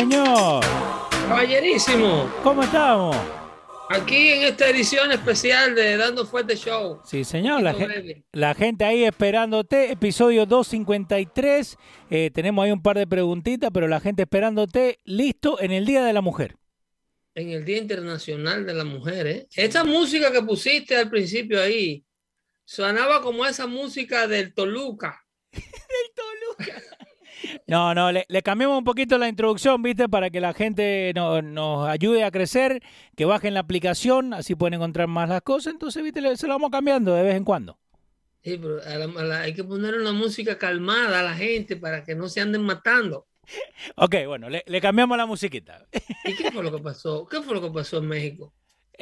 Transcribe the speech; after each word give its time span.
Señor? 0.00 0.64
Caballerísimo, 1.28 2.30
¿Cómo 2.42 2.62
estamos? 2.62 3.14
aquí 3.90 4.28
en 4.30 4.42
esta 4.42 4.68
edición 4.68 5.12
especial 5.12 5.74
de 5.74 5.96
Dando 5.96 6.24
Fuerte 6.26 6.56
Show. 6.56 7.00
Sí, 7.04 7.22
señor. 7.24 7.60
La, 7.62 7.72
Chico 7.74 7.86
gen- 7.86 7.94
Baby. 8.06 8.24
la 8.32 8.54
gente 8.54 8.84
ahí 8.84 9.04
esperándote. 9.04 9.92
Episodio 9.92 10.46
253. 10.46 11.76
Eh, 12.10 12.30
tenemos 12.32 12.64
ahí 12.64 12.70
un 12.72 12.82
par 12.82 12.96
de 12.96 13.06
preguntitas, 13.06 13.70
pero 13.74 13.88
la 13.88 14.00
gente 14.00 14.22
esperándote. 14.22 14.98
Listo 15.04 15.60
en 15.60 15.72
el 15.72 15.84
Día 15.86 16.02
de 16.04 16.12
la 16.12 16.20
Mujer. 16.22 16.56
En 17.34 17.50
el 17.50 17.64
Día 17.64 17.78
Internacional 17.78 18.64
de 18.64 18.74
la 18.74 18.84
Mujer, 18.84 19.26
¿eh? 19.26 19.46
Esta 19.54 19.84
música 19.84 20.32
que 20.32 20.42
pusiste 20.42 20.96
al 20.96 21.10
principio 21.10 21.60
ahí 21.60 22.04
sonaba 22.64 23.20
como 23.22 23.44
esa 23.44 23.66
música 23.66 24.26
del 24.26 24.54
Toluca. 24.54 25.20
No, 27.66 27.94
no, 27.94 28.12
le, 28.12 28.24
le 28.28 28.42
cambiamos 28.42 28.78
un 28.78 28.84
poquito 28.84 29.16
la 29.18 29.28
introducción, 29.28 29.82
¿viste? 29.82 30.08
Para 30.08 30.30
que 30.30 30.40
la 30.40 30.52
gente 30.52 31.12
no- 31.14 31.40
nos 31.42 31.88
ayude 31.88 32.24
a 32.24 32.30
crecer, 32.30 32.82
que 33.16 33.24
bajen 33.24 33.54
la 33.54 33.60
aplicación, 33.60 34.34
así 34.34 34.54
pueden 34.54 34.74
encontrar 34.74 35.08
más 35.08 35.28
las 35.28 35.42
cosas. 35.42 35.72
Entonces, 35.72 36.02
¿viste? 36.02 36.20
Le- 36.20 36.36
Se 36.36 36.46
lo 36.46 36.54
vamos 36.54 36.70
cambiando 36.70 37.14
de 37.14 37.22
vez 37.22 37.34
en 37.36 37.44
cuando. 37.44 37.78
Sí, 38.42 38.58
pero 38.60 38.80
a 38.82 38.94
la- 38.96 39.20
a 39.20 39.24
la- 39.24 39.40
hay 39.42 39.54
que 39.54 39.64
poner 39.64 39.94
una 39.94 40.12
música 40.12 40.58
calmada 40.58 41.20
a 41.20 41.22
la 41.22 41.34
gente 41.34 41.76
para 41.76 42.04
que 42.04 42.14
no 42.14 42.28
se 42.28 42.40
anden 42.40 42.62
matando. 42.62 43.26
Ok, 43.96 44.14
bueno, 44.26 44.48
le, 44.48 44.62
le 44.66 44.80
cambiamos 44.80 45.16
la 45.18 45.26
musiquita. 45.26 45.86
¿Y 46.24 46.34
qué 46.36 46.50
fue 46.52 46.62
lo 46.62 46.70
que 46.70 46.82
pasó? 46.82 47.26
¿Qué 47.26 47.40
fue 47.42 47.54
lo 47.54 47.60
que 47.62 47.70
pasó 47.70 47.98
en 47.98 48.06
México? 48.06 48.52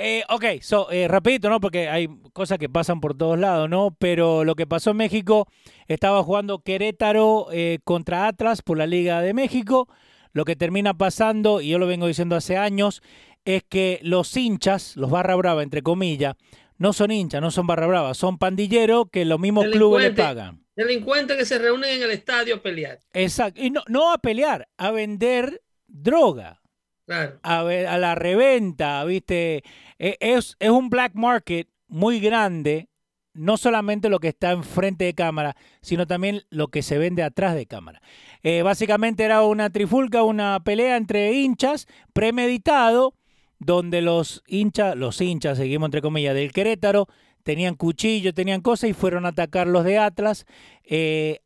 Eh, 0.00 0.22
ok, 0.28 0.44
so, 0.60 0.88
eh, 0.92 1.08
rapidito, 1.08 1.50
¿no? 1.50 1.60
Porque 1.60 1.88
hay 1.88 2.08
cosas 2.32 2.58
que 2.58 2.68
pasan 2.68 3.00
por 3.00 3.18
todos 3.18 3.36
lados, 3.36 3.68
¿no? 3.68 3.96
Pero 3.98 4.44
lo 4.44 4.54
que 4.54 4.64
pasó 4.64 4.92
en 4.92 4.98
México, 4.98 5.48
estaba 5.88 6.22
jugando 6.22 6.60
Querétaro 6.60 7.48
eh, 7.50 7.80
contra 7.82 8.28
Atlas 8.28 8.62
por 8.62 8.78
la 8.78 8.86
Liga 8.86 9.20
de 9.22 9.34
México. 9.34 9.88
Lo 10.32 10.44
que 10.44 10.54
termina 10.54 10.94
pasando, 10.94 11.60
y 11.60 11.70
yo 11.70 11.80
lo 11.80 11.88
vengo 11.88 12.06
diciendo 12.06 12.36
hace 12.36 12.56
años, 12.56 13.02
es 13.44 13.64
que 13.68 13.98
los 14.02 14.36
hinchas, 14.36 14.96
los 14.96 15.10
barra 15.10 15.34
brava, 15.34 15.64
entre 15.64 15.82
comillas, 15.82 16.36
no 16.76 16.92
son 16.92 17.10
hinchas, 17.10 17.40
no 17.40 17.50
son 17.50 17.66
barra 17.66 17.88
brava, 17.88 18.14
son 18.14 18.38
pandilleros 18.38 19.06
que 19.10 19.24
los 19.24 19.40
mismos 19.40 19.66
clubes 19.66 20.04
le 20.04 20.12
pagan. 20.12 20.64
Delincuentes 20.76 21.36
que 21.36 21.44
se 21.44 21.58
reúnen 21.58 21.90
en 21.90 22.02
el 22.04 22.12
estadio 22.12 22.54
a 22.54 22.62
pelear. 22.62 23.00
Exacto. 23.14 23.60
Y 23.60 23.70
no, 23.70 23.82
no 23.88 24.12
a 24.12 24.18
pelear, 24.18 24.68
a 24.76 24.92
vender 24.92 25.60
droga. 25.88 26.60
Claro. 27.04 27.40
a, 27.42 27.62
ver, 27.62 27.86
a 27.86 27.96
la 27.96 28.14
reventa, 28.14 29.02
¿viste? 29.06 29.64
E- 29.98 30.16
Es, 30.20 30.56
es 30.60 30.70
un 30.70 30.90
black 30.90 31.12
market 31.14 31.68
muy 31.88 32.20
grande, 32.20 32.88
no 33.34 33.56
solamente 33.56 34.08
lo 34.08 34.18
que 34.18 34.28
está 34.28 34.52
enfrente 34.52 35.04
de 35.04 35.14
cámara, 35.14 35.56
sino 35.80 36.06
también 36.06 36.42
lo 36.50 36.68
que 36.68 36.82
se 36.82 36.98
vende 36.98 37.22
atrás 37.22 37.54
de 37.54 37.66
cámara. 37.66 38.00
Eh, 38.42 38.62
básicamente 38.62 39.24
era 39.24 39.42
una 39.42 39.70
trifulca, 39.70 40.22
una 40.22 40.60
pelea 40.60 40.96
entre 40.96 41.32
hinchas, 41.32 41.86
premeditado, 42.12 43.14
donde 43.58 44.02
los 44.02 44.42
hinchas, 44.46 44.96
los 44.96 45.20
hinchas, 45.20 45.58
seguimos 45.58 45.86
entre 45.88 46.02
comillas, 46.02 46.34
del 46.34 46.52
Querétaro, 46.52 47.06
tenían 47.42 47.74
cuchillo, 47.74 48.34
tenían 48.34 48.60
cosas 48.60 48.90
y 48.90 48.92
fueron 48.92 49.24
a 49.24 49.30
atacar 49.30 49.66
los 49.66 49.84
de 49.84 49.98
Atlas. 49.98 50.44
Eh, 50.84 51.40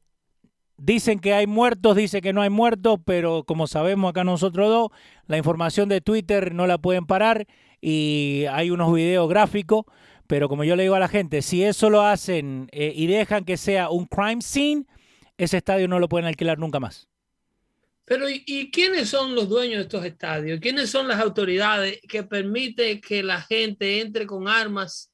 Dicen 0.78 1.20
que 1.20 1.32
hay 1.32 1.46
muertos, 1.46 1.94
dice 1.94 2.20
que 2.20 2.32
no 2.32 2.42
hay 2.42 2.50
muertos, 2.50 2.98
pero 3.04 3.44
como 3.44 3.68
sabemos 3.68 4.10
acá 4.10 4.24
nosotros 4.24 4.68
dos, 4.68 4.88
la 5.26 5.36
información 5.38 5.88
de 5.88 6.00
Twitter 6.00 6.54
no 6.54 6.66
la 6.66 6.78
pueden 6.78 7.06
parar 7.06 7.46
y 7.82 8.44
hay 8.50 8.70
unos 8.70 8.94
videos 8.94 9.28
gráficos, 9.28 9.84
pero 10.28 10.48
como 10.48 10.64
yo 10.64 10.76
le 10.76 10.84
digo 10.84 10.94
a 10.94 11.00
la 11.00 11.08
gente, 11.08 11.42
si 11.42 11.62
eso 11.64 11.90
lo 11.90 12.00
hacen 12.00 12.68
eh, 12.72 12.92
y 12.94 13.08
dejan 13.08 13.44
que 13.44 13.58
sea 13.58 13.90
un 13.90 14.06
crime 14.06 14.40
scene, 14.40 14.86
ese 15.36 15.58
estadio 15.58 15.88
no 15.88 15.98
lo 15.98 16.08
pueden 16.08 16.26
alquilar 16.26 16.58
nunca 16.58 16.80
más. 16.80 17.08
Pero 18.04 18.28
¿y, 18.28 18.42
y 18.46 18.70
quiénes 18.70 19.08
son 19.08 19.34
los 19.34 19.48
dueños 19.48 19.78
de 19.78 19.82
estos 19.82 20.04
estadios? 20.04 20.60
¿Quiénes 20.60 20.90
son 20.90 21.08
las 21.08 21.20
autoridades 21.20 22.00
que 22.08 22.22
permiten 22.22 23.00
que 23.00 23.22
la 23.22 23.40
gente 23.40 24.00
entre 24.00 24.26
con 24.26 24.48
armas 24.48 25.12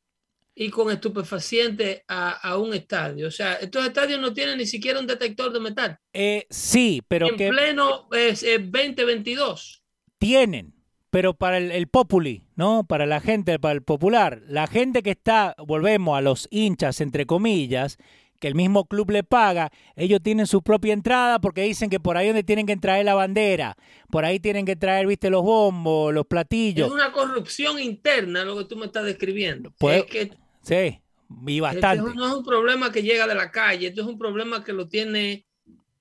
y 0.54 0.70
con 0.70 0.90
estupefacientes 0.90 2.02
a, 2.08 2.30
a 2.30 2.58
un 2.58 2.74
estadio? 2.74 3.28
O 3.28 3.30
sea, 3.30 3.54
estos 3.54 3.86
estadios 3.86 4.20
no 4.20 4.32
tienen 4.32 4.58
ni 4.58 4.66
siquiera 4.66 5.00
un 5.00 5.06
detector 5.06 5.52
de 5.52 5.60
metal. 5.60 5.98
Eh, 6.12 6.46
sí, 6.50 7.02
pero 7.06 7.28
en 7.28 7.36
que 7.36 7.48
pleno 7.48 8.08
es 8.12 8.42
2022. 8.42 9.82
tienen, 10.18 10.74
pero 11.10 11.34
para 11.34 11.58
el, 11.58 11.70
el 11.70 11.88
populi, 11.88 12.42
¿no? 12.56 12.84
Para 12.84 13.06
la 13.06 13.20
gente, 13.20 13.58
para 13.58 13.72
el 13.74 13.82
popular, 13.82 14.42
la 14.48 14.66
gente 14.66 15.02
que 15.02 15.10
está, 15.10 15.54
volvemos 15.58 16.16
a 16.16 16.20
los 16.20 16.48
hinchas, 16.50 17.00
entre 17.00 17.26
comillas, 17.26 17.96
que 18.40 18.46
el 18.46 18.54
mismo 18.54 18.84
club 18.86 19.10
le 19.10 19.24
paga, 19.24 19.72
ellos 19.96 20.20
tienen 20.22 20.46
su 20.46 20.62
propia 20.62 20.92
entrada 20.92 21.40
porque 21.40 21.62
dicen 21.62 21.90
que 21.90 21.98
por 21.98 22.16
ahí 22.16 22.28
donde 22.28 22.44
tienen 22.44 22.66
que 22.66 22.76
traer 22.76 23.04
la 23.04 23.14
bandera, 23.14 23.76
por 24.10 24.24
ahí 24.24 24.38
tienen 24.38 24.64
que 24.64 24.76
traer, 24.76 25.06
viste, 25.08 25.28
los 25.28 25.42
bombos, 25.42 26.14
los 26.14 26.22
Es 26.22 26.28
platillos. 26.28 26.90
una 26.92 27.10
corrupción 27.10 27.80
interna 27.80 28.44
lo 28.44 28.56
que 28.56 28.64
tú 28.66 28.76
me 28.76 28.86
estás 28.86 29.04
describiendo. 29.06 29.72
Pues, 29.78 30.04
es 30.04 30.10
que 30.10 30.30
Sí, 30.62 31.00
y 31.46 31.50
este 31.50 31.60
bastante. 31.60 32.14
no 32.14 32.28
es 32.28 32.34
un 32.34 32.44
problema 32.44 32.92
que 32.92 33.02
llega 33.02 33.26
de 33.26 33.34
la 33.34 33.50
calle, 33.50 33.88
esto 33.88 34.02
es 34.02 34.06
un 34.06 34.18
problema 34.18 34.62
que 34.62 34.72
lo 34.72 34.86
tiene 34.88 35.44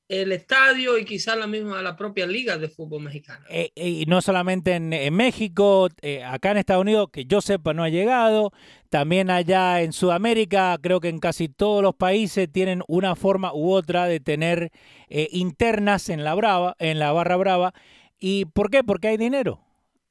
el 0.09 0.31
estadio 0.31 0.97
y 0.97 1.05
quizás 1.05 1.37
la 1.37 1.47
misma, 1.47 1.81
la 1.81 1.97
propia 1.97 2.25
liga 2.25 2.57
de 2.57 2.69
fútbol 2.69 3.03
mexicana. 3.03 3.45
Eh, 3.49 3.71
eh, 3.75 3.89
y 3.89 4.05
no 4.05 4.21
solamente 4.21 4.73
en, 4.75 4.93
en 4.93 5.13
México, 5.13 5.89
eh, 6.01 6.23
acá 6.23 6.51
en 6.51 6.57
Estados 6.57 6.81
Unidos, 6.81 7.09
que 7.11 7.25
yo 7.25 7.41
sepa 7.41 7.73
no 7.73 7.83
ha 7.83 7.89
llegado, 7.89 8.53
también 8.89 9.29
allá 9.29 9.81
en 9.81 9.91
Sudamérica, 9.91 10.77
creo 10.81 11.01
que 11.01 11.09
en 11.09 11.19
casi 11.19 11.49
todos 11.49 11.83
los 11.83 11.95
países 11.95 12.49
tienen 12.51 12.83
una 12.87 13.15
forma 13.15 13.53
u 13.53 13.71
otra 13.71 14.05
de 14.05 14.19
tener 14.19 14.71
internas 15.09 16.09
en 16.09 16.23
la 16.23 16.35
brava, 16.35 16.75
en 16.79 16.99
la 16.99 17.11
barra 17.11 17.35
brava. 17.35 17.73
¿Y 18.17 18.45
por 18.45 18.69
qué? 18.69 18.83
Porque 18.83 19.09
hay 19.09 19.17
dinero, 19.17 19.61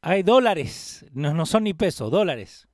hay 0.02 0.22
dólares, 0.22 1.06
no, 1.12 1.32
no 1.32 1.46
son 1.46 1.64
ni 1.64 1.72
pesos, 1.74 2.10
dólares. 2.10 2.68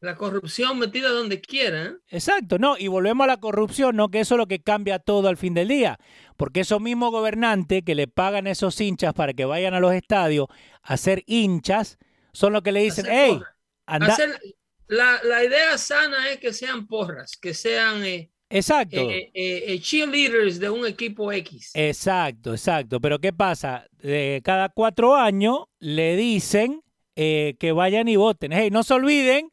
La 0.00 0.16
corrupción 0.16 0.78
metida 0.78 1.10
donde 1.10 1.40
quiera. 1.40 1.84
¿eh? 1.86 1.92
Exacto, 2.08 2.58
no, 2.58 2.76
y 2.78 2.88
volvemos 2.88 3.24
a 3.24 3.28
la 3.28 3.36
corrupción, 3.36 3.96
¿no? 3.96 4.10
Que 4.10 4.20
eso 4.20 4.34
es 4.34 4.38
lo 4.38 4.46
que 4.46 4.60
cambia 4.62 4.98
todo 4.98 5.28
al 5.28 5.36
fin 5.36 5.52
del 5.54 5.68
día. 5.68 5.98
Porque 6.38 6.60
esos 6.60 6.80
mismos 6.80 7.10
gobernantes 7.10 7.82
que 7.84 7.94
le 7.94 8.08
pagan 8.08 8.46
a 8.46 8.50
esos 8.52 8.80
hinchas 8.80 9.12
para 9.12 9.34
que 9.34 9.44
vayan 9.44 9.74
a 9.74 9.80
los 9.80 9.92
estadios 9.92 10.46
a 10.82 10.96
ser 10.96 11.22
hinchas, 11.26 11.98
son 12.32 12.52
los 12.54 12.62
que 12.62 12.72
le 12.72 12.80
dicen, 12.82 13.06
hey, 13.10 13.32
porras. 13.34 13.54
anda. 13.86 14.06
Hacer- 14.14 14.40
la, 14.88 15.20
la 15.22 15.44
idea 15.44 15.76
sana 15.78 16.30
es 16.30 16.38
que 16.38 16.52
sean 16.52 16.86
porras, 16.86 17.36
que 17.36 17.54
sean 17.54 18.02
eh, 18.04 18.30
Exacto, 18.48 19.00
eh, 19.02 19.30
eh, 19.34 19.64
eh, 19.68 19.80
cheerleaders 19.80 20.58
de 20.58 20.70
un 20.70 20.84
equipo 20.86 21.30
X. 21.30 21.70
exacto, 21.74 22.52
exacto. 22.54 23.00
Pero 23.00 23.18
¿qué 23.20 23.32
pasa? 23.32 23.86
Eh, 24.02 24.40
cada 24.42 24.68
cuatro 24.70 25.14
años 25.14 25.66
le 25.78 26.16
dicen 26.16 26.82
eh, 27.14 27.54
que 27.60 27.70
vayan 27.72 28.08
y 28.08 28.16
voten. 28.16 28.52
Hey, 28.52 28.70
no 28.72 28.82
se 28.82 28.94
olviden 28.94 29.50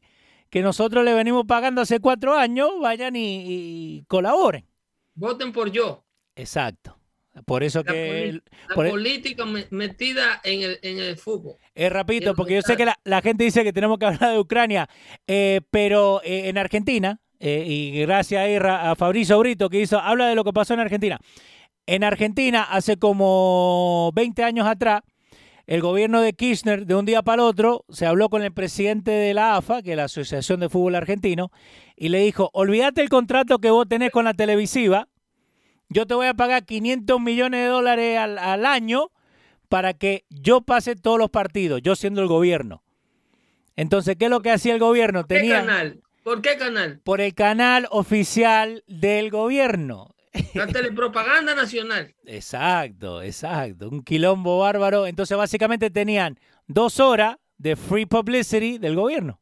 que 0.50 0.62
nosotros 0.62 1.04
le 1.04 1.14
venimos 1.14 1.44
pagando 1.46 1.80
hace 1.82 2.00
cuatro 2.00 2.36
años, 2.36 2.70
vayan 2.80 3.16
y, 3.16 3.44
y 3.46 4.04
colaboren. 4.08 4.64
Voten 5.14 5.52
por 5.52 5.70
yo. 5.70 6.04
Exacto. 6.36 6.96
Por 7.46 7.62
eso 7.62 7.82
La 7.84 7.92
que 7.92 8.40
La 8.68 8.74
por 8.74 8.86
e- 8.86 8.90
política 8.90 9.44
me- 9.44 9.66
metida 9.70 10.40
en 10.42 10.62
el, 10.62 10.78
en 10.82 10.98
el 10.98 11.16
fútbol. 11.16 11.56
Es 11.74 11.92
rapidito, 11.92 12.34
porque 12.34 12.54
yo 12.54 12.62
sé 12.62 12.76
que 12.76 12.84
la, 12.84 12.98
la 13.04 13.20
gente 13.22 13.44
dice 13.44 13.62
que 13.62 13.72
tenemos 13.72 13.98
que 13.98 14.06
hablar 14.06 14.32
de 14.32 14.38
Ucrania, 14.40 14.88
eh, 15.26 15.60
pero 15.70 16.20
eh, 16.24 16.48
en 16.48 16.58
Argentina, 16.58 17.20
eh, 17.38 17.64
y 17.66 18.00
gracias 18.00 18.42
a, 18.64 18.90
a 18.90 18.96
Fabricio 18.96 19.38
Brito 19.38 19.68
que 19.70 19.80
hizo, 19.80 20.00
habla 20.00 20.26
de 20.28 20.34
lo 20.34 20.42
que 20.42 20.52
pasó 20.52 20.74
en 20.74 20.80
Argentina. 20.80 21.20
En 21.86 22.02
Argentina, 22.02 22.64
hace 22.64 22.96
como 22.96 24.10
20 24.14 24.42
años 24.42 24.66
atrás, 24.66 25.02
el 25.68 25.82
gobierno 25.82 26.22
de 26.22 26.32
Kirchner, 26.32 26.86
de 26.86 26.94
un 26.94 27.04
día 27.04 27.20
para 27.20 27.42
el 27.42 27.48
otro, 27.48 27.84
se 27.90 28.06
habló 28.06 28.30
con 28.30 28.42
el 28.42 28.52
presidente 28.52 29.10
de 29.10 29.34
la 29.34 29.54
AFA, 29.56 29.82
que 29.82 29.90
es 29.90 29.96
la 29.98 30.04
Asociación 30.04 30.60
de 30.60 30.70
Fútbol 30.70 30.94
Argentino, 30.94 31.52
y 31.94 32.08
le 32.08 32.20
dijo, 32.20 32.48
olvídate 32.54 33.02
el 33.02 33.10
contrato 33.10 33.58
que 33.58 33.70
vos 33.70 33.86
tenés 33.86 34.10
con 34.10 34.24
la 34.24 34.32
televisiva, 34.32 35.08
yo 35.90 36.06
te 36.06 36.14
voy 36.14 36.26
a 36.26 36.32
pagar 36.32 36.64
500 36.64 37.20
millones 37.20 37.60
de 37.60 37.66
dólares 37.66 38.18
al, 38.18 38.38
al 38.38 38.64
año 38.64 39.10
para 39.68 39.92
que 39.92 40.24
yo 40.30 40.62
pase 40.62 40.96
todos 40.96 41.18
los 41.18 41.28
partidos, 41.28 41.82
yo 41.82 41.94
siendo 41.96 42.22
el 42.22 42.28
gobierno. 42.28 42.82
Entonces, 43.76 44.16
¿qué 44.18 44.24
es 44.24 44.30
lo 44.30 44.40
que 44.40 44.50
hacía 44.50 44.72
el 44.72 44.80
gobierno? 44.80 45.26
¿Qué 45.26 45.34
Tenía, 45.34 45.66
canal? 45.66 46.00
¿Por 46.22 46.40
qué 46.40 46.56
canal? 46.56 47.00
Por 47.04 47.20
el 47.20 47.34
canal 47.34 47.86
oficial 47.90 48.84
del 48.86 49.30
gobierno. 49.30 50.14
La 50.54 50.66
telepropaganda 50.72 51.54
nacional. 51.54 52.14
Exacto, 52.24 53.22
exacto. 53.22 53.88
Un 53.88 54.02
quilombo 54.02 54.58
bárbaro. 54.60 55.06
Entonces, 55.06 55.36
básicamente 55.36 55.90
tenían 55.90 56.38
dos 56.66 57.00
horas 57.00 57.36
de 57.56 57.76
free 57.76 58.06
publicity 58.06 58.78
del 58.78 58.96
gobierno. 58.96 59.40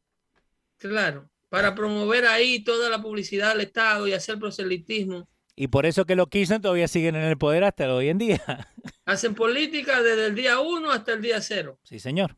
Claro. 0.77 1.29
Para 1.49 1.75
promover 1.75 2.25
ahí 2.25 2.63
toda 2.63 2.89
la 2.89 3.01
publicidad 3.01 3.53
del 3.53 3.61
Estado 3.61 4.07
y 4.07 4.13
hacer 4.13 4.37
proselitismo. 4.37 5.27
Y 5.55 5.69
por 5.69 5.85
eso 5.85 6.05
que 6.05 6.15
los 6.15 6.27
Kirchner 6.27 6.61
todavía 6.61 6.87
siguen 6.87 7.15
en 7.15 7.23
el 7.23 7.37
poder 7.37 7.63
hasta 7.63 7.91
hoy 7.93 8.09
en 8.09 8.17
día. 8.19 8.43
Hacen 9.05 9.33
política 9.33 10.03
desde 10.03 10.27
el 10.27 10.35
día 10.35 10.59
uno 10.59 10.91
hasta 10.91 11.13
el 11.13 11.21
día 11.21 11.41
cero. 11.41 11.79
Sí, 11.83 11.99
señor. 11.99 12.37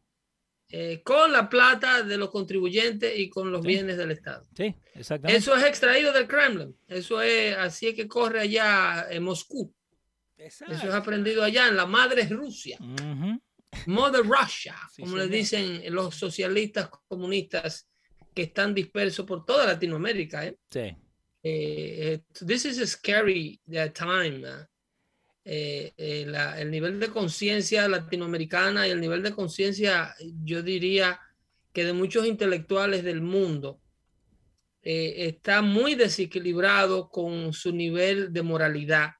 Eh, 0.71 1.01
con 1.03 1.31
la 1.31 1.49
plata 1.49 2.03
de 2.03 2.17
los 2.17 2.29
contribuyentes 2.29 3.17
y 3.17 3.29
con 3.29 3.51
los 3.51 3.61
Sí. 3.61 3.67
bienes 3.67 3.97
del 3.97 4.11
Estado. 4.11 4.45
Sí, 4.55 4.75
exactamente. 4.93 5.37
Eso 5.39 5.55
es 5.55 5.63
extraído 5.65 6.13
del 6.13 6.27
Kremlin. 6.27 6.75
Eso 6.87 7.21
es 7.21 7.55
así 7.57 7.87
es 7.87 7.95
que 7.95 8.07
corre 8.07 8.41
allá 8.41 9.07
en 9.09 9.23
Moscú. 9.23 9.73
Eso 10.37 10.65
es 10.67 10.83
aprendido 10.85 11.43
allá 11.43 11.67
en 11.67 11.75
la 11.75 11.85
madre 11.85 12.27
Rusia. 12.29 12.77
Ujú. 12.79 13.41
Mother 13.87 14.21
Russia, 14.23 14.75
Sí, 14.91 15.01
como 15.03 15.15
le 15.17 15.23
señor. 15.23 15.37
dicen 15.37 15.93
los 15.93 16.15
socialistas 16.15 16.89
comunistas 17.07 17.87
que 18.33 18.43
están 18.43 18.73
dispersos 18.73 19.25
por 19.25 19.45
toda 19.45 19.65
Latinoamérica. 19.65 20.45
¿eh? 20.45 20.57
Sí. 20.71 20.79
Eh, 20.79 20.95
eh, 21.43 22.21
this 22.45 22.65
is 22.65 22.79
a 22.79 22.87
scary 22.87 23.59
uh, 23.67 23.89
time. 23.93 24.45
uh, 24.47 24.65
eh, 25.51 25.93
eh, 25.97 26.25
la- 26.27 26.61
el 26.61 26.69
nivel 26.69 26.99
de 26.99 27.09
conciencia 27.09 27.87
latinoamericana 27.87 28.87
y 28.87 28.91
el 28.91 29.01
nivel 29.01 29.23
de 29.23 29.33
conciencia, 29.33 30.13
yo 30.43 30.61
diría 30.61 31.19
que 31.73 31.85
de 31.85 31.93
muchos 31.93 32.27
intelectuales 32.27 33.03
del 33.03 33.21
mundo, 33.21 33.81
eh, 34.83 35.25
está 35.27 35.63
muy 35.63 35.95
desequilibrado 35.95 37.09
con 37.09 37.51
su 37.51 37.73
nivel 37.73 38.31
de 38.31 38.43
moralidad. 38.43 39.11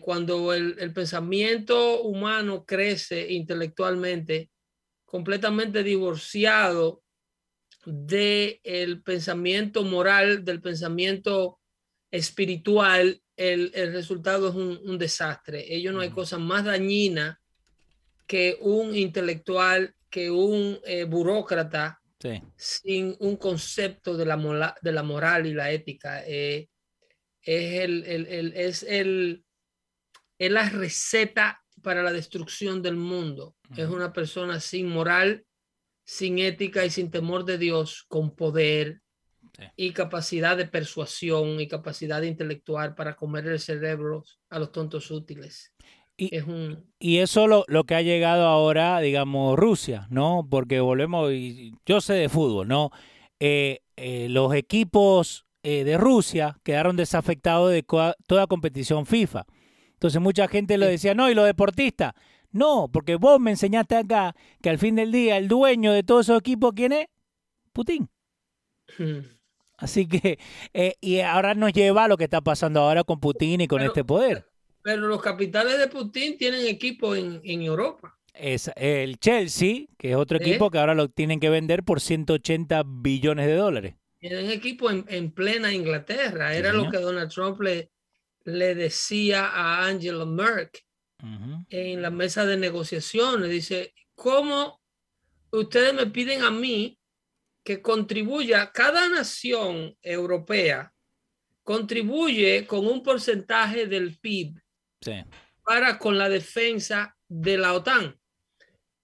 Cuando 0.00 0.52
el, 0.54 0.76
el 0.78 0.92
pensamiento 0.92 2.02
humano 2.02 2.64
crece 2.64 3.32
intelectualmente, 3.32 4.50
completamente 5.04 5.82
divorciado 5.82 7.02
del 7.84 9.02
pensamiento 9.04 9.82
moral, 9.82 10.44
del 10.44 10.60
pensamiento 10.60 11.58
espiritual, 12.10 13.20
el, 13.38 13.70
el 13.74 13.92
resultado 13.92 14.48
es 14.48 14.54
un, 14.54 14.78
un 14.84 14.98
desastre. 14.98 15.64
Ello 15.74 15.92
no 15.92 16.00
hay 16.00 16.08
Ujú. 16.08 16.16
cosa 16.16 16.38
más 16.38 16.64
dañina 16.64 17.40
que 18.26 18.58
un 18.60 18.94
intelectual, 18.94 19.94
que 20.10 20.30
un 20.30 20.78
eh, 20.84 21.04
burócrata 21.04 22.00
Sí. 22.20 22.42
sin 22.56 23.16
un 23.20 23.36
concepto 23.36 24.16
de 24.16 24.26
la, 24.26 24.36
mola- 24.36 24.74
de 24.82 24.90
la 24.92 25.02
moral 25.04 25.46
y 25.46 25.54
la 25.54 25.70
ética. 25.70 26.22
eh, 26.26 26.68
es, 27.42 27.80
el, 27.84 28.04
el- 28.04 28.26
el- 28.26 28.52
es, 28.54 28.82
el, 28.82 29.44
es 30.38 30.50
la 30.50 30.68
receta 30.68 31.62
para 31.82 32.02
la 32.02 32.12
destrucción 32.12 32.82
del 32.82 32.96
mundo. 32.96 33.54
Es 33.76 33.86
Ujú. 33.86 33.94
una 33.96 34.12
persona 34.12 34.58
sin 34.60 34.88
moral, 34.88 35.44
sin 36.04 36.38
ética 36.40 36.84
y 36.84 36.90
sin 36.90 37.10
temor 37.10 37.44
de 37.44 37.56
Dios, 37.58 38.04
con 38.08 38.34
poder 38.34 39.00
Sí. 39.58 39.64
y 39.76 39.92
capacidad 39.92 40.56
de 40.56 40.66
persuasión 40.66 41.60
y 41.60 41.66
capacidad 41.66 42.22
intelectual 42.22 42.94
para 42.94 43.16
comer 43.16 43.46
el 43.48 43.58
cerebro 43.58 44.24
a 44.50 44.58
los 44.60 44.70
tontos 44.70 45.10
útiles. 45.10 45.74
Y- 46.16 46.34
es 46.34 46.44
un... 46.44 46.84
Y 47.00 47.18
eso 47.18 47.46
lo, 47.46 47.64
lo 47.68 47.84
que 47.84 47.94
ha 47.96 48.02
llegado 48.02 48.46
ahora, 48.46 49.00
digamos, 49.00 49.58
Rusia, 49.58 50.06
¿no? 50.10 50.46
Porque 50.48 50.80
volvemos, 50.80 51.32
y 51.32 51.72
yo 51.86 52.00
sé 52.00 52.14
de 52.14 52.28
fútbol, 52.28 52.68
¿no? 52.68 52.90
Eh, 53.40 53.80
eh, 53.96 54.28
los 54.28 54.54
equipos 54.54 55.46
eh, 55.62 55.84
de 55.84 55.96
Rusia 55.96 56.56
quedaron 56.62 56.96
desafectados 56.96 57.70
de 57.72 57.82
toda 57.82 58.46
competición 58.46 59.06
FIFA. 59.06 59.44
Entonces 59.94 60.20
mucha 60.20 60.46
gente 60.48 60.78
lo 60.78 60.86
decía, 60.86 61.14
no, 61.14 61.28
y 61.30 61.34
los 61.34 61.46
deportistas. 61.46 62.12
No, 62.50 62.88
porque 62.92 63.16
vos 63.16 63.40
me 63.40 63.50
enseñaste 63.50 63.96
acá 63.96 64.34
que 64.62 64.70
al 64.70 64.78
fin 64.78 64.94
del 64.94 65.12
día 65.12 65.36
el 65.36 65.48
dueño 65.48 65.92
de 65.92 66.02
todos 66.02 66.26
esos 66.26 66.38
equipos, 66.38 66.72
¿quién 66.74 66.92
es? 66.92 67.06
Putin. 67.72 68.08
Así 69.78 70.06
que, 70.08 70.38
eh, 70.74 70.94
y 71.00 71.20
ahora 71.20 71.54
nos 71.54 71.72
lleva 71.72 72.04
a 72.04 72.08
lo 72.08 72.16
que 72.16 72.24
está 72.24 72.40
pasando 72.40 72.80
ahora 72.80 73.04
con 73.04 73.20
Putin 73.20 73.60
y 73.62 73.68
con 73.68 73.78
Pero- 73.78 73.90
este 73.90 74.04
poder. 74.04 74.46
Pero 74.82 75.06
los 75.06 75.20
capitales 75.22 75.78
de 75.78 75.88
Putin 75.88 76.36
tienen 76.38 76.66
equipo 76.66 77.14
en, 77.14 77.40
en 77.44 77.62
Europa. 77.62 78.16
Es 78.32 78.70
el 78.76 79.18
Chelsea, 79.18 79.86
que 79.98 80.10
es 80.10 80.16
otro 80.16 80.38
¿Eh? 80.38 80.40
equipo 80.42 80.70
que 80.70 80.78
ahora 80.78 80.94
lo 80.94 81.08
tienen 81.08 81.40
que 81.40 81.50
vender 81.50 81.82
por 81.82 82.00
180 82.00 82.82
billones 82.86 83.46
de 83.46 83.54
dólares. 83.54 83.94
Tienen 84.20 84.50
equipo 84.50 84.90
en, 84.90 85.04
en 85.08 85.30
plena 85.32 85.72
Inglaterra. 85.72 86.52
Sí, 86.52 86.58
Era 86.58 86.72
lo 86.72 86.90
que 86.90 86.98
Donald 86.98 87.30
Trump 87.30 87.60
le, 87.60 87.90
le 88.44 88.74
decía 88.74 89.46
a 89.48 89.86
Angela 89.86 90.24
Merkel 90.24 90.82
en 91.70 92.00
la 92.02 92.10
mesa 92.10 92.46
de 92.46 92.56
negociaciones. 92.56 93.50
Dice, 93.50 93.92
¿cómo 94.14 94.80
ustedes 95.50 95.92
me 95.94 96.06
piden 96.06 96.42
a 96.42 96.50
mí 96.50 96.97
que 97.68 97.82
contribuya? 97.82 98.72
Cada 98.72 99.10
nación 99.10 99.94
europea 100.00 100.90
contribuye 101.62 102.66
con 102.66 102.86
un 102.86 103.02
porcentaje 103.02 103.86
del 103.86 104.18
PIB 104.18 104.58
Sí. 105.02 105.12
para 105.62 105.98
con 105.98 106.16
la 106.16 106.30
defensa 106.30 107.14
de 107.28 107.58
la 107.58 107.74
OTAN. 107.74 108.18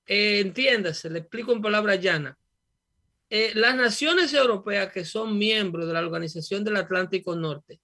Eh, 0.06 0.40
entiéndase, 0.40 1.10
le 1.10 1.18
explico 1.18 1.52
en 1.52 1.60
palabras 1.60 2.00
llanas. 2.00 2.38
Eh, 3.28 3.52
las 3.54 3.76
naciones 3.76 4.32
europeas 4.32 4.90
que 4.90 5.04
son 5.04 5.36
miembros 5.36 5.86
de 5.86 5.92
la 5.92 6.00
Organización 6.00 6.64
del 6.64 6.76
Atlántico 6.76 7.36
Norte 7.36 7.82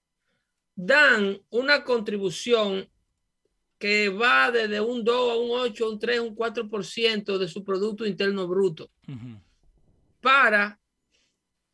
dan 0.75 1.39
una 1.51 1.85
contribución 1.85 2.89
que 3.79 4.09
va 4.09 4.51
desde 4.51 4.81
un 4.81 5.05
2 5.05 5.31
a 5.33 5.37
un 5.37 5.51
8, 5.61 5.91
un 5.91 5.99
3, 5.99 6.21
un 6.21 6.35
4% 6.35 7.37
de 7.37 7.49
su 7.49 7.63
Producto 7.65 8.07
Interno 8.07 8.49
Bruto 8.49 8.91
Ujú. 9.07 9.39
Para 10.21 10.79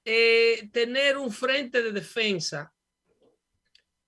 eh, 0.05 0.69
tener 0.73 1.17
un 1.17 1.33
frente 1.33 1.83
de 1.83 1.93
defensa 1.93 2.73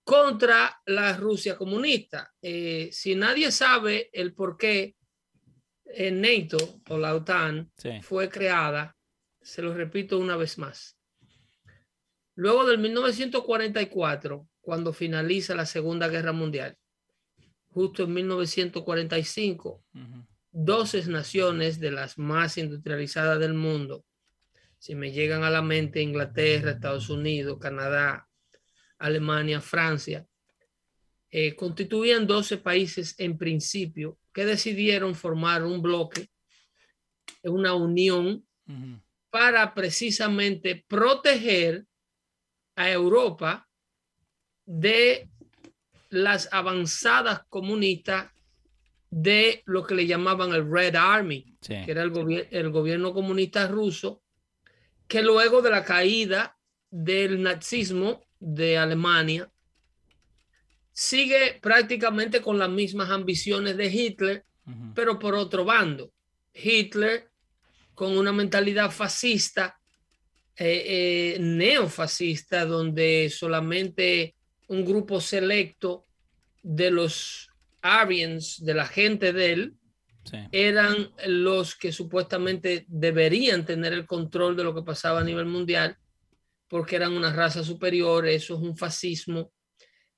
contra 0.04 0.80
la 0.86 1.16
Rusia 1.16 1.56
comunista. 1.56 2.32
Eh, 2.40 2.88
si 2.92 3.14
nadie 3.14 3.50
sabe 3.52 4.08
el 4.12 4.32
por 4.34 4.56
qué 4.56 4.96
eh, 5.84 6.10
NATO 6.10 6.80
o 6.88 6.98
la 6.98 7.14
OTAN 7.14 7.70
Sí. 7.76 8.00
fue 8.02 8.28
creada, 8.28 8.96
se 9.42 9.60
lo 9.62 9.74
repito 9.74 10.18
una 10.18 10.36
vez 10.36 10.56
más. 10.58 10.96
Luego 12.36 12.64
del 12.66 12.78
1944, 12.78 14.48
cuando 14.60 14.92
finaliza 14.92 15.54
la 15.54 15.66
Segunda 15.66 16.08
Guerra 16.08 16.32
Mundial, 16.32 16.76
justo 17.70 18.04
en 18.04 18.12
1945, 18.14 19.84
Ujú. 19.94 20.26
12 20.50 21.06
naciones 21.08 21.80
de 21.80 21.90
las 21.90 22.16
más 22.18 22.56
industrializadas 22.58 23.38
del 23.40 23.54
mundo, 23.54 24.04
si 24.78 24.94
me 24.94 25.10
llegan 25.12 25.42
a 25.44 25.50
la 25.50 25.62
mente 25.62 26.00
Inglaterra, 26.00 26.70
Estados 26.72 27.10
Unidos, 27.10 27.58
Canadá, 27.60 28.28
Alemania, 28.98 29.60
Francia, 29.60 30.26
eh, 31.30 31.54
constituían 31.54 32.26
12 32.26 32.58
países 32.58 33.14
en 33.18 33.36
principio 33.36 34.18
que 34.32 34.44
decidieron 34.46 35.14
formar 35.14 35.64
un 35.64 35.82
bloque, 35.82 36.30
una 37.42 37.74
unión 37.74 38.46
para 39.30 39.74
precisamente 39.74 40.84
proteger 40.86 41.84
a 42.76 42.90
Europa 42.90 43.68
de 44.64 45.28
las 46.10 46.48
avanzadas 46.52 47.40
comunistas 47.48 48.30
de 49.10 49.62
lo 49.66 49.84
que 49.86 49.94
le 49.94 50.06
llamaban 50.06 50.52
el 50.52 50.70
Red 50.70 50.94
Army, 50.96 51.56
Sí. 51.60 51.74
que 51.84 51.90
era 51.90 52.02
el, 52.02 52.46
el 52.50 52.70
gobierno 52.70 53.12
comunista 53.12 53.66
ruso, 53.66 54.22
que 55.08 55.22
luego 55.22 55.62
de 55.62 55.70
la 55.70 55.84
caída 55.84 56.56
del 56.90 57.42
nazismo 57.42 58.22
de 58.38 58.78
Alemania, 58.78 59.50
sigue 60.92 61.58
prácticamente 61.60 62.40
con 62.40 62.58
las 62.58 62.68
mismas 62.68 63.10
ambiciones 63.10 63.76
de 63.76 63.86
Hitler, 63.86 64.44
pero 64.94 65.18
por 65.18 65.34
otro 65.34 65.64
bando. 65.64 66.12
Hitler, 66.52 67.30
con 67.94 68.16
una 68.16 68.32
mentalidad 68.32 68.90
fascista, 68.90 69.78
eh, 70.56 71.36
eh, 71.36 71.38
neofascista 71.40 72.66
donde 72.66 73.30
solamente 73.30 74.34
un 74.66 74.84
grupo 74.84 75.20
selecto 75.20 76.04
de 76.62 76.90
los 76.90 77.48
Aryans, 77.80 78.64
de 78.64 78.74
la 78.74 78.86
gente 78.86 79.32
de 79.32 79.52
él, 79.52 79.74
eran 80.52 81.10
los 81.26 81.74
que 81.74 81.92
supuestamente 81.92 82.84
deberían 82.88 83.64
tener 83.64 83.92
el 83.92 84.06
control 84.06 84.56
de 84.56 84.64
lo 84.64 84.74
que 84.74 84.82
pasaba 84.82 85.20
a 85.20 85.24
nivel 85.24 85.46
mundial, 85.46 85.96
porque 86.68 86.96
eran 86.96 87.12
una 87.12 87.32
raza 87.32 87.62
superior, 87.62 88.26
eso 88.26 88.54
es 88.54 88.60
un 88.60 88.76
fascismo, 88.76 89.52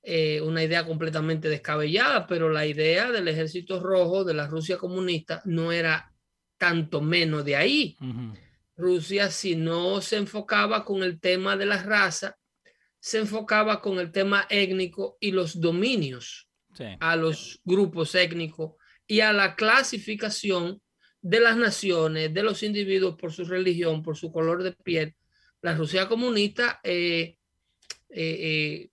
eh, 0.02 0.40
una 0.40 0.62
idea 0.64 0.86
completamente 0.86 1.48
descabellada, 1.48 2.26
pero 2.26 2.48
la 2.48 2.66
idea 2.66 3.10
del 3.10 3.28
ejército 3.28 3.80
rojo 3.80 4.24
de 4.24 4.34
la 4.34 4.46
Rusia 4.46 4.78
comunista 4.78 5.42
no 5.44 5.72
era 5.72 6.12
tanto 6.56 7.00
menos 7.00 7.44
de 7.44 7.56
ahí. 7.56 7.96
Rusia, 8.76 9.30
si 9.30 9.56
no 9.56 10.00
se 10.00 10.16
enfocaba 10.16 10.84
con 10.84 11.02
el 11.02 11.20
tema 11.20 11.56
de 11.56 11.66
la 11.66 11.82
raza, 11.82 12.36
se 12.98 13.18
enfocaba 13.18 13.80
con 13.80 13.98
el 13.98 14.12
tema 14.12 14.46
étnico 14.48 15.16
y 15.20 15.32
los 15.32 15.60
dominios 15.60 16.48
a 17.00 17.16
los 17.16 17.60
grupos 17.64 18.14
étnicos 18.14 18.74
y 19.10 19.22
a 19.22 19.32
la 19.32 19.56
clasificación 19.56 20.80
de 21.20 21.40
las 21.40 21.56
naciones, 21.56 22.32
de 22.32 22.44
los 22.44 22.62
individuos 22.62 23.16
por 23.16 23.32
su 23.32 23.44
religión, 23.44 24.04
por 24.04 24.16
su 24.16 24.30
color 24.30 24.62
de 24.62 24.70
piel. 24.70 25.16
La 25.62 25.74
Rusia 25.74 26.06
comunista 26.06 26.78
eh, 26.84 27.36
eh, 28.08 28.38
eh, 28.40 28.90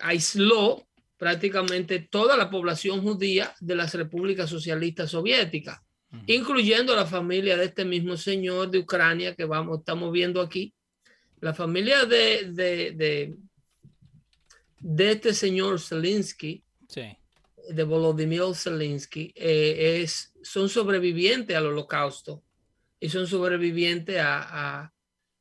aisló 0.00 0.86
prácticamente 1.16 1.98
toda 1.98 2.36
la 2.36 2.48
población 2.48 3.02
judía 3.02 3.52
de 3.58 3.74
las 3.74 3.94
repúblicas 3.94 4.48
socialistas 4.48 5.10
soviéticas 5.10 5.80
incluyendo 6.26 6.96
la 6.96 7.04
familia 7.04 7.56
de 7.56 7.66
este 7.66 7.84
mismo 7.84 8.16
señor 8.16 8.70
de 8.70 8.78
Ucrania 8.78 9.34
que 9.34 9.44
vamos, 9.44 9.80
estamos 9.80 10.10
viendo 10.10 10.40
aquí. 10.40 10.72
La 11.40 11.52
familia 11.52 12.06
de, 12.06 12.50
de, 12.50 13.36
de, 14.80 15.10
este 15.10 15.34
señor 15.34 15.78
Zelensky, 15.78 16.64
de 17.68 17.84
Volodymyr 17.84 18.54
Zelensky, 18.54 19.32
eh, 19.36 20.00
es, 20.02 20.32
son 20.42 20.68
sobrevivientes 20.68 21.56
al 21.56 21.66
holocausto 21.66 22.42
y 23.00 23.08
son 23.08 23.26
sobrevivientes 23.26 24.18
a, 24.18 24.80
a, 24.80 24.94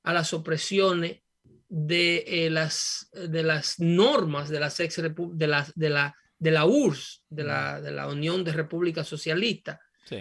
a 0.03 0.13
las 0.13 0.33
opresiones 0.33 1.21
de, 1.69 2.23
eh, 2.27 2.49
las, 2.49 3.09
de 3.11 3.43
las 3.43 3.79
normas 3.79 4.49
de, 4.49 4.59
las 4.59 4.79
ex 4.79 5.01
de, 5.01 5.47
la, 5.47 5.67
de, 5.75 5.89
la, 5.89 6.15
de 6.39 6.51
la 6.51 6.65
URSS, 6.65 7.23
de 7.29 7.43
la, 7.43 7.81
de 7.81 7.91
la 7.91 8.07
Unión 8.07 8.43
de 8.43 8.53
Repúblicas 8.53 9.07
Socialistas 9.07 9.79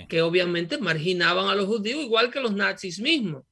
que 0.08 0.22
obviamente 0.22 0.78
marginaban 0.78 1.48
a 1.48 1.54
los 1.54 1.66
judíos 1.66 2.02
igual 2.02 2.30
que 2.30 2.40
los 2.40 2.52
nazis 2.52 2.98
mismos. 2.98 3.44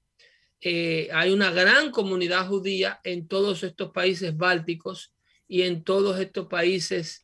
Eh, 0.61 1.09
hay 1.13 1.31
una 1.31 1.51
gran 1.51 1.91
comunidad 1.91 2.49
judía 2.49 3.01
en 3.05 3.29
todos 3.29 3.63
estos 3.63 3.93
países 3.93 4.37
bálticos 4.37 5.15
y 5.47 5.63
en 5.63 5.85
todos 5.85 6.19
estos 6.19 6.47
países 6.47 7.24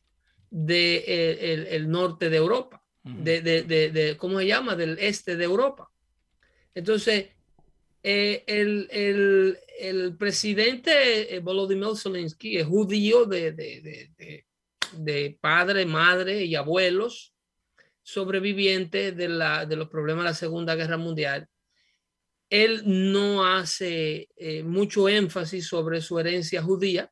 del 0.51 0.67
de, 0.67 1.67
el, 1.71 1.89
norte 1.89 2.29
de 2.29 2.37
Europa, 2.37 2.83
de, 3.03 3.41
de, 3.41 3.63
de, 3.63 4.17
¿cómo 4.17 4.39
se 4.39 4.47
llama? 4.47 4.75
Del 4.75 4.99
este 4.99 5.35
de 5.37 5.45
Europa. 5.45 5.89
Entonces, 6.75 7.29
eh, 8.03 8.43
el, 8.47 8.87
el, 8.91 9.59
el, 9.79 10.17
presidente 10.17 11.35
eh, 11.35 11.39
Volodymyr 11.39 11.95
Zelensky 11.95 12.57
es 12.57 12.65
judío 12.65 13.25
de, 13.25 13.53
de, 13.53 15.37
padre, 15.39 15.85
madre 15.85 16.43
y 16.43 16.55
abuelos 16.55 17.33
sobreviviente 18.03 19.11
de, 19.11 19.29
la, 19.29 19.65
de 19.65 19.75
los 19.75 19.87
problemas 19.87 20.23
de 20.23 20.29
la 20.29 20.35
Segunda 20.35 20.75
Guerra 20.75 20.97
Mundial, 20.97 21.47
él 22.49 22.81
no 22.85 23.45
hace 23.45 24.27
eh, 24.35 24.63
mucho 24.63 25.07
énfasis 25.07 25.67
sobre 25.67 26.01
su 26.01 26.19
herencia 26.19 26.61
judía, 26.61 27.11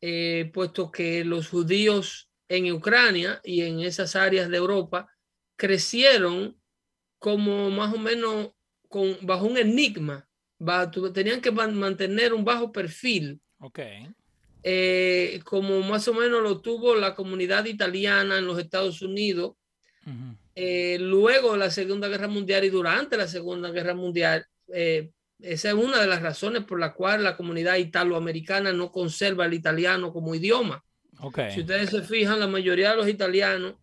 eh, 0.00 0.50
puesto 0.52 0.90
que 0.90 1.24
los 1.24 1.48
judíos 1.48 2.30
en 2.48 2.72
Ucrania 2.72 3.40
y 3.44 3.62
en 3.62 3.80
esas 3.80 4.16
áreas 4.16 4.48
de 4.48 4.56
Europa 4.56 5.08
crecieron 5.56 6.60
como 7.18 7.70
más 7.70 7.92
o 7.94 7.98
menos 7.98 8.50
con, 8.88 9.16
bajo 9.22 9.46
un 9.46 9.58
enigma, 9.58 10.26
tenían 11.14 11.40
que 11.40 11.50
mantener 11.50 12.32
un 12.32 12.44
bajo 12.44 12.72
perfil. 12.72 13.40
Okay. 13.58 14.08
Eh, 14.62 15.40
como 15.44 15.80
más 15.82 16.08
o 16.08 16.14
menos 16.14 16.42
lo 16.42 16.60
tuvo 16.60 16.94
la 16.94 17.14
comunidad 17.14 17.64
italiana 17.66 18.38
en 18.38 18.46
los 18.46 18.58
Estados 18.58 19.00
Unidos 19.00 19.54
eh, 20.54 20.98
luego 21.00 21.52
de 21.52 21.58
la 21.58 21.70
Segunda 21.70 22.08
Guerra 22.08 22.28
Mundial 22.28 22.64
y 22.64 22.70
durante 22.70 23.16
la 23.16 23.28
Segunda 23.28 23.70
Guerra 23.70 23.94
Mundial, 23.94 24.44
eh, 24.72 25.10
esa 25.42 25.68
es 25.68 25.74
una 25.74 26.00
de 26.00 26.06
las 26.06 26.22
razones 26.22 26.64
por 26.64 26.78
la 26.78 26.92
cual 26.92 27.24
la 27.24 27.36
comunidad 27.36 27.76
italoamericana 27.76 28.72
no 28.72 28.90
conserva 28.90 29.46
el 29.46 29.54
italiano 29.54 30.12
como 30.12 30.34
idioma. 30.34 30.84
Si 31.52 31.60
ustedes 31.60 31.90
se 31.90 32.02
fijan, 32.02 32.40
la 32.40 32.46
mayoría 32.46 32.90
de 32.90 32.96
los 32.96 33.08
italianos 33.08 33.74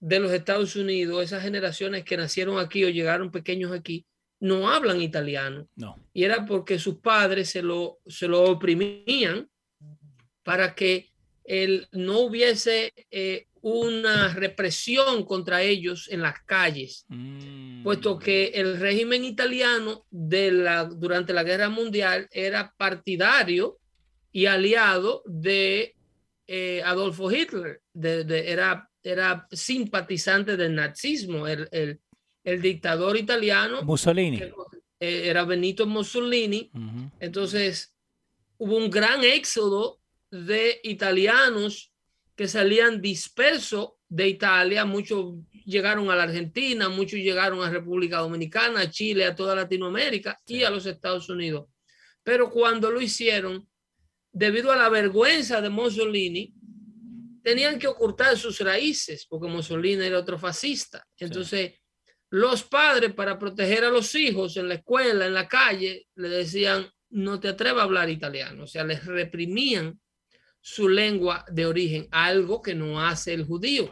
de 0.00 0.20
los 0.20 0.30
Estados 0.30 0.76
Unidos, 0.76 1.24
esas 1.24 1.42
generaciones 1.42 2.04
que 2.04 2.16
nacieron 2.16 2.58
aquí 2.58 2.84
o 2.84 2.90
llegaron 2.90 3.30
pequeños 3.30 3.72
aquí, 3.72 4.06
no 4.40 4.70
hablan 4.70 5.00
italiano. 5.00 5.66
No. 5.76 5.96
Y 6.12 6.24
era 6.24 6.44
porque 6.44 6.78
sus 6.78 6.98
padres 6.98 7.50
se 7.50 7.62
lo, 7.62 7.98
se 8.06 8.28
lo 8.28 8.42
oprimían 8.44 9.48
para 10.42 10.74
que 10.74 11.10
él 11.44 11.88
no 11.92 12.20
hubiese 12.20 12.92
eh, 13.10 13.47
una 13.62 14.34
represión 14.34 15.24
contra 15.24 15.62
ellos 15.62 16.08
en 16.10 16.22
las 16.22 16.40
calles, 16.44 17.04
mm. 17.08 17.82
puesto 17.82 18.18
que 18.18 18.48
el 18.54 18.78
régimen 18.78 19.24
italiano 19.24 20.04
de 20.10 20.52
la, 20.52 20.84
durante 20.84 21.32
la 21.32 21.42
guerra 21.42 21.68
mundial 21.68 22.28
era 22.30 22.74
partidario 22.76 23.78
y 24.32 24.46
aliado 24.46 25.22
de 25.26 25.94
eh, 26.46 26.82
Adolfo 26.84 27.30
Hitler, 27.30 27.82
era, 27.94 28.88
era 29.02 29.46
simpatizante 29.50 30.56
del 30.56 30.74
nazismo, 30.74 31.46
el, 31.46 31.68
el, 32.44 32.62
dictador 32.62 33.16
italiano. 33.16 33.82
Mussolini. 33.82 34.40
Eh, 35.00 35.22
era 35.26 35.44
Benito 35.44 35.86
Mussolini. 35.86 36.70
Entonces, 37.20 37.94
hubo 38.56 38.76
un 38.76 38.90
gran 38.90 39.22
éxodo 39.24 40.00
de 40.30 40.80
italianos 40.82 41.92
que 42.38 42.46
salían 42.46 43.02
dispersos 43.02 43.94
de 44.08 44.28
Italia, 44.28 44.84
muchos 44.84 45.34
llegaron 45.64 46.08
a 46.08 46.14
la 46.14 46.22
Argentina, 46.22 46.88
muchos 46.88 47.18
llegaron 47.18 47.64
a 47.64 47.68
República 47.68 48.18
Dominicana, 48.18 48.82
a 48.82 48.90
Chile, 48.90 49.24
a 49.24 49.34
toda 49.34 49.56
Latinoamérica 49.56 50.38
y 50.46 50.62
a 50.62 50.70
los 50.70 50.86
Estados 50.86 51.28
Unidos. 51.28 51.66
Pero 52.22 52.48
cuando 52.48 52.92
lo 52.92 53.00
hicieron, 53.00 53.68
debido 54.30 54.70
a 54.70 54.76
la 54.76 54.88
vergüenza 54.88 55.60
de 55.60 55.68
Mussolini, 55.68 56.54
tenían 57.42 57.76
que 57.76 57.88
ocultar 57.88 58.38
sus 58.38 58.60
raíces, 58.60 59.26
porque 59.28 59.48
Mussolini 59.48 60.04
era 60.04 60.20
otro 60.20 60.38
fascista. 60.38 61.04
Entonces, 61.16 61.72
los 62.30 62.62
padres, 62.62 63.14
para 63.14 63.36
proteger 63.36 63.84
a 63.84 63.90
los 63.90 64.14
hijos 64.14 64.56
en 64.56 64.68
la 64.68 64.74
escuela, 64.74 65.26
en 65.26 65.34
la 65.34 65.48
calle, 65.48 66.06
le 66.14 66.28
decían, 66.28 66.88
no 67.10 67.40
te 67.40 67.48
atrevas 67.48 67.80
a 67.80 67.84
hablar 67.86 68.08
italiano. 68.08 68.62
O 68.62 68.68
sea, 68.68 68.84
les 68.84 69.04
reprimían 69.04 69.98
su 70.68 70.86
lengua 70.86 71.46
de 71.50 71.64
origen, 71.64 72.08
algo 72.10 72.60
que 72.60 72.74
no 72.74 73.00
hace 73.00 73.32
el 73.32 73.46
judío. 73.46 73.90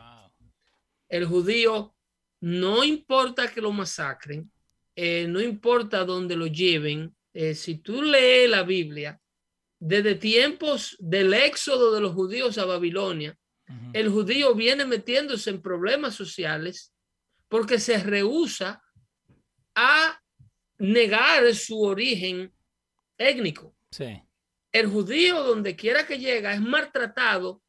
El 1.09 1.25
judío 1.25 1.97
no 2.43 2.85
importa 2.85 3.51
que 3.51 3.63
lo 3.63 3.73
masacren, 3.73 4.53
eh, 4.95 5.27
no 5.27 5.41
importa 5.41 6.05
dónde 6.05 6.37
lo 6.37 6.47
lleven, 6.47 7.17
eh, 7.33 7.55
si 7.55 7.79
tú 7.79 8.03
lees 8.03 8.51
la 8.51 8.63
Biblia, 8.63 9.19
desde 9.81 10.17
tiempos 10.17 10.95
del 10.99 11.33
éxodo 11.33 11.95
de 11.95 12.03
los 12.03 12.13
judíos 12.13 12.59
a 12.59 12.67
Babilonia, 12.67 13.35
el 13.95 14.11
judío 14.11 14.55
viene 14.55 14.85
metiéndose 14.85 15.49
en 15.49 15.63
problemas 15.63 16.15
sociales 16.15 16.93
porque 17.49 17.81
se 17.81 17.97
rehúsa 17.99 18.83
a 19.75 20.21
negar 20.79 21.55
su 21.55 21.81
origen 21.81 22.53
étnico. 23.17 23.75
Sí 23.91 24.26
el 24.81 24.89
judío 24.89 25.43
donde 25.43 25.77
quiera 25.77 26.07
que 26.07 26.19
llega 26.19 26.53
es 26.53 26.61
maltratado 26.61 27.63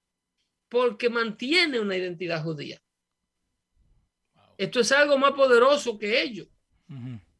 porque 0.70 1.10
mantiene 1.10 1.80
una 1.80 1.96
identidad 1.96 2.44
judía. 2.44 2.82
Esto 4.58 4.80
es 4.80 4.92
algo 4.92 5.18
más 5.18 5.32
poderoso 5.34 5.98
que 5.98 6.22
ello. 6.22 6.48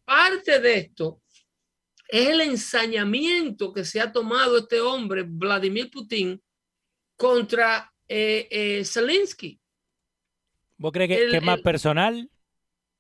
Parte 0.06 0.60
de 0.60 0.78
esto 0.78 1.22
es 2.08 2.30
el 2.30 2.42
ensañamiento 2.42 3.74
que 3.74 3.84
se 3.84 4.00
ha 4.00 4.12
tomado 4.12 4.58
este 4.58 4.80
hombre, 4.80 5.24
Vladimir 5.28 5.92
Putin, 5.92 6.42
contra 7.16 7.94
eh, 8.08 8.48
eh, 8.50 8.86
Zelensky. 8.86 9.60
¿Vos 10.78 10.92
crees 10.92 11.10
que, 11.10 11.38
es 11.38 11.44
más 11.44 11.60
personal? 11.62 12.30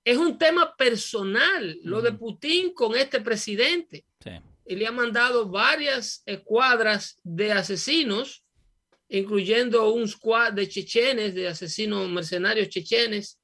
Es 0.04 0.18
un 0.18 0.38
tema 0.38 0.76
personal, 0.76 1.80
lo 1.84 2.02
de 2.02 2.14
Putin 2.14 2.74
con 2.74 2.96
este 2.96 3.22
presidente. 3.22 4.06
Sí 4.20 4.32
y 4.68 4.76
le 4.76 4.86
ha 4.86 4.92
mandado 4.92 5.50
varias 5.50 6.22
escuadras 6.26 7.20
de 7.24 7.54
asesinos, 7.54 8.44
incluyendo 9.08 9.94
un 9.94 10.08
squad 10.08 10.54
de 10.54 10.68
chechenes, 10.68 11.34
de 11.34 11.48
asesinos 11.48 12.10
mercenarios 12.10 12.68
chechenes, 12.68 13.40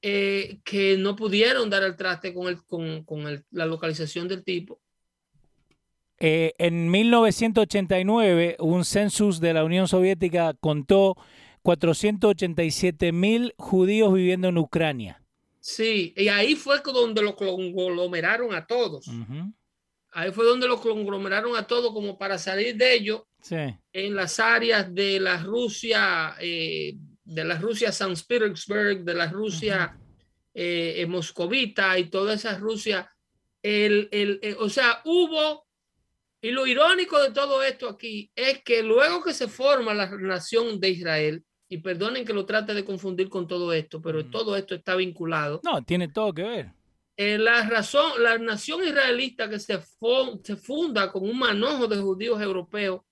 eh, 0.00 0.58
que 0.64 0.96
no 0.96 1.16
pudieron 1.16 1.68
dar 1.68 1.82
el 1.82 1.96
traste 1.96 2.32
con, 2.32 2.46
el, 2.48 2.62
con, 2.64 3.04
con 3.04 3.44
la 3.50 3.66
localización 3.66 4.28
del 4.28 4.44
tipo. 4.44 4.80
Eh, 6.18 6.54
en 6.58 6.88
1989, 6.88 8.56
un 8.60 8.84
census 8.84 9.40
de 9.40 9.54
la 9.54 9.64
Unión 9.64 9.88
Soviética 9.88 10.54
contó 10.54 11.16
487 11.62 13.10
mil 13.10 13.54
judíos 13.58 14.14
viviendo 14.14 14.48
en 14.48 14.58
Ucrania. 14.58 15.20
Sí, 15.58 16.14
y 16.16 16.28
ahí 16.28 16.54
fue 16.54 16.80
donde 16.84 17.22
lo 17.22 17.34
conglomeraron 17.34 18.54
a 18.54 18.66
todos. 18.66 19.06
Ahí 20.12 20.30
fue 20.30 20.44
donde 20.44 20.68
lo 20.68 20.80
conglomeraron 20.80 21.56
a 21.56 21.66
todos 21.66 21.92
como 21.92 22.18
para 22.18 22.38
salir 22.38 22.76
de 22.76 22.94
ello 22.94 23.26
en 23.92 24.14
las 24.14 24.38
áreas 24.38 24.94
de 24.94 25.18
la 25.18 25.38
Rusia, 25.38 26.36
eh, 26.38 26.94
de 27.24 27.44
la 27.44 27.58
Rusia 27.58 27.90
San 27.90 28.14
Petersburg, 28.28 29.04
de 29.04 29.14
la 29.14 29.28
Rusia 29.28 29.98
eh, 30.54 31.06
moscovita 31.08 31.98
y 31.98 32.10
toda 32.10 32.34
esa 32.34 32.58
Rusia. 32.58 33.10
El, 33.62 34.08
el, 34.12 34.38
eh, 34.42 34.56
o 34.58 34.68
sea, 34.68 35.00
hubo, 35.04 35.66
y 36.40 36.50
lo 36.50 36.66
irónico 36.66 37.20
de 37.20 37.30
todo 37.30 37.62
esto 37.62 37.88
aquí 37.88 38.30
es 38.34 38.62
que 38.62 38.82
luego 38.82 39.22
que 39.22 39.32
se 39.32 39.48
forma 39.48 39.94
la 39.94 40.10
nación 40.10 40.78
de 40.78 40.90
Israel, 40.90 41.44
y 41.72 41.78
perdonen 41.78 42.26
que 42.26 42.34
lo 42.34 42.44
trate 42.44 42.74
de 42.74 42.84
confundir 42.84 43.30
con 43.30 43.46
todo 43.46 43.72
esto, 43.72 44.02
pero 44.02 44.26
todo 44.26 44.56
esto 44.56 44.74
está 44.74 44.94
vinculado. 44.94 45.58
No, 45.64 45.82
tiene 45.82 46.08
todo 46.08 46.34
que 46.34 46.42
ver. 46.42 46.72
Eh, 47.24 47.38
la 47.38 47.62
razón, 47.68 48.20
la 48.20 48.36
nación 48.36 48.82
israelita 48.82 49.48
que 49.48 49.60
se, 49.60 49.78
se 50.42 50.56
funda 50.56 51.12
con 51.12 51.22
un 51.22 51.38
manojo 51.38 51.86
de 51.86 51.98
judíos 51.98 52.42
europeos 52.42 53.02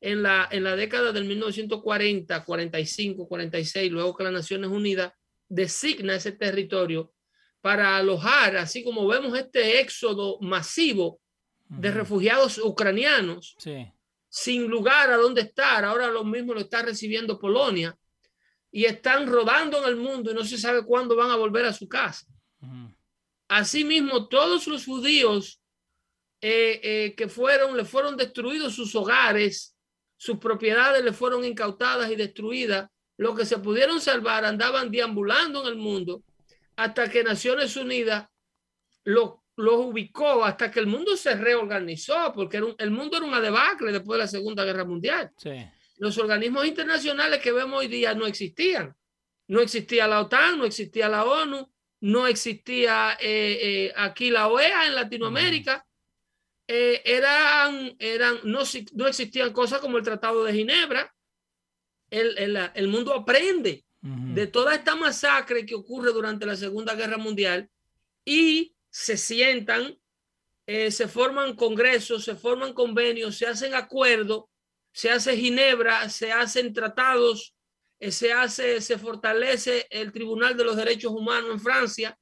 en 0.00 0.24
la, 0.24 0.48
en 0.50 0.64
la 0.64 0.74
década 0.74 1.12
del 1.12 1.24
1940, 1.26 2.44
45, 2.44 3.28
46, 3.28 3.92
luego 3.92 4.16
que 4.16 4.24
las 4.24 4.32
Naciones 4.32 4.70
Unidas 4.70 5.12
designa 5.48 6.16
ese 6.16 6.32
territorio 6.32 7.12
para 7.60 7.96
alojar, 7.96 8.56
así 8.56 8.82
como 8.82 9.06
vemos 9.06 9.38
este 9.38 9.80
éxodo 9.80 10.40
masivo 10.40 11.20
de 11.68 11.92
refugiados 11.92 12.58
ucranianos, 12.58 13.56
sin 14.28 14.66
lugar 14.66 15.12
a 15.12 15.16
dónde 15.16 15.42
estar. 15.42 15.84
Ahora 15.84 16.08
lo 16.08 16.24
mismo 16.24 16.54
lo 16.54 16.60
está 16.60 16.82
recibiendo 16.82 17.38
Polonia 17.38 17.96
y 18.72 18.86
están 18.86 19.28
rodando 19.28 19.78
en 19.78 19.84
el 19.84 19.96
mundo 19.96 20.32
y 20.32 20.34
no 20.34 20.44
se 20.44 20.58
sabe 20.58 20.82
cuándo 20.84 21.14
van 21.14 21.30
a 21.30 21.36
volver 21.36 21.66
a 21.66 21.72
su 21.72 21.86
casa. 21.86 22.26
Asimismo, 23.50 24.28
todos 24.28 24.66
los 24.66 24.84
judíos 24.84 25.60
eh, 26.40 26.80
eh, 26.82 27.14
que 27.16 27.28
fueron, 27.28 27.76
le 27.76 27.84
fueron 27.84 28.16
destruidos 28.16 28.74
sus 28.74 28.94
hogares, 28.94 29.76
sus 30.16 30.38
propiedades 30.38 31.04
le 31.04 31.12
fueron 31.12 31.44
incautadas 31.44 32.10
y 32.10 32.16
destruidas, 32.16 32.88
los 33.16 33.36
que 33.36 33.44
se 33.44 33.58
pudieron 33.58 34.00
salvar 34.00 34.44
andaban 34.44 34.90
deambulando 34.90 35.62
en 35.62 35.68
el 35.68 35.76
mundo 35.76 36.22
hasta 36.76 37.10
que 37.10 37.22
Naciones 37.22 37.76
Unidas 37.76 38.26
los 39.04 39.34
lo 39.56 39.80
ubicó, 39.80 40.42
hasta 40.42 40.70
que 40.70 40.80
el 40.80 40.86
mundo 40.86 41.18
se 41.18 41.34
reorganizó, 41.34 42.32
porque 42.32 42.62
el 42.78 42.90
mundo 42.90 43.18
era 43.18 43.26
una 43.26 43.42
debacle 43.42 43.92
después 43.92 44.16
de 44.16 44.24
la 44.24 44.26
Segunda 44.26 44.64
Guerra 44.64 44.86
Mundial. 44.86 45.30
Sí 45.36 45.50
los 46.00 46.16
organismos 46.16 46.66
internacionales 46.66 47.40
que 47.40 47.52
vemos 47.52 47.78
hoy 47.78 47.86
día 47.86 48.14
no 48.14 48.26
existían. 48.26 48.96
No 49.48 49.60
existía 49.60 50.08
la 50.08 50.22
OTAN, 50.22 50.58
no 50.58 50.64
existía 50.64 51.10
la 51.10 51.24
ONU, 51.24 51.70
no 52.00 52.26
existía 52.26 53.16
eh, 53.20 53.58
eh, 53.60 53.92
aquí 53.96 54.30
la 54.30 54.48
OEA 54.48 54.86
en 54.86 54.94
Latinoamérica. 54.94 55.86
Eh, 56.66 57.02
eran, 57.04 57.96
eran, 57.98 58.40
no, 58.44 58.60
no 58.92 59.06
existían 59.06 59.52
cosas 59.52 59.80
como 59.80 59.98
el 59.98 60.04
Tratado 60.04 60.44
de 60.44 60.52
Ginebra. 60.52 61.12
El, 62.10 62.88
mundo 62.88 63.14
aprende 63.14 63.84
de 64.00 64.46
toda 64.48 64.74
esta 64.74 64.96
masacre 64.96 65.64
que 65.64 65.76
ocurre 65.76 66.12
durante 66.12 66.44
la 66.44 66.56
Segunda 66.56 66.96
Guerra 66.96 67.18
Mundial 67.18 67.70
y 68.24 68.74
se 68.88 69.16
sientan, 69.16 69.96
se 70.66 71.06
forman 71.06 71.54
congresos, 71.54 72.24
se 72.24 72.34
forman 72.34 72.72
convenios, 72.72 73.36
se 73.36 73.46
hacen 73.46 73.74
acuerdos 73.74 74.46
se 74.92 75.10
hace 75.10 75.36
Ginebra, 75.36 76.08
se 76.08 76.32
hacen 76.32 76.72
tratados, 76.72 77.54
eh, 77.54 77.59
se 78.08 78.32
hace, 78.32 78.80
se 78.80 78.98
fortalece 78.98 79.86
el 79.90 80.10
Tribunal 80.12 80.56
de 80.56 80.64
los 80.64 80.76
Derechos 80.76 81.12
Humanos 81.12 81.50
en 81.52 81.60
Francia, 81.60 82.18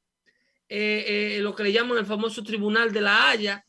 eh, 0.69 1.37
eh, 1.37 1.41
lo 1.41 1.55
que 1.55 1.63
le 1.63 1.73
llaman 1.73 1.99
el 1.99 2.07
famoso 2.07 2.43
Tribunal 2.43 2.93
de 2.93 3.01
la 3.01 3.31
Haya, 3.31 3.65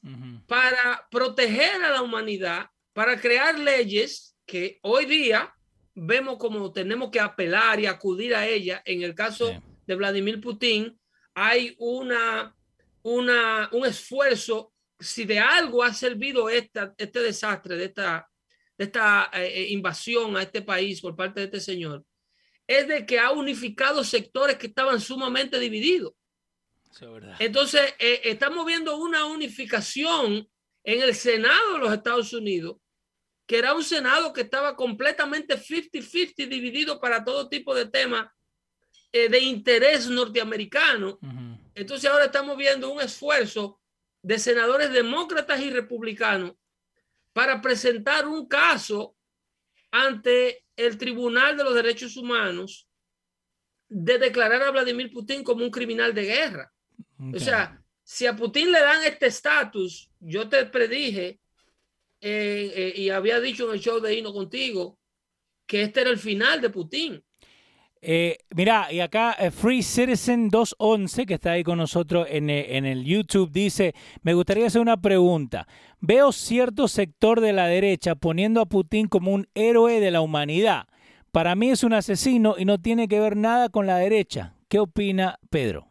para 0.48 1.08
proteger 1.12 1.84
a 1.84 1.91
la 1.91 2.02
humanidad, 2.02 2.67
para 2.93 3.19
crear 3.19 3.58
leyes 3.60 4.36
que 4.45 4.80
hoy 4.82 5.06
día 5.06 5.54
vemos 5.93 6.38
como 6.38 6.72
tenemos 6.72 7.12
que 7.12 7.19
apelar 7.19 7.80
y 7.80 7.86
acudir 7.86 8.36
a 8.36 8.48
ella. 8.48 8.82
En 8.86 9.04
el 9.04 9.13
caso 9.13 9.62
de 9.86 9.95
Vladimir 9.95 10.41
Putin, 10.41 11.00
hay 11.34 11.76
una, 11.78 12.56
una, 13.04 13.69
un 13.72 13.86
esfuerzo, 13.86 14.74
si 15.00 15.26
de 15.26 15.39
algo 15.39 15.84
ha 15.84 15.93
servido 15.93 16.50
esta, 16.50 16.93
este 16.98 17.19
desastre 17.19 17.78
de 17.78 17.86
esta 17.86 18.29
de 18.80 18.86
esta 18.86 19.30
eh, 19.34 19.46
eh, 19.46 19.68
invasión 19.72 20.38
a 20.38 20.42
este 20.42 20.62
país 20.62 21.02
por 21.02 21.13
parte 21.13 21.42
de 21.42 21.46
este 21.48 21.60
señor, 21.60 22.06
es 22.65 22.88
de 22.88 23.06
que 23.06 23.20
ha 23.20 23.30
unificado 23.32 24.06
sectores 24.06 24.56
que 24.56 24.68
estaban 24.68 25.02
sumamente 25.02 25.60
divididos. 25.60 26.13
Entonces, 27.39 27.94
eh, 28.00 28.22
estamos 28.24 28.65
viendo 28.65 28.96
una 28.96 29.26
unificación 29.26 30.48
en 30.84 31.02
el 31.02 31.13
Senado 31.13 31.74
de 31.74 31.80
los 31.80 31.92
Estados 31.94 32.32
Unidos, 32.32 32.78
que 33.46 33.58
era 33.58 33.74
un 33.74 33.84
Senado 33.84 34.32
que 34.32 34.42
estaba 34.42 34.78
completamente 34.78 35.58
50-50 35.58 36.48
dividido 36.48 37.02
para 37.02 37.26
todo 37.26 37.50
tipo 37.50 37.76
de 37.76 37.86
temas 37.86 38.28
de 39.12 39.39
interés 39.39 40.08
norteamericano. 40.08 41.20
Entonces, 41.76 42.10
ahora 42.10 42.26
estamos 42.26 42.56
viendo 42.56 42.92
un 42.92 43.02
esfuerzo 43.02 43.82
de 44.22 44.38
senadores 44.38 44.92
demócratas 44.92 45.60
y 45.62 45.70
republicanos 45.72 46.54
para 47.34 47.62
presentar 47.62 48.28
un 48.28 48.48
caso 48.48 49.15
ante 49.92 50.65
el 50.76 50.98
Tribunal 50.98 51.58
de 51.58 51.63
los 51.63 51.76
Derechos 51.76 52.18
Humanos 52.18 52.88
de 53.88 54.18
declarar 54.18 54.62
a 54.62 54.72
Vladimir 54.72 55.12
Putin 55.12 55.44
como 55.44 55.63
un 55.63 55.72
criminal 55.72 56.13
de 56.13 56.26
guerra. 56.26 56.72
O 57.34 57.39
sea, 57.39 57.82
si 58.04 58.26
a 58.26 58.36
Putin 58.36 58.72
le 58.72 58.80
dan 58.80 59.04
este 59.04 59.28
estatus, 59.28 60.10
yo 60.20 60.48
te 60.48 60.65
predije 60.65 61.39
eh, 62.22 62.74
eh, 62.76 62.94
y 62.96 63.10
había 63.10 63.39
dicho 63.39 63.68
en 63.68 63.74
el 63.74 63.80
show 63.80 64.00
de 64.00 64.13
Hino 64.13 64.32
contigo 64.32 65.00
que 65.65 65.84
este 65.84 66.02
era 66.02 66.10
el 66.10 66.18
final 66.18 66.62
de 66.62 66.70
Putin. 66.70 67.24
Eh, 68.02 68.38
mira, 68.56 68.92
y 68.92 69.02
acá 69.02 69.36
eh, 69.38 69.52
Free 69.52 69.84
Citizen 69.84 70.50
211, 70.50 71.26
que 71.26 71.34
está 71.34 71.52
ahí 71.52 71.64
con 71.64 71.78
nosotros 71.78 72.28
en, 72.30 72.50
eh, 72.50 72.78
en, 72.78 72.86
el 72.86 73.04
YouTube, 73.04 73.52
dice, 73.52 73.94
me 74.22 74.34
gustaría 74.34 74.68
hacer 74.68 74.82
una 74.82 75.02
pregunta. 75.02 75.68
Veo 76.00 76.32
cierto 76.32 76.88
sector 76.88 77.42
de 77.42 77.52
la 77.52 77.68
derecha 77.68 78.16
poniendo 78.16 78.62
a 78.62 78.68
Putin 78.68 79.08
como 79.08 79.34
un 79.34 79.50
héroe 79.54 80.00
de 80.00 80.12
la 80.12 80.22
humanidad. 80.22 80.88
Para 81.32 81.56
mí 81.56 81.72
es 81.72 81.84
un 81.84 81.94
asesino 81.94 82.56
y 82.58 82.64
no 82.64 82.80
tiene 82.80 83.08
que 83.08 83.20
ver 83.20 83.36
nada 83.36 83.68
con 83.70 83.86
la 83.86 83.98
derecha. 83.98 84.56
¿Qué 84.70 84.80
opina 84.80 85.38
Pedro? 85.50 85.90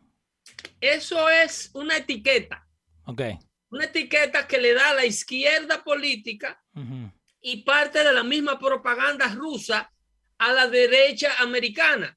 Eso 0.80 1.28
es 1.28 1.70
una 1.74 1.98
etiqueta. 1.98 2.66
Ok. 3.04 3.22
Una 3.70 3.84
etiqueta 3.84 4.46
que 4.46 4.58
le 4.58 4.72
da 4.72 4.90
a 4.90 4.94
la 4.94 5.04
izquierda 5.04 5.84
política 5.84 6.62
y 7.42 7.64
parte 7.64 8.02
de 8.02 8.12
la 8.12 8.24
misma 8.24 8.58
propaganda 8.58 9.28
rusa 9.28 9.92
a 10.38 10.52
la 10.52 10.68
derecha 10.68 11.34
americana. 11.38 12.16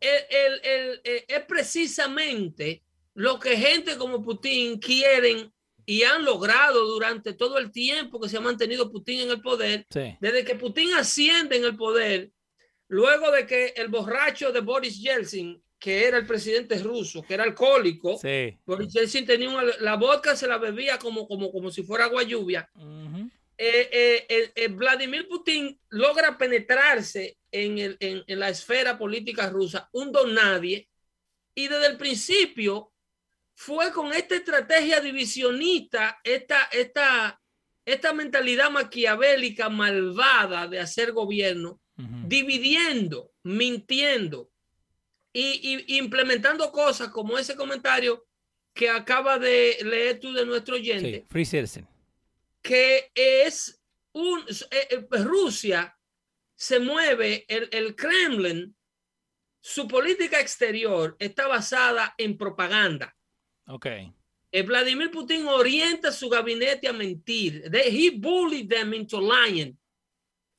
El, 0.00 0.60
eh, 1.04 1.24
es 1.28 1.40
precisamente 1.46 2.82
lo 3.14 3.38
que 3.38 3.56
gente 3.56 3.96
como 3.96 4.22
Putin 4.22 4.78
quieren 4.78 5.52
y 5.86 6.02
han 6.02 6.24
logrado 6.24 6.86
durante 6.86 7.34
todo 7.34 7.58
el 7.58 7.70
tiempo 7.70 8.20
que 8.20 8.28
se 8.28 8.36
ha 8.36 8.40
mantenido 8.40 8.90
Putin 8.90 9.20
en 9.20 9.30
el 9.30 9.40
poder, 9.40 9.86
desde 10.20 10.44
que 10.44 10.54
Putin 10.54 10.94
asciende 10.94 11.56
en 11.56 11.64
el 11.64 11.76
poder, 11.76 12.30
luego 12.88 13.30
de 13.30 13.46
que 13.46 13.74
el 13.76 13.88
borracho 13.88 14.52
de 14.52 14.60
Boris 14.60 15.00
Yeltsin, 15.00 15.62
que 15.78 16.06
era 16.06 16.18
el 16.18 16.26
presidente 16.26 16.78
ruso, 16.78 17.22
que 17.22 17.34
era 17.34 17.44
alcohólico, 17.44 18.18
Boris 18.64 18.92
Yeltsin 18.92 19.26
tenía 19.26 19.50
la 19.80 19.96
vodka, 19.96 20.36
se 20.36 20.46
la 20.46 20.58
bebía 20.58 20.98
como, 20.98 21.26
como, 21.26 21.50
como 21.50 21.70
si 21.70 21.82
fuera 21.82 22.04
agua 22.04 22.22
lluvia. 22.22 22.68
Eh, 23.58 24.52
eh, 24.54 24.68
Vladimir 24.68 25.28
Putin 25.28 25.78
logra 25.90 26.36
penetrarse 26.36 27.36
en, 27.50 27.96
la 28.26 28.48
esfera 28.48 28.98
política 28.98 29.48
rusa, 29.50 29.88
un 29.92 30.10
don 30.10 30.34
nadie, 30.34 30.88
y 31.54 31.68
desde 31.68 31.86
el 31.86 31.96
principio 31.96 32.92
fue 33.54 33.92
con 33.92 34.12
esta 34.12 34.34
estrategia 34.34 35.00
divisionista, 35.00 36.18
esta, 36.24 36.64
esta, 36.72 37.40
esta 37.84 38.12
mentalidad 38.14 38.70
maquiavélica 38.70 39.68
malvada 39.68 40.66
de 40.66 40.80
hacer 40.80 41.12
gobierno, 41.12 41.80
dividiendo, 42.26 43.30
mintiendo 43.44 44.50
y, 45.32 45.98
implementando 45.98 46.72
cosas 46.72 47.08
como 47.10 47.38
ese 47.38 47.54
comentario 47.54 48.26
que 48.74 48.88
acaba 48.88 49.38
de 49.38 49.76
leer 49.84 50.18
tú 50.18 50.32
de 50.32 50.46
nuestro 50.46 50.76
oyente. 50.76 51.26
Free 51.28 51.44
Citizen 51.44 51.91
que 52.62 53.10
es 53.14 53.80
un, 54.12 54.40
eh, 54.70 54.88
eh, 54.90 55.06
Rusia 55.24 55.96
se 56.54 56.78
mueve, 56.78 57.44
el, 57.48 57.68
el 57.72 57.94
Kremlin, 57.96 58.74
su 59.60 59.86
política 59.88 60.40
exterior 60.40 61.16
está 61.18 61.46
basada 61.48 62.14
en 62.18 62.36
propaganda. 62.36 63.14
Ok. 63.66 63.86
Eh, 64.54 64.62
Vladimir 64.62 65.10
Putin 65.10 65.46
orienta 65.46 66.12
su 66.12 66.28
gabinete 66.28 66.86
a 66.88 66.92
mentir. 66.92 67.70
They- 67.70 67.88
he 68.06 68.10
bullied 68.10 68.68
them 68.68 68.92
into 68.94 69.20
lying. 69.20 69.76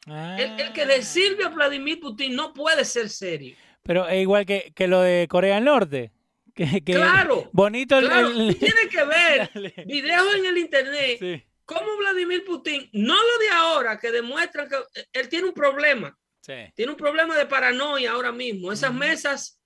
El, 0.06 0.60
el 0.60 0.74
que 0.74 0.86
le 0.86 1.02
sirve 1.04 1.46
a 1.46 1.50
Vladimir 1.50 2.00
Putin 2.00 2.36
no 2.36 2.54
puede 2.54 2.84
ser 2.84 3.08
serio. 3.10 3.56
Pero 3.84 4.08
es 4.08 4.22
igual 4.22 4.46
que, 4.46 4.74
que 4.76 4.88
lo 4.88 5.02
de 5.02 5.28
Corea 5.30 5.56
del 5.56 5.66
Norte. 5.66 6.12
Que, 6.54 6.82
que 6.84 6.94
Claro, 6.94 7.50
Bonito 7.54 7.98
el. 7.98 8.06
Claro, 8.08 8.28
el- 8.30 8.58
tienes 8.58 8.88
que 8.90 9.04
ver 9.06 9.50
Dale. 9.54 9.74
videos 9.86 10.36
en 10.36 10.46
el 10.46 10.58
internet 10.58 11.18
Sí, 11.20 11.44
cómo 11.66 11.98
Vladimir 11.98 12.44
Putin, 12.46 12.90
no 12.94 13.16
lo 13.16 13.38
de 13.40 13.50
ahora, 13.50 14.00
que 14.00 14.12
demuestran 14.12 14.68
que 14.70 14.76
eh, 14.96 15.06
él 15.14 15.30
tiene 15.30 15.48
un 15.48 15.54
problema. 15.54 16.18
sí. 16.42 16.54
Tiene 16.76 16.92
un 16.92 16.98
problema 16.98 17.38
de 17.38 17.46
paranoia 17.46 18.12
ahora 18.12 18.32
mismo. 18.32 18.72
Esas 18.72 18.94
mesas 18.94 19.60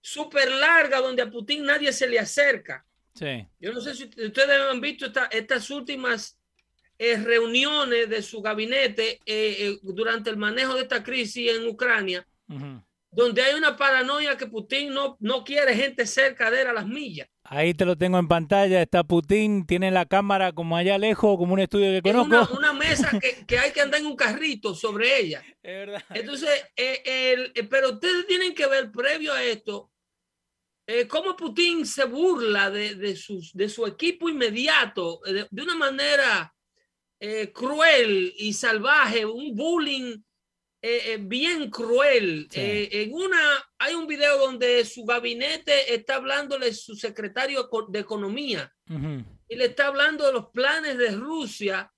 súper 0.00 0.50
largas 0.50 1.00
donde 1.02 1.22
a 1.22 1.30
Putin 1.30 1.64
nadie 1.64 1.92
se 1.92 2.06
le 2.08 2.18
acerca. 2.18 2.84
Sí. 3.14 3.46
Yo 3.58 3.72
no 3.72 3.80
sé 3.80 3.94
si 3.94 4.04
ustedes 4.04 4.60
han 4.70 4.80
visto 4.80 5.06
esta- 5.06 5.26
estas 5.26 5.70
últimas 5.70 6.38
eh, 6.98 7.16
reuniones 7.16 8.08
de 8.08 8.22
su 8.22 8.40
gabinete 8.42 9.20
eh, 9.24 9.56
eh, 9.66 9.78
durante 9.82 10.30
el 10.30 10.36
manejo 10.36 10.74
de 10.74 10.82
esta 10.82 11.02
crisis 11.02 11.50
en 11.52 11.66
Ucrania. 11.68 12.26
Donde 13.10 13.42
hay 13.42 13.54
una 13.54 13.76
paranoia 13.76 14.36
que 14.36 14.46
Putin 14.46 14.92
no, 14.92 15.16
no 15.20 15.42
quiere 15.42 15.74
gente 15.74 16.06
cerca 16.06 16.50
de 16.50 16.60
él 16.62 16.66
a 16.68 16.72
las 16.74 16.86
millas. 16.86 17.28
Ahí 17.42 17.72
te 17.72 17.86
lo 17.86 17.96
tengo 17.96 18.18
en 18.18 18.28
pantalla. 18.28 18.82
Está 18.82 19.02
Putin, 19.04 19.64
tiene 19.66 19.90
la 19.90 20.04
cámara 20.04 20.52
como 20.52 20.76
allá 20.76 20.98
lejos, 20.98 21.38
como 21.38 21.54
un 21.54 21.60
estudio 21.60 22.02
que 22.02 22.08
Es 22.10 22.14
una, 22.14 22.22
conozco. 22.24 22.58
una 22.58 22.72
mesa 22.74 23.18
que, 23.18 23.46
que 23.46 23.58
hay 23.58 23.72
que 23.72 23.80
andar 23.80 24.00
en 24.00 24.06
un 24.06 24.16
carrito 24.16 24.74
sobre 24.74 25.18
ella. 25.20 25.42
Es 25.62 25.86
verdad. 25.86 26.04
Entonces, 26.10 26.50
eh, 26.76 27.02
el- 27.34 27.52
eh, 27.54 27.64
pero 27.64 27.92
ustedes 27.94 28.26
tienen 28.26 28.54
que 28.54 28.66
ver 28.66 28.92
previo 28.92 29.32
a 29.32 29.42
esto, 29.42 29.90
eh, 30.86 31.06
cómo 31.08 31.34
Putin 31.36 31.86
se 31.86 32.04
burla 32.04 32.70
de, 32.70 32.94
de 32.94 33.16
sus, 33.16 33.52
de 33.54 33.68
su 33.70 33.86
equipo 33.86 34.28
inmediato 34.28 35.20
de, 35.24 35.46
de 35.50 35.62
una 35.62 35.74
manera 35.76 36.54
cruel 37.52 38.32
y 38.38 38.52
salvaje, 38.52 39.26
un 39.26 39.54
bullying 39.56 40.18
eh, 40.80 41.02
eh, 41.12 41.18
bien 41.20 41.70
cruel. 41.70 42.46
Sí. 42.50 42.60
Eh, 42.60 43.02
en 43.02 43.12
una, 43.14 43.40
hay 43.78 43.94
un 43.94 44.06
video 44.06 44.38
donde 44.38 44.84
su 44.84 45.04
gabinete 45.04 45.94
está 45.94 46.16
hablándole 46.16 46.72
su 46.72 46.94
secretario 46.94 47.68
de 47.88 47.98
Economía 47.98 48.72
y 49.48 49.56
le 49.56 49.64
está 49.66 49.88
hablando 49.88 50.26
de 50.26 50.32
los 50.32 50.46
planes 50.50 50.96
de 50.98 51.10
Rusia 51.10 51.92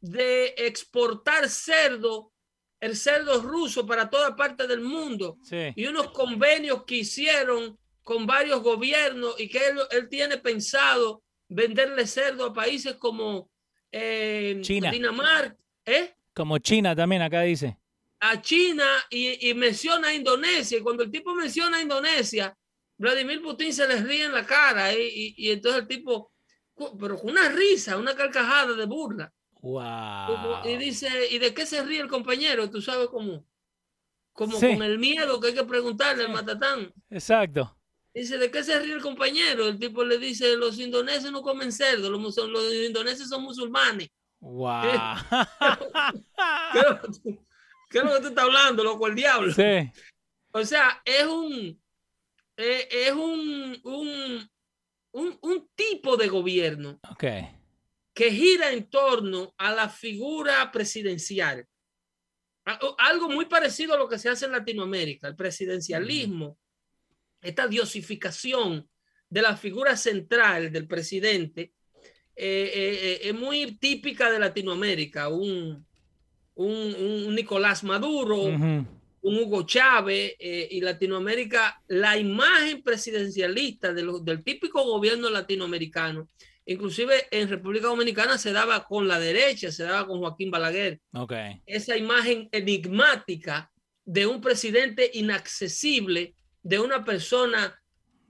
de 0.00 0.54
exportar 0.56 1.48
cerdo, 1.48 2.32
el 2.80 2.96
cerdo 2.96 3.42
ruso 3.42 3.84
para 3.86 4.08
toda 4.08 4.34
parte 4.36 4.66
del 4.66 4.80
mundo 4.80 5.36
Sí. 5.42 5.72
y 5.76 5.86
unos 5.86 6.10
convenios 6.12 6.84
que 6.84 6.96
hicieron 6.96 7.78
con 8.02 8.26
varios 8.26 8.62
gobiernos 8.62 9.38
y 9.38 9.48
que 9.48 9.58
él, 9.68 9.78
él 9.90 10.08
tiene 10.08 10.38
pensado 10.38 11.22
venderle 11.48 12.06
cerdo 12.06 12.46
a 12.46 12.54
países 12.54 12.94
como 12.94 13.50
eh, 13.92 14.58
China. 14.62 14.90
Dinamarca, 14.90 15.56
¿eh? 15.84 16.14
Como 16.32 16.58
China 16.58 16.94
también, 16.94 17.22
acá 17.22 17.42
dice. 17.42 17.76
A 18.20 18.40
China 18.40 18.86
y, 19.10 19.48
y 19.50 19.54
menciona 19.54 20.08
a 20.08 20.14
Indonesia. 20.14 20.78
Y 20.78 20.82
cuando 20.82 21.02
el 21.02 21.10
tipo 21.10 21.34
menciona 21.34 21.78
a 21.78 21.82
Indonesia, 21.82 22.56
Vladimir 22.98 23.40
Putin 23.42 23.72
se 23.72 23.88
les 23.88 24.02
ríe 24.04 24.24
en 24.24 24.32
la 24.32 24.44
cara 24.44 24.92
y, 24.94 25.00
y- 25.02 25.34
y 25.36 25.50
entonces 25.50 25.82
el 25.82 25.88
tipo, 25.88 26.32
pero 26.98 27.16
con 27.18 27.30
una 27.30 27.48
risa, 27.48 27.96
una 27.96 28.14
carcajada 28.14 28.74
de 28.74 28.84
burla. 28.86 29.32
Wow. 29.62 30.64
Y 30.66 30.76
dice, 30.76 31.08
¿y 31.30 31.38
de 31.38 31.52
qué 31.54 31.66
se 31.66 31.82
ríe 31.82 32.00
el 32.00 32.08
compañero? 32.08 32.70
Tú 32.70 32.80
sabes 32.80 33.08
cómo, 33.08 33.44
como 34.32 34.58
Sí. 34.58 34.72
con 34.74 34.82
el 34.82 34.98
miedo 34.98 35.40
que 35.40 35.48
hay 35.48 35.54
que 35.54 35.64
preguntarle 35.64 36.24
al 36.24 36.32
matatán. 36.32 36.92
Exacto. 37.10 37.76
Dice, 38.12 38.38
¿de 38.38 38.50
qué 38.50 38.64
se 38.64 38.78
ríe 38.80 38.94
el 38.94 39.02
compañero? 39.02 39.66
El 39.68 39.78
tipo 39.78 40.02
le 40.04 40.18
dice, 40.18 40.56
los 40.56 40.78
indoneses 40.78 41.30
no 41.30 41.42
comen 41.42 41.72
cerdo, 41.72 42.10
los, 42.10 42.36
los 42.36 42.74
indoneses 42.74 43.28
son 43.28 43.42
musulmanes. 43.42 44.08
Wow. 44.40 44.82
¿Qué 46.72 46.78
es 46.78 46.84
lo 46.88 47.00
que 47.00 47.08
tú- 47.08 47.46
qué 47.90 47.98
es 47.98 48.04
lo 48.04 48.14
que 48.14 48.20
tú 48.20 48.28
estás 48.28 48.44
hablando, 48.44 48.82
loco, 48.84 49.06
el 49.06 49.14
diablo? 49.14 49.52
sí. 49.52 49.90
O 50.52 50.64
sea, 50.64 51.00
es 51.04 51.26
un, 51.26 51.80
eh, 52.56 52.88
es 52.90 53.12
un, 53.12 53.78
un, 53.84 54.50
un, 55.12 55.38
un 55.42 55.68
tipo 55.76 56.16
de 56.16 56.26
gobierno 56.26 56.98
Ok. 57.08 57.24
que 58.12 58.30
gira 58.32 58.72
en 58.72 58.90
torno 58.90 59.54
a 59.58 59.72
la 59.72 59.88
figura 59.88 60.72
presidencial. 60.72 61.66
Algo 62.98 63.28
muy 63.28 63.46
parecido 63.46 63.94
a 63.94 63.96
lo 63.98 64.08
que 64.08 64.18
se 64.18 64.28
hace 64.28 64.46
en 64.46 64.52
Latinoamérica, 64.52 65.28
el 65.28 65.36
presidencialismo, 65.36 66.58
esta 67.40 67.68
diosificación 67.68 68.88
de 69.28 69.42
la 69.42 69.56
figura 69.56 69.96
central 69.96 70.72
del 70.72 70.88
presidente, 70.88 71.72
eh, 72.34 72.72
eh, 72.74 72.98
eh, 73.02 73.20
es 73.28 73.34
muy 73.34 73.76
típica 73.78 74.30
de 74.30 74.38
Latinoamérica. 74.40 75.28
Un, 75.28 75.86
un, 76.60 77.26
un 77.26 77.34
Nicolás 77.34 77.82
Maduro, 77.84 78.36
un 78.42 78.86
Hugo 79.22 79.64
Chávez 79.64 80.34
eh, 80.38 80.68
y 80.70 80.80
Latinoamérica, 80.80 81.82
la 81.88 82.18
imagen 82.18 82.82
presidencialista 82.82 83.92
de 83.94 84.04
del 84.22 84.44
típico 84.44 84.82
gobierno 84.84 85.30
latinoamericano, 85.30 86.28
inclusive 86.66 87.26
en 87.30 87.48
República 87.48 87.86
Dominicana 87.86 88.36
se 88.36 88.52
daba 88.52 88.84
con 88.84 89.08
la 89.08 89.18
derecha, 89.18 89.72
se 89.72 89.84
daba 89.84 90.06
con 90.06 90.20
Joaquín 90.20 90.50
Balaguer, 90.50 91.00
Ok. 91.14 91.32
esa 91.66 91.96
imagen 91.96 92.48
enigmática 92.52 93.70
de 94.04 94.26
un 94.26 94.40
presidente 94.42 95.10
inaccesible, 95.14 96.34
de 96.62 96.78
una 96.78 97.04
persona 97.04 97.79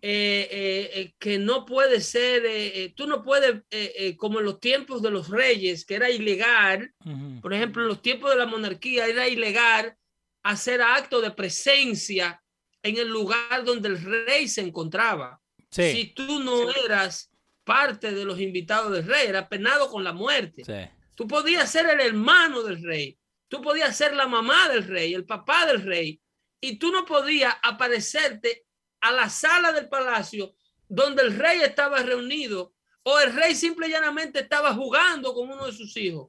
eh, 0.02 0.48
eh, 0.50 0.90
eh, 0.94 1.14
que 1.18 1.38
no 1.38 1.66
puede 1.66 2.00
ser, 2.00 2.42
eh, 2.46 2.92
tú 2.96 3.06
no 3.06 3.22
puedes, 3.22 3.62
como 4.16 4.38
en 4.38 4.46
los 4.46 4.58
tiempos 4.58 5.02
de 5.02 5.10
los 5.10 5.28
reyes, 5.28 5.84
que 5.84 5.94
era 5.94 6.08
ilegal, 6.10 6.94
por 7.42 7.52
ejemplo, 7.52 7.82
en 7.82 7.88
los 7.88 8.00
tiempos 8.00 8.30
de 8.30 8.36
la 8.36 8.46
monarquía 8.46 9.06
era 9.06 9.28
ilegal 9.28 9.94
hacer 10.42 10.80
acto 10.80 11.20
de 11.20 11.30
presencia 11.32 12.42
en 12.82 12.96
el 12.96 13.08
lugar 13.08 13.62
donde 13.64 13.88
el 13.88 14.02
rey 14.02 14.48
se 14.48 14.62
encontraba. 14.62 15.38
Sí. 15.70 15.92
Si 15.92 16.04
tú 16.14 16.40
no 16.40 16.70
eras 16.70 17.30
parte 17.62 18.12
de 18.12 18.24
los 18.24 18.40
invitados 18.40 18.92
del 18.92 19.06
rey, 19.06 19.28
era 19.28 19.48
penado 19.48 19.90
con 19.90 20.02
la 20.02 20.14
muerte. 20.14 20.64
Sí. 20.64 20.90
Tú 21.14 21.28
podías 21.28 21.70
ser 21.70 21.86
el 21.90 22.00
hermano 22.00 22.62
del 22.62 22.82
rey, 22.82 23.18
tú 23.48 23.60
podías 23.60 23.94
ser 23.94 24.14
la 24.14 24.26
mamá 24.26 24.70
del 24.70 24.84
rey, 24.84 25.12
el 25.12 25.26
papá 25.26 25.66
del 25.66 25.82
rey, 25.82 26.18
y 26.58 26.76
tú 26.78 26.90
no 26.90 27.04
podías 27.04 27.54
aparecerte 27.62 28.64
a 29.00 29.12
la 29.12 29.28
sala 29.28 29.72
del 29.72 29.88
palacio 29.88 30.54
donde 30.88 31.22
el 31.22 31.36
rey 31.38 31.60
estaba 31.60 31.98
reunido 32.02 32.74
o 33.02 33.18
el 33.20 33.32
rey 33.34 33.54
simple 33.54 33.88
y 33.88 33.90
llanamente 33.90 34.40
estaba 34.40 34.74
jugando 34.74 35.32
con 35.34 35.50
uno 35.50 35.66
de 35.66 35.72
sus 35.72 35.96
hijos 35.96 36.28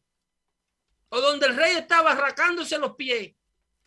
o 1.10 1.20
donde 1.22 1.48
el 1.48 1.56
rey 1.56 1.76
estaba 1.76 2.12
arracándose 2.14 2.78
los 2.78 2.96
pies. 2.96 3.34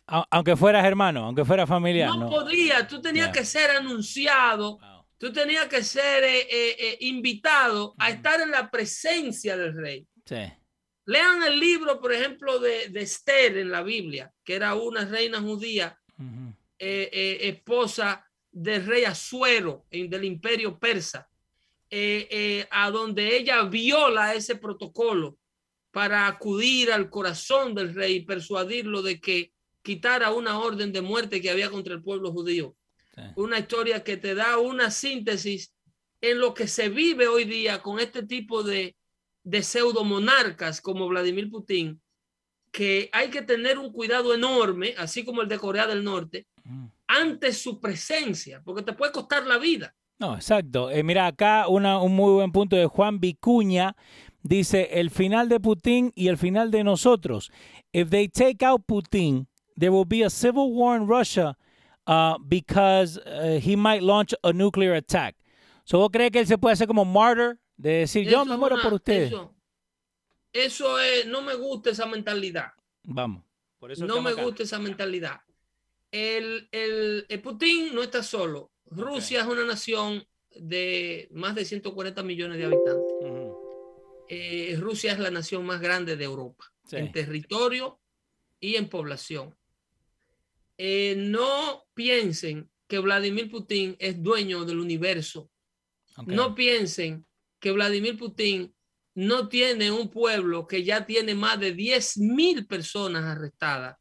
Aunque 0.07 0.55
fueras 0.55 0.85
hermano, 0.85 1.25
aunque 1.25 1.43
fuera 1.43 1.65
familiar. 1.65 2.09
No, 2.09 2.17
No, 2.17 2.29
podía, 2.29 2.87
tú 2.87 3.01
tenías 3.01 3.27
Ya. 3.27 3.31
que 3.31 3.45
ser 3.45 3.71
anunciado, 3.71 4.77
Wow. 4.77 5.05
tú 5.17 5.33
tenías 5.33 5.65
que 5.65 5.83
ser 5.83 6.23
eh, 6.23 6.41
eh, 6.41 6.75
eh, 6.79 6.97
invitado 7.01 7.95
a 7.97 8.05
Ujú. 8.09 8.13
estar 8.15 8.39
en 8.41 8.51
la 8.51 8.69
presencia 8.69 9.57
del 9.57 9.73
rey. 9.75 10.07
Sí. 10.25 10.35
Lean 11.07 11.41
el 11.43 11.59
libro, 11.59 11.99
por 11.99 12.13
ejemplo, 12.13 12.59
de, 12.59 12.89
de 12.89 13.01
Esther 13.01 13.57
en 13.57 13.71
la 13.71 13.81
Biblia, 13.81 14.31
que 14.43 14.55
era 14.55 14.75
una 14.75 15.05
reina 15.05 15.39
judía, 15.41 15.97
Ujú. 16.19 16.53
eh, 16.77 17.09
eh, 17.11 17.37
esposa 17.49 18.23
del 18.57 18.85
rey 18.85 19.03
Asuero 19.03 19.85
en- 19.91 20.09
del 20.09 20.23
imperio 20.23 20.79
persa, 20.79 21.27
eh, 21.89 22.27
eh, 22.31 22.67
a 22.71 22.89
donde 22.89 23.35
ella 23.37 23.63
viola 23.63 24.33
ese 24.33 24.55
protocolo 24.55 25.37
para 25.91 26.25
acudir 26.27 26.91
al 26.91 27.09
corazón 27.09 27.75
del 27.75 27.93
rey 27.93 28.15
y 28.15 28.25
persuadirlo 28.25 29.01
de 29.01 29.19
que 29.19 29.51
quitara 29.81 30.31
una 30.31 30.57
orden 30.59 30.93
de 30.93 31.01
muerte 31.01 31.41
que 31.41 31.49
había 31.51 31.69
contra 31.69 31.93
el 31.93 32.01
pueblo 32.01 32.31
judío. 32.31 32.75
Sí. 33.13 33.21
Una 33.35 33.59
historia 33.59 34.03
que 34.05 34.15
te 34.17 34.35
da 34.35 34.57
una 34.57 34.89
síntesis 34.89 35.73
en 36.21 36.39
lo 36.39 36.53
que 36.53 36.67
se 36.67 36.87
vive 36.89 37.27
hoy 37.27 37.43
día 37.43 37.81
con 37.81 37.99
este 37.99 38.23
tipo 38.23 38.63
de, 38.63 38.95
de 39.43 39.61
pseudomonarcas 39.63 40.79
como 40.81 41.07
Vladimir 41.09 41.49
Putin, 41.49 42.01
que 42.71 43.09
hay 43.11 43.29
que 43.29 43.41
tener 43.41 43.77
un 43.77 43.91
cuidado 43.91 44.33
enorme, 44.33 44.95
así 44.97 45.23
como 45.25 45.41
el 45.41 45.47
de 45.49 45.59
Corea 45.59 45.87
del 45.87 46.03
Norte, 46.05 46.45
Ujú. 46.65 46.89
Ante 47.07 47.53
su 47.53 47.79
presencia, 47.79 48.61
porque 48.63 48.81
te 48.83 48.93
puede 48.93 49.11
costar 49.11 49.45
la 49.45 49.57
vida. 49.57 49.95
No, 50.17 50.35
exacto. 50.35 50.89
Eh, 50.89 51.03
mira, 51.03 51.27
acá 51.27 51.67
una, 51.67 51.99
un 52.01 52.15
muy 52.15 52.33
buen 52.33 52.51
punto 52.51 52.75
de 52.75 52.85
Juan 52.85 53.19
Vicuña. 53.19 53.95
Dice, 54.41 54.99
el 54.99 55.09
final 55.09 55.49
de 55.49 55.59
Putin 55.59 56.11
y 56.15 56.27
el 56.27 56.37
final 56.37 56.69
de 56.69 56.83
nosotros. 56.83 57.51
If 57.91 58.09
they 58.11 58.27
take 58.29 58.63
out 58.63 58.83
Putin, 58.85 59.47
there 59.77 59.89
will 59.89 60.05
be 60.07 60.23
a 60.23 60.29
civil 60.29 60.71
war 60.71 60.95
in 60.95 61.07
Russia 61.07 61.57
uh, 62.07 62.37
because 62.47 63.17
uh, 63.25 63.59
he 63.59 63.75
might 63.75 64.03
launch 64.03 64.33
a 64.43 64.53
nuclear 64.53 64.93
attack. 64.93 65.35
So, 65.83 65.97
¿Vos 65.99 66.09
crees 66.11 66.31
que 66.31 66.39
él 66.39 66.47
se 66.47 66.57
puede 66.57 66.73
hacer 66.73 66.87
como 66.87 67.03
martyr? 67.05 67.59
De 67.75 67.89
decir, 68.05 68.29
yo 68.29 68.45
me 68.45 68.55
muero 68.55 68.75
una- 68.75 68.83
por 68.83 68.93
ustedes. 68.93 69.31
Eso, 69.33 69.53
eso 70.53 70.99
es, 70.99 71.25
no 71.25 71.41
me 71.41 71.55
gusta 71.55 71.89
esa 71.89 72.05
mentalidad. 72.05 72.71
Vamos. 73.03 73.43
Por 73.79 73.91
eso 73.91 74.05
no 74.05 74.21
me 74.21 74.29
acá. 74.29 74.43
gusta 74.43 74.63
esa 74.63 74.79
mentalidad. 74.79 75.41
El, 76.15 76.69
el- 76.71 77.25
el 77.27 77.41
Putin 77.41 77.93
no 77.93 78.01
está 78.01 78.23
solo. 78.23 78.71
Rusia 78.85 79.41
es 79.41 79.47
una 79.47 79.65
nación 79.65 80.25
de 80.51 81.27
más 81.31 81.55
de 81.55 81.65
140 81.65 82.23
millones 82.23 82.57
de 82.57 82.63
habitantes. 82.65 83.13
Eh, 84.27 84.77
Rusia 84.79 85.11
es 85.11 85.19
la 85.19 85.29
nación 85.29 85.65
más 85.65 85.81
grande 85.81 86.15
de 86.15 86.23
Europa 86.23 86.71
en 86.99 87.11
territorio 87.11 87.99
y 88.61 88.75
en 88.75 88.87
población. 88.87 89.55
Eh, 90.77 91.15
no 91.17 91.85
piensen 91.93 92.69
que 92.87 92.99
Vladimir 92.99 93.49
Putin 93.49 93.95
es 93.99 94.21
dueño 94.21 94.63
del 94.65 94.79
universo. 94.79 95.49
No 96.35 96.55
piensen 96.55 97.25
que 97.59 97.71
Vladimir 97.71 98.17
Putin 98.17 98.73
no 99.15 99.47
tiene 99.49 99.91
un 99.91 100.09
pueblo 100.09 100.65
que 100.67 100.83
ya 100.83 101.05
tiene 101.05 101.35
más 101.35 101.59
de 101.59 101.73
10 101.73 102.17
mil 102.17 102.65
personas 102.67 103.23
arrestadas, 103.25 103.97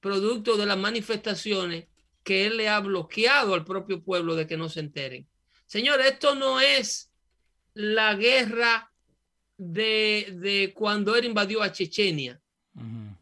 producto 0.00 0.56
de 0.56 0.66
las 0.66 0.78
manifestaciones 0.78 1.86
que 2.22 2.46
él 2.46 2.56
le 2.56 2.68
ha 2.68 2.80
bloqueado 2.80 3.54
al 3.54 3.64
propio 3.64 4.02
pueblo 4.02 4.34
de 4.34 4.46
que 4.46 4.56
no 4.56 4.68
se 4.68 4.80
enteren. 4.80 5.26
Señor, 5.66 6.00
esto 6.00 6.34
no 6.34 6.60
es 6.60 7.10
la 7.74 8.14
guerra 8.14 8.92
de, 9.56 10.72
cuando 10.74 11.16
él 11.16 11.24
invadió 11.24 11.62
a 11.62 11.72
Chechenia. 11.72 12.40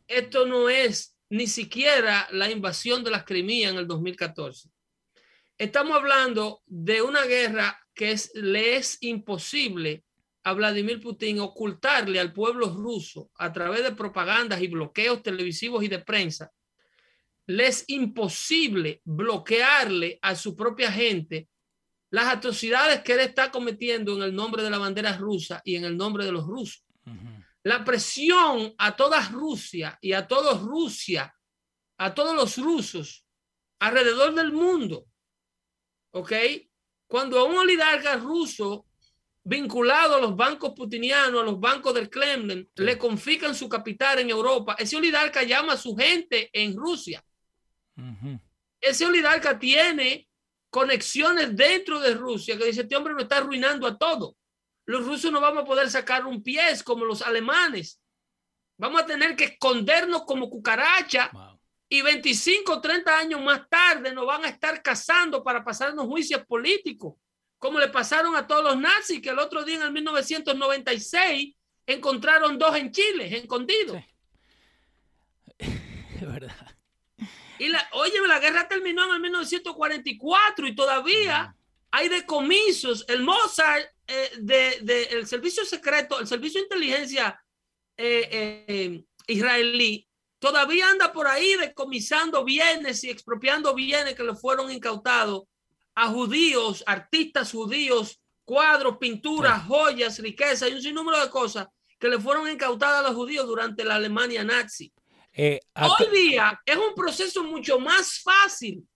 Esto 0.07 0.47
no 0.47 0.69
es 0.69 1.17
ni 1.29 1.47
siquiera 1.47 2.29
la 2.31 2.51
invasión 2.51 3.03
de 3.03 3.11
las 3.11 3.25
Crimea 3.25 3.71
en 3.71 3.77
el 3.77 3.87
2014. 3.87 4.69
Estamos 5.59 5.97
hablando 5.97 6.63
de 6.67 7.03
una 7.03 7.25
guerra 7.25 7.81
que 7.95 8.13
es, 8.13 8.31
le 8.35 8.77
es 8.77 8.99
imposible 9.01 10.05
a 10.45 10.53
Vladimir 10.53 11.01
Putin 11.01 11.41
ocultarle 11.41 12.21
al 12.21 12.33
pueblo 12.33 12.69
ruso 12.69 13.31
a 13.37 13.53
través 13.53 13.83
de 13.83 13.93
propagandas 13.93 14.61
y 14.61 14.69
bloqueos 14.69 15.23
televisivos 15.23 15.83
y 15.83 15.89
de 15.89 15.99
prensa. 15.99 16.53
Le 17.47 17.67
es 17.67 17.85
imposible 17.89 19.01
bloquearle 19.05 20.19
a 20.23 20.35
su 20.35 20.57
propia 20.57 20.91
gente 20.91 21.49
las 22.11 22.29
atrocidades 22.29 23.03
que 23.03 23.13
él 23.13 23.21
está 23.21 23.51
cometiendo 23.51 24.17
en 24.17 24.23
el 24.23 24.35
nombre 24.35 24.63
de 24.63 24.71
la 24.71 24.79
bandera 24.79 25.17
rusa 25.17 25.61
y 25.65 25.77
en 25.77 25.85
el 25.85 25.97
nombre 25.97 26.25
de 26.25 26.33
los 26.33 26.45
rusos. 26.45 26.85
La 27.63 27.85
presión 27.85 28.75
a 28.79 28.95
toda 28.95 29.29
Rusia 29.29 29.99
y 30.01 30.13
a 30.13 30.27
todos 30.27 30.63
Rusia, 30.63 31.35
a 31.99 32.15
todos 32.15 32.35
los 32.35 32.57
rusos 32.59 33.27
alrededor 33.81 34.35
del 34.35 34.53
mundo, 34.53 35.07
¿ok? 36.13 36.33
Cuando 37.07 37.39
a 37.39 37.45
un 37.45 37.57
oligarca 37.57 38.17
ruso 38.17 38.87
vinculado 39.43 40.17
a 40.17 40.21
los 40.21 40.37
bancos 40.37 40.73
putinianos, 40.75 41.41
a 41.41 41.45
los 41.45 41.61
bancos 41.61 41.95
del 41.95 42.11
Kremlin, 42.11 42.69
le 42.77 42.99
confiscan 42.99 43.55
su 43.55 43.69
capital 43.69 44.19
en 44.19 44.31
Europa, 44.31 44.77
ese 44.79 44.97
oligarca 44.97 45.43
llama 45.43 45.75
a 45.75 45.77
su 45.77 45.95
gente 45.97 46.51
en 46.53 46.77
Rusia. 46.77 47.23
Ese 48.81 49.07
oligarca 49.07 49.59
tiene 49.59 50.29
conexiones 50.71 51.57
dentro 51.57 52.01
de 52.01 52.15
Rusia 52.15 52.57
que 52.59 52.67
dice, 52.67 52.83
este 52.83 52.97
hombre 52.97 53.15
no 53.15 53.21
está 53.21 53.39
arruinando 53.39 53.87
a 53.87 53.97
todo. 53.97 54.37
Los 54.85 55.05
rusos 55.05 55.33
no 55.33 55.41
vamos 55.41 55.65
a 55.65 55.67
poder 55.67 55.91
sacar 55.91 56.27
un 56.27 56.43
pie 56.43 56.63
como 56.85 57.05
los 57.05 57.23
alemanes. 57.23 58.01
Vamos 58.79 59.03
a 59.03 59.07
tener 59.07 59.35
que 59.35 59.45
escondernos 59.45 60.25
como 60.25 60.51
cucaracha 60.51 61.31
y 61.89 62.03
25 62.03 62.73
o 62.73 62.81
30 62.81 63.19
años 63.19 63.41
más 63.43 63.69
tarde 63.69 64.13
nos 64.13 64.27
van 64.27 64.45
a 64.45 64.49
estar 64.49 64.83
cazando 64.83 65.43
para 65.43 65.65
pasarnos 65.65 66.07
juicios 66.07 66.45
políticos, 66.47 67.15
como 67.59 67.79
le 67.79 67.89
pasaron 67.89 68.37
a 68.37 68.47
todos 68.47 68.65
los 68.65 68.77
nazis, 68.77 69.21
que 69.21 69.31
el 69.31 69.39
otro 69.39 69.65
día 69.65 69.77
en 69.77 69.83
el 69.83 69.93
1996 69.93 71.55
encontraron 71.87 72.59
dos 72.59 72.77
en 72.77 72.91
Chile, 72.93 73.37
escondidos. 73.37 74.03
Es 76.17 76.23
verdad. 76.23 76.76
Y 77.59 77.69
la, 77.69 77.89
oye, 77.93 78.15
la 78.27 78.39
guerra 78.39 78.69
terminó 78.69 79.05
en 79.05 79.15
el 79.15 79.21
1944 79.21 80.67
y 80.67 80.75
todavía 80.75 81.55
hay 81.91 82.09
decomisos. 82.09 83.05
El 83.09 83.23
Mozart 83.23 83.87
eh, 84.07 84.31
de, 84.39 85.03
el 85.13 85.27
servicio 85.27 85.65
secreto, 85.65 86.21
el 86.21 86.27
servicio 86.27 86.61
de 86.61 86.65
inteligencia 86.65 87.43
eh, 87.97 88.67
eh, 88.69 89.05
israelí, 89.27 90.07
todavía 90.39 90.91
anda 90.91 91.13
por 91.13 91.27
ahí 91.27 91.55
decomisando 91.57 92.45
bienes 92.45 93.03
y 93.05 93.11
expropiando 93.11 93.75
bienes 93.75 94.15
que 94.15 94.23
le 94.23 94.35
fueron 94.35 94.71
incautados 94.71 95.45
a 95.95 96.09
judíos, 96.09 96.85
artistas 96.87 97.53
judíos, 97.53 98.21
cuadros, 98.45 98.99
pinturas, 98.99 99.65
joyas, 99.65 100.19
riquezas 100.19 100.71
y 100.71 100.75
un 100.75 100.83
sinnúmero 100.83 101.21
de 101.21 101.31
cosas 101.31 101.67
que 101.99 102.09
le 102.09 102.21
fueron 102.21 102.49
incautadas 102.49 103.01
a 103.01 103.09
los 103.09 103.17
judíos 103.17 103.47
durante 103.47 103.85
la 103.85 103.97
Alemania 103.97 104.45
nazi. 104.45 104.93
Eh, 105.39 105.61
Hoy 105.75 106.07
día 106.19 106.59
es 106.65 106.77
un 106.77 106.95
proceso 106.95 107.45
mucho 107.45 107.79
más 107.79 108.23
fácil 108.23 108.89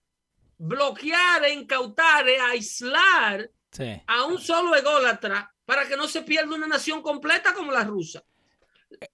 bloquear, 0.57 1.47
incautar, 1.53 2.25
aislar 2.49 3.47
a 4.07 4.25
un 4.25 4.39
solo 4.39 4.75
ególatra 4.75 5.53
para 5.65 5.87
que 5.87 5.95
no 5.95 6.07
se 6.07 6.23
pierda 6.23 6.55
una 6.55 6.65
nación 6.65 7.03
completa 7.03 7.53
como 7.53 7.71
la 7.71 7.83
rusa. 7.83 8.23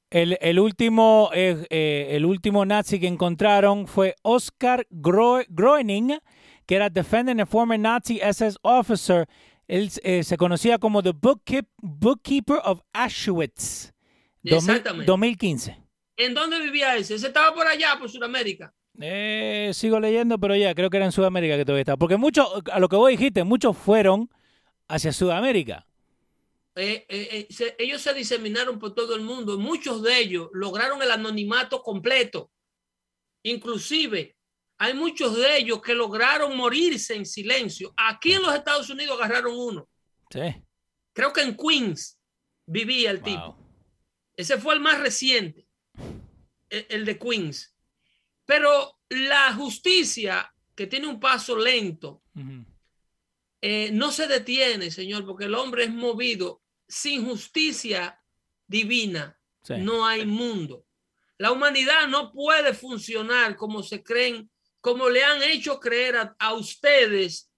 El, 0.10 0.58
último, 0.58 1.30
eh, 1.34 1.68
eh, 1.70 2.08
el 2.12 2.26
último 2.26 2.66
nazi 2.66 2.98
que 2.98 3.08
encontraron 3.08 3.88
fue 3.88 4.16
Oscar 4.22 4.88
Groening, 4.90 6.20
que 6.66 6.76
era 6.76 6.90
defending 6.90 7.42
a 7.42 7.46
former 7.46 7.78
Nazi 7.78 8.20
SS 8.22 8.58
officer. 8.62 9.28
Él 9.68 9.92
se 9.92 10.38
conocía 10.38 10.80
como 10.80 11.04
The 11.04 11.12
Bookkeeper 11.12 12.62
of 12.64 12.80
Auschwitz. 12.94 13.94
Exactamente. 14.44 15.06
2015. 15.06 15.87
¿En 16.18 16.34
dónde 16.34 16.60
vivía 16.60 16.96
ese? 16.98 17.16
¿Ese 17.16 17.28
estaba 17.28 17.54
por 17.54 17.68
allá, 17.68 17.96
por 18.00 18.10
Sudamérica? 18.10 18.74
Eh, 19.00 19.70
sigo 19.74 20.00
leyendo, 20.00 20.40
pero 20.40 20.56
ya, 20.56 20.74
creo 20.74 20.90
que 20.90 20.98
era 20.98 21.06
en 21.06 21.12
Sudamérica 21.12 21.56
que 21.56 21.64
todavía 21.64 21.82
estaba. 21.82 21.98
Porque 21.98 22.18
muchos, 22.18 22.48
a 22.72 22.80
lo 22.80 22.90
que 22.90 22.96
vos 22.96 23.10
dijiste, 23.10 23.44
muchos 23.44 23.78
fueron 23.78 24.28
hacia 24.88 25.14
Sudamérica. 25.14 25.86
Eh, 26.76 27.06
eh, 27.08 27.76
ellos 27.78 28.02
se 28.02 28.14
diseminaron 28.16 28.80
por 28.80 28.96
todo 28.96 29.16
el 29.16 29.22
mundo. 29.22 29.60
Muchos 29.60 30.02
de 30.02 30.18
ellos 30.18 30.50
lograron 30.54 31.02
el 31.04 31.12
anonimato 31.12 31.84
completo. 31.84 32.52
Inclusive, 33.44 34.36
hay 34.80 34.96
muchos 34.96 35.38
de 35.38 35.58
ellos 35.58 35.82
que 35.82 35.94
lograron 35.94 36.58
morirse 36.58 37.14
en 37.14 37.28
silencio. 37.28 37.94
Aquí 37.96 38.34
en 38.34 38.42
los 38.42 38.56
Estados 38.56 38.90
Unidos 38.90 39.20
agarraron 39.20 39.54
uno. 39.56 39.88
Sí. 40.32 40.64
Creo 41.14 41.32
que 41.32 41.42
en 41.42 41.56
Queens 41.56 42.20
vivía 42.66 43.12
el 43.12 43.22
tipo. 43.22 43.56
Ese 44.36 44.58
fue 44.58 44.74
el 44.74 44.80
más 44.80 45.00
reciente 45.00 45.67
el 46.70 47.06
de 47.06 47.18
Queens. 47.18 47.76
Pero 48.46 49.00
la 49.10 49.54
justicia, 49.54 50.54
que 50.76 50.88
tiene 50.88 51.08
un 51.08 51.20
paso 51.20 51.58
lento, 51.58 52.24
eh, 53.62 53.90
no 53.92 54.12
se 54.12 54.28
detiene, 54.28 54.92
Señor, 54.92 55.26
porque 55.26 55.46
el 55.46 55.56
hombre 55.56 55.86
es 55.86 55.94
movido. 55.94 56.62
Sin 56.88 57.26
justicia 57.26 58.22
divina, 58.66 59.38
no 59.70 60.06
hay 60.06 60.26
mundo. 60.26 60.86
La 61.38 61.52
humanidad 61.52 62.08
no 62.08 62.32
puede 62.32 62.74
funcionar 62.74 63.58
como 63.58 63.84
se 63.84 64.02
creen, 64.02 64.50
como 64.80 65.10
le 65.10 65.24
han 65.24 65.44
hecho 65.44 65.80
creer 65.80 66.16
a, 66.16 66.36
a 66.40 66.54
ustedes, 66.54 67.52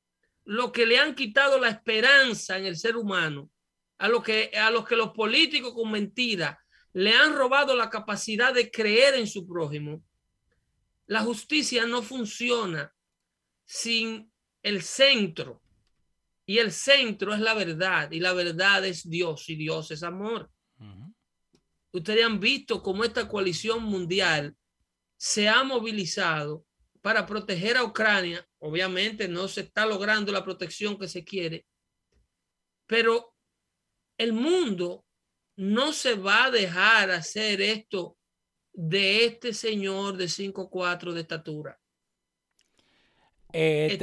lo 0.45 0.72
que 0.72 0.88
le 0.88 0.98
han 0.98 1.13
quitado 1.13 1.60
la 1.60 1.69
esperanza 1.69 2.58
en 2.58 2.65
el 2.65 2.76
ser 2.76 2.98
humano, 2.98 3.52
a, 4.00 4.08
lo 4.08 4.24
que, 4.24 4.50
a 4.56 4.72
los 4.72 4.88
que 4.88 4.95
los 4.95 5.12
políticos 5.12 5.74
con 5.76 5.91
mentira 5.91 6.60
le 6.93 7.13
han 7.13 7.36
robado 7.36 7.75
la 7.75 7.89
capacidad 7.89 8.54
de 8.54 8.71
creer 8.71 9.15
en 9.15 9.28
su 9.28 9.47
prójimo. 9.47 10.04
La 11.06 11.21
justicia 11.21 11.86
no 11.86 12.02
funciona 12.02 12.93
sin 13.65 14.32
el 14.63 14.82
centro. 14.82 15.62
Y 16.45 16.58
el 16.58 16.71
centro 16.71 17.34
es 17.34 17.39
la 17.39 17.54
verdad. 17.54 18.12
Y 18.12 18.19
la 18.19 18.34
verdad 18.34 18.86
es 18.86 19.08
Dios. 19.08 19.49
Y 19.49 19.56
Dios 19.56 19.91
es 19.91 20.04
amor. 20.04 20.52
Ustedes 21.91 22.25
han 22.25 22.39
visto 22.39 22.82
cómo 22.82 23.04
esta 23.04 23.28
coalición 23.28 23.84
mundial 23.84 24.56
se 25.17 25.49
ha 25.49 25.63
movilizado 25.63 26.65
para 27.02 27.25
proteger 27.25 27.78
a 27.78 27.84
Ucrania. 27.84 28.47
Obviamente 28.60 29.28
no 29.28 29.47
se 29.47 29.62
está 29.62 29.86
logrando 29.86 30.32
la 30.32 30.43
protección 30.43 30.97
que 30.97 31.08
se 31.08 31.23
quiere. 31.23 31.65
Pero 32.86 33.36
el 34.17 34.34
mundo 34.34 35.06
no 35.60 35.91
se 35.91 36.15
va 36.15 36.45
a 36.45 36.52
dejar 36.52 37.12
hacer 37.12 37.62
esto 37.62 38.15
de 38.72 39.26
este 39.26 39.54
señor 39.54 40.15
de 40.15 40.30
5'4 40.30 41.12
de 41.12 41.19
estatura. 41.19 41.78
Eh, 43.52 44.00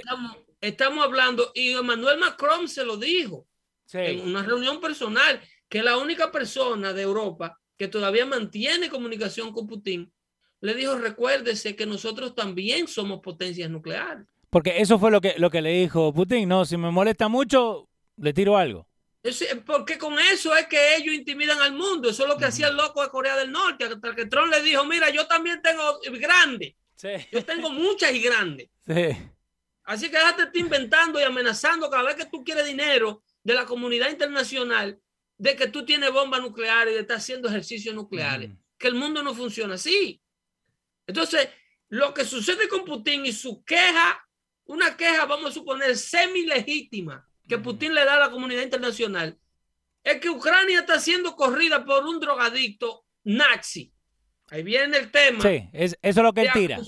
estamos, 0.60 1.02
hablando, 1.02 1.52
y 1.54 1.72
Emmanuel 1.72 2.18
Macron 2.18 2.68
se 2.68 2.84
lo 2.84 2.98
dijo 2.98 3.46
en 3.94 4.20
una 4.20 4.42
reunión 4.42 4.82
personal, 4.82 5.40
que 5.66 5.82
la 5.82 5.96
única 5.96 6.30
persona 6.30 6.92
de 6.92 7.02
Europa 7.02 7.58
que 7.78 7.88
todavía 7.88 8.26
mantiene 8.26 8.90
comunicación 8.90 9.50
con 9.52 9.66
Putin, 9.66 10.12
le 10.60 10.74
dijo, 10.74 10.98
recuérdese 10.98 11.74
que 11.74 11.86
nosotros 11.86 12.34
también 12.34 12.86
somos 12.86 13.20
potencias 13.20 13.70
nucleares. 13.70 14.26
Porque 14.50 14.82
eso 14.82 14.98
fue 14.98 15.10
lo 15.10 15.22
que, 15.22 15.34
lo 15.38 15.48
que 15.48 15.62
le 15.62 15.70
dijo 15.70 16.12
Putin, 16.12 16.50
no, 16.50 16.66
si 16.66 16.76
me 16.76 16.90
molesta 16.90 17.28
mucho, 17.28 17.88
le 18.18 18.34
tiro 18.34 18.58
algo. 18.58 18.85
Porque 19.64 19.98
con 19.98 20.18
eso 20.18 20.54
es 20.54 20.66
que 20.66 20.96
ellos 20.96 21.14
intimidan 21.14 21.60
al 21.60 21.72
mundo. 21.72 22.10
Eso 22.10 22.24
es 22.24 22.28
lo 22.28 22.36
que 22.36 22.44
hacía 22.44 22.68
el 22.68 22.76
loco 22.76 23.02
de 23.02 23.10
Corea 23.10 23.36
del 23.36 23.50
Norte. 23.50 23.84
Hasta 23.84 24.14
que 24.14 24.26
Trump 24.26 24.52
le 24.52 24.62
dijo, 24.62 24.84
mira, 24.84 25.10
yo 25.10 25.26
también 25.26 25.60
tengo 25.62 26.00
grande. 26.18 26.76
Yo 27.32 27.44
tengo 27.44 27.70
muchas 27.70 28.12
y 28.12 28.20
grandes. 28.20 28.68
Así 29.84 30.10
que 30.10 30.16
déjate 30.16 30.46
te 30.46 30.58
inventando 30.58 31.20
y 31.20 31.22
amenazando 31.22 31.88
cada 31.88 32.02
vez 32.02 32.16
que 32.16 32.26
tú 32.26 32.42
quieres 32.42 32.66
dinero 32.66 33.22
de 33.42 33.54
la 33.54 33.64
comunidad 33.64 34.10
internacional 34.10 34.98
de 35.38 35.54
que 35.54 35.68
tú 35.68 35.84
tienes 35.84 36.10
bombas 36.12 36.40
nucleares 36.40 36.92
y 36.92 36.94
de 36.94 37.02
estar 37.02 37.18
haciendo 37.18 37.48
ejercicios 37.48 37.94
nucleares. 37.94 38.50
Que 38.78 38.88
el 38.88 38.94
mundo 38.94 39.22
no 39.22 39.34
funciona 39.34 39.74
así. 39.74 40.20
Entonces, 41.06 41.48
lo 41.88 42.12
que 42.12 42.24
sucede 42.24 42.68
con 42.68 42.84
Putin 42.84 43.26
y 43.26 43.32
su 43.32 43.64
queja, 43.64 44.26
una 44.64 44.96
queja, 44.96 45.24
vamos 45.26 45.50
a 45.50 45.54
suponer, 45.54 45.96
semi 45.96 46.44
legítima, 46.44 47.28
que 47.48 47.58
Putin 47.58 47.94
le 47.94 48.04
da 48.04 48.16
a 48.16 48.20
la 48.20 48.30
comunidad 48.30 48.62
internacional, 48.62 49.38
es 50.02 50.20
que 50.20 50.30
Ucrania 50.30 50.80
está 50.80 51.00
siendo 51.00 51.34
corrida 51.34 51.84
por 51.84 52.04
un 52.06 52.20
drogadicto 52.20 53.04
nazi. 53.24 53.92
Ahí 54.48 54.62
viene 54.62 54.96
el 54.98 55.10
tema. 55.10 55.42
Sí, 55.42 55.68
es, 55.72 55.98
eso 56.00 56.20
es 56.20 56.24
lo 56.24 56.32
que 56.32 56.42
él 56.42 56.50
tira. 56.52 56.80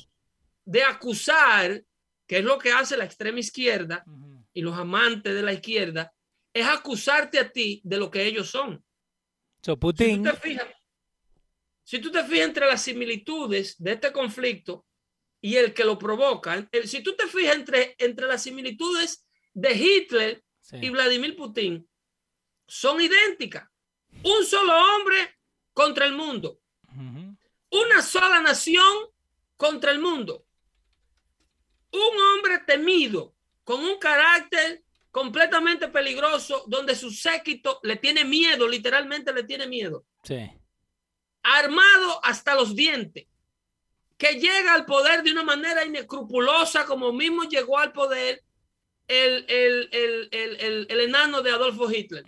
de 0.65 0.83
acusar, 0.85 1.83
que 2.27 2.39
es 2.39 2.45
lo 2.45 2.59
que 2.59 2.71
hace 2.71 2.97
la 2.97 3.05
extrema 3.05 3.41
izquierda 3.41 4.05
y 4.53 4.61
los 4.63 4.79
amantes 4.79 5.35
de 5.35 5.43
la 5.43 5.53
izquierda, 5.53 6.13
es 6.53 6.67
acusarte 6.67 7.39
a 7.39 7.51
ti 7.51 7.81
de 7.85 7.99
lo 7.99 8.11
que 8.11 8.25
ellos 8.25 8.51
son. 8.51 8.85
Putin. 9.81 10.25
Si 11.85 11.99
tú, 12.01 12.11
te 12.11 12.23
fijas, 12.23 12.47
entre 12.47 12.67
las 12.67 12.83
similitudes 12.83 13.77
de 13.79 13.93
este 13.93 14.13
conflicto 14.13 14.87
y 15.41 15.57
el 15.57 15.75
que 15.75 15.85
lo 15.85 15.99
provoca, 15.99 16.69
si 16.85 17.03
tú 17.03 17.17
te 17.17 17.27
fijas 17.27 17.57
entre, 17.57 17.95
entre 17.99 18.27
las 18.27 18.43
similitudes 18.43 19.27
de 19.53 19.73
Hitler 19.75 20.45
y 20.73 20.89
Vladimir 20.91 21.37
Putin, 21.37 21.89
son 22.67 23.01
idénticas. 23.01 23.69
Un 24.23 24.45
solo 24.45 24.73
hombre 24.75 25.39
contra 25.73 26.07
el 26.07 26.13
mundo. 26.13 26.61
Una 27.71 28.03
sola 28.03 28.41
nación 28.41 28.97
contra 29.57 29.93
el 29.93 29.99
mundo. 29.99 30.45
Un 31.93 32.21
hombre 32.21 32.59
temido, 32.67 33.35
con 33.65 33.85
un 33.85 33.99
carácter 33.99 34.83
completamente 35.11 35.89
peligroso, 35.89 36.65
donde 36.67 36.95
su 36.95 37.11
séquito 37.11 37.81
le 37.83 37.97
tiene 37.97 38.25
miedo, 38.25 38.69
literalmente 38.69 39.33
le 39.33 39.45
tiene 39.45 39.67
miedo. 39.67 40.05
Sí. 40.23 40.51
Armado 41.43 42.21
hasta 42.25 42.55
los 42.55 42.75
dientes, 42.75 43.27
que 44.17 44.35
llega 44.35 44.75
al 44.75 44.85
poder 44.85 45.23
de 45.23 45.33
una 45.33 45.45
manera 45.45 45.85
inescrupulosa, 45.85 46.85
como 46.85 47.13
mismo 47.13 47.45
llegó 47.45 47.79
al 47.79 47.93
poder 47.93 48.45
el, 49.09 49.89
el, 49.91 51.01
enano 51.01 51.43
de 51.43 51.51
Adolfo 51.51 51.91
Hitler, 51.91 52.25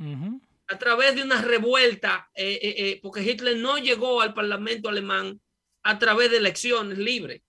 a 0.69 0.79
través 0.79 1.15
de 1.15 1.23
una 1.23 1.43
revuelta, 1.43 2.31
eh, 2.35 2.59
eh, 2.63 2.75
eh, 2.79 3.01
porque 3.03 3.23
Hitler 3.23 3.57
no 3.57 3.79
llegó 3.79 4.21
al 4.21 4.35
Parlamento 4.35 4.89
alemán 4.89 5.41
a 5.83 5.99
través 5.99 6.31
de 6.31 6.39
elecciones 6.39 6.99
libres. 6.99 7.43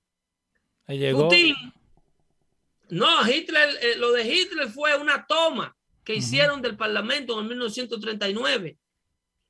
Llegó. 0.88 1.30
Putin 1.30 1.56
no, 2.92 3.26
Hitler, 3.26 3.70
eh, 3.82 3.96
lo 3.96 4.12
de 4.12 4.24
Hitler 4.24 4.70
fue 4.70 4.96
una 4.98 5.26
toma 5.26 5.76
que 6.04 6.16
hicieron 6.16 6.62
del 6.62 6.76
Parlamento 6.76 7.40
en 7.40 7.48
1939. 7.48 8.78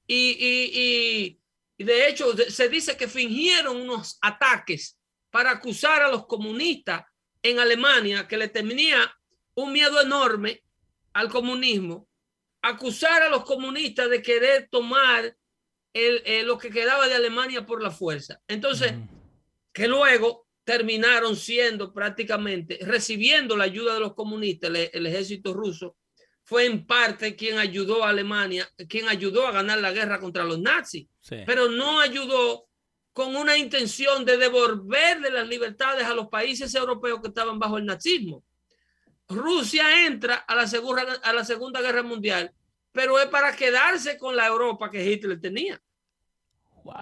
Y, 0.07 1.37
de 1.77 2.07
hecho 2.07 2.37
se 2.37 2.69
dice 2.69 2.95
que 2.95 3.07
fingieron 3.07 3.77
unos 3.77 4.19
ataques 4.21 4.99
para 5.31 5.51
acusar 5.51 6.03
a 6.03 6.09
los 6.09 6.27
comunistas 6.27 7.03
en 7.41 7.57
Alemania, 7.57 8.27
que 8.27 8.37
le 8.37 8.47
tenía 8.47 9.11
un 9.61 9.73
miedo 9.73 10.01
enorme 10.01 10.63
al 11.13 11.29
comunismo, 11.29 12.07
acusar 12.61 13.23
a 13.23 13.29
los 13.29 13.43
comunistas 13.43 14.09
de 14.09 14.21
querer 14.21 14.67
tomar 14.69 15.35
el, 15.93 16.45
lo 16.45 16.57
que 16.57 16.69
quedaba 16.69 17.07
de 17.07 17.15
Alemania 17.15 17.65
por 17.65 17.81
la 17.81 17.91
fuerza. 17.91 18.41
Entonces, 18.47 18.93
que 19.73 19.87
luego 19.87 20.47
terminaron 20.63 21.35
siendo 21.35 21.93
prácticamente, 21.93 22.79
recibiendo 22.81 23.57
la 23.57 23.65
ayuda 23.65 23.95
de 23.95 23.99
los 23.99 24.13
comunistas, 24.13 24.69
el, 24.69 25.05
ejército 25.05 25.53
ruso, 25.53 25.97
fue 26.43 26.65
en 26.65 26.85
parte 26.85 27.35
quien 27.35 27.57
ayudó 27.57 28.03
a 28.03 28.09
Alemania, 28.09 28.69
quien 28.87 29.07
ayudó 29.07 29.47
a 29.47 29.51
ganar 29.51 29.79
la 29.79 29.91
guerra 29.91 30.19
contra 30.19 30.43
los 30.43 30.59
nazis, 30.59 31.07
pero 31.45 31.69
no 31.69 31.99
ayudó 31.99 32.67
con 33.13 33.35
una 33.35 33.57
intención 33.57 34.23
de 34.23 34.37
devolverle 34.37 35.29
las 35.31 35.47
libertades 35.47 36.05
a 36.05 36.13
los 36.13 36.27
países 36.27 36.73
europeos 36.75 37.19
que 37.21 37.27
estaban 37.27 37.59
bajo 37.59 37.77
el 37.77 37.85
nazismo. 37.85 38.43
Rusia 39.35 40.05
entra 40.05 40.35
a 40.35 40.55
la, 40.55 40.67
segunda, 40.67 41.03
a 41.23 41.33
la 41.33 41.43
Segunda 41.43 41.81
Guerra 41.81 42.03
Mundial, 42.03 42.53
pero 42.91 43.19
es 43.19 43.27
para 43.27 43.55
quedarse 43.55 44.17
con 44.17 44.35
la 44.35 44.47
Europa 44.47 44.89
que 44.89 45.03
Hitler 45.03 45.39
tenía. 45.39 45.81
Wow. 46.83 46.95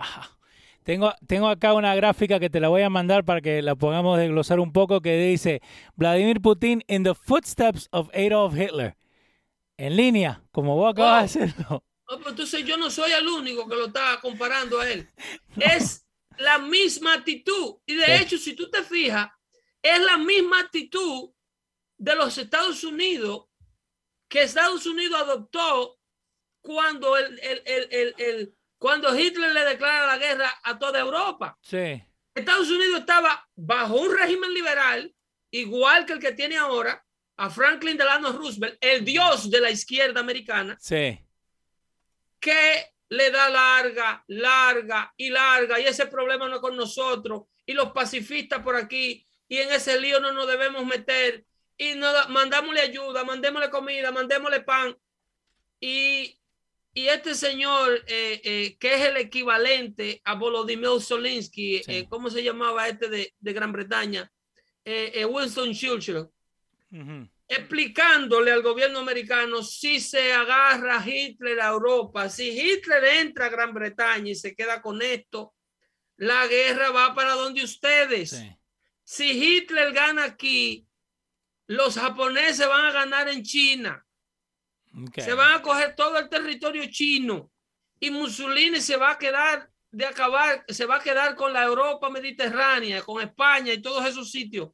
Tengo, 0.83 1.13
tengo 1.27 1.47
acá 1.47 1.73
una 1.73 1.93
gráfica 1.93 2.39
que 2.39 2.49
te 2.49 2.59
la 2.59 2.69
voy 2.69 2.81
a 2.81 2.89
mandar 2.89 3.23
para 3.23 3.41
que 3.41 3.61
la 3.61 3.75
podamos 3.75 4.17
desglosar 4.17 4.59
un 4.59 4.73
poco 4.73 5.01
que 5.01 5.17
dice 5.17 5.61
Vladimir 5.95 6.41
Putin 6.41 6.83
in 6.87 7.03
the 7.03 7.13
footsteps 7.13 7.87
of 7.91 8.09
Adolf 8.13 8.55
Hitler. 8.57 8.95
En 9.77 9.95
línea, 9.95 10.43
como 10.51 10.75
vos 10.75 10.91
acabas 10.91 11.33
de 11.33 11.39
oh. 11.39 11.45
hacerlo. 11.45 11.83
entonces 12.27 12.65
yo 12.65 12.77
no 12.77 12.89
soy 12.89 13.11
el 13.11 13.27
único 13.27 13.67
que 13.67 13.75
lo 13.75 13.85
está 13.87 14.19
comparando 14.21 14.79
a 14.79 14.89
él. 14.89 15.07
Es 15.59 16.05
la 16.37 16.57
misma 16.57 17.13
actitud. 17.13 17.75
Y 17.85 17.95
de 17.95 18.17
hecho, 18.17 18.37
si 18.37 18.55
tú 18.55 18.69
te 18.69 18.81
fijas, 18.83 19.29
es 19.81 20.01
la 20.01 20.17
misma 20.17 20.59
actitud 20.59 21.29
de 21.99 22.15
los 22.15 22.37
Estados 22.37 22.83
Unidos 22.83 23.45
que 24.27 24.43
Estados 24.43 24.85
Unidos 24.85 25.19
adoptó 25.21 25.99
cuando 26.61 27.17
el, 27.17 27.39
el, 27.39 27.61
el, 27.65 28.15
el 28.17 28.55
cuando 28.77 29.13
Hitler 29.17 29.51
le 29.51 29.65
declara 29.65 30.07
la 30.07 30.17
guerra 30.17 30.51
a 30.63 30.79
toda 30.79 30.99
Europa. 30.99 31.57
Sí. 31.61 32.01
Estados 32.33 32.69
Unidos 32.69 33.01
estaba 33.01 33.47
bajo 33.55 33.95
un 33.95 34.17
régimen 34.17 34.53
liberal, 34.53 35.13
igual 35.51 36.05
que 36.05 36.13
el 36.13 36.19
que 36.19 36.31
tiene 36.31 36.57
ahora, 36.57 37.05
a 37.37 37.49
Franklin 37.49 37.97
Delano 37.97 38.31
Roosevelt, 38.31 38.77
el 38.79 39.03
dios 39.03 39.49
de 39.49 39.59
la 39.59 39.71
izquierda 39.71 40.21
americana. 40.21 40.77
Sí. 40.79 41.19
Que 42.39 42.85
le 43.09 43.31
da 43.31 43.49
larga, 43.49 44.23
larga 44.27 45.13
y 45.17 45.29
larga, 45.29 45.79
y 45.79 45.85
ese 45.85 46.05
problema 46.05 46.47
no 46.47 46.55
es 46.55 46.61
con 46.61 46.77
nosotros, 46.77 47.43
y 47.65 47.73
los 47.73 47.91
pacifistas 47.91 48.61
por 48.61 48.75
aquí, 48.75 49.25
y 49.47 49.57
en 49.57 49.71
ese 49.71 49.99
lío 49.99 50.19
no 50.19 50.31
nos 50.31 50.47
debemos 50.47 50.85
meter, 50.85 51.45
y 51.79 51.95
no, 51.95 52.07
mandámosle 52.29 52.81
ayuda, 52.81 53.23
mandémosle 53.23 53.71
comida, 53.71 54.11
mandémosle 54.11 54.61
pan, 54.61 54.95
y 55.79 56.39
y 56.93 57.07
este 57.07 57.35
señor, 57.35 58.03
eh, 58.07 58.41
eh, 58.43 58.77
que 58.77 58.93
es 58.95 59.01
el 59.01 59.17
equivalente 59.17 60.21
a 60.25 60.33
Volodymyr 60.33 61.01
Zelensky, 61.01 61.81
eh, 61.87 62.07
¿cómo 62.09 62.29
se 62.29 62.43
llamaba 62.43 62.87
este 62.87 63.07
de, 63.07 63.33
Gran 63.39 63.71
Bretaña? 63.71 64.29
Winston 64.83 65.71
Churchill, 65.71 66.27
explicándole 67.47 68.51
al 68.51 68.63
gobierno 68.63 68.99
americano 68.99 69.61
si 69.61 69.99
se 69.99 70.33
agarra 70.33 71.01
Hitler 71.05 71.61
a 71.61 71.69
Europa, 71.69 72.27
si 72.27 72.49
Hitler 72.49 73.03
entra 73.05 73.45
a 73.45 73.49
Gran 73.49 73.71
Bretaña 73.71 74.31
y 74.31 74.35
se 74.35 74.55
queda 74.55 74.81
con 74.81 74.99
esto, 75.01 75.53
la 76.17 76.47
guerra 76.47 76.89
va 76.89 77.13
para 77.13 77.35
donde 77.35 77.63
ustedes. 77.63 78.43
Si 79.03 79.31
Hitler 79.31 79.93
gana 79.93 80.23
aquí, 80.23 80.87
los 81.69 81.99
japoneses 81.99 82.67
van 82.67 82.85
a 82.85 82.91
ganar 82.91 83.29
en 83.29 83.43
China. 83.43 84.03
Se 85.15 85.33
van 85.33 85.53
a 85.53 85.61
coger 85.61 85.95
todo 85.95 86.17
el 86.17 86.27
territorio 86.27 86.83
chino 86.89 87.51
y 87.99 88.09
Mussolini 88.09 88.81
se 88.81 88.97
va 88.97 89.11
a 89.11 89.17
quedar 89.19 89.69
de 89.91 90.03
acabar, 90.03 90.65
se 90.67 90.87
va 90.87 90.95
a 90.95 91.03
quedar 91.03 91.35
con 91.35 91.53
la 91.53 91.63
Europa 91.63 92.09
mediterránea, 92.09 93.03
con 93.03 93.21
España 93.21 93.71
y 93.71 93.83
todos 93.83 94.03
esos 94.07 94.31
sitios. 94.31 94.71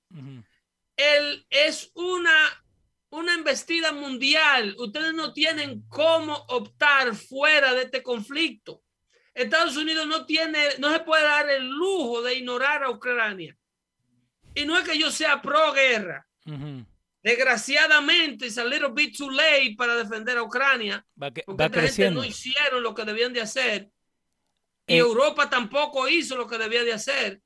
Él 0.95 1.45
es 1.49 1.91
una, 1.95 2.63
una 3.09 3.33
embestida 3.33 3.91
mundial. 3.91 4.73
Ustedes 4.77 5.13
no 5.13 5.33
tienen 5.33 5.83
cómo 5.89 6.45
optar 6.47 7.13
fuera 7.13 7.73
de 7.73 7.83
este 7.83 8.01
conflicto. 8.01 8.81
Estados 9.33 9.75
Unidos 9.75 10.07
no 10.07 10.25
tiene, 10.25 10.77
no 10.79 10.93
se 10.93 11.01
puede 11.01 11.23
dar 11.23 11.49
el 11.49 11.67
lujo 11.67 12.21
de 12.21 12.35
ignorar 12.35 12.85
a 12.85 12.89
Ucrania. 12.89 13.53
Y 14.53 14.63
no 14.63 14.77
es 14.77 14.87
que 14.87 14.97
yo 14.97 15.11
sea 15.11 15.41
pro 15.41 15.73
guerra. 15.73 16.25
Desgraciadamente, 17.23 18.45
es 18.45 18.57
a 18.59 18.65
little 18.65 18.89
bit 18.89 19.17
too 19.17 19.31
late 19.31 19.73
para 19.75 19.95
defender 19.95 20.37
a 20.37 20.43
Ucrania. 20.43 21.03
porque 21.17 21.43
esta 21.47 21.81
gente 21.81 22.11
no 22.11 22.23
hicieron 22.23 22.83
lo 22.83 22.93
que 22.93 23.03
debían 23.03 23.33
de 23.33 23.41
hacer. 23.41 23.89
Y 24.85 24.93
eh, 24.93 24.97
Europa 24.99 25.49
tampoco 25.49 26.07
hizo 26.07 26.37
lo 26.37 26.47
que 26.47 26.59
debía 26.59 26.83
de 26.83 26.93
hacer 26.93 27.41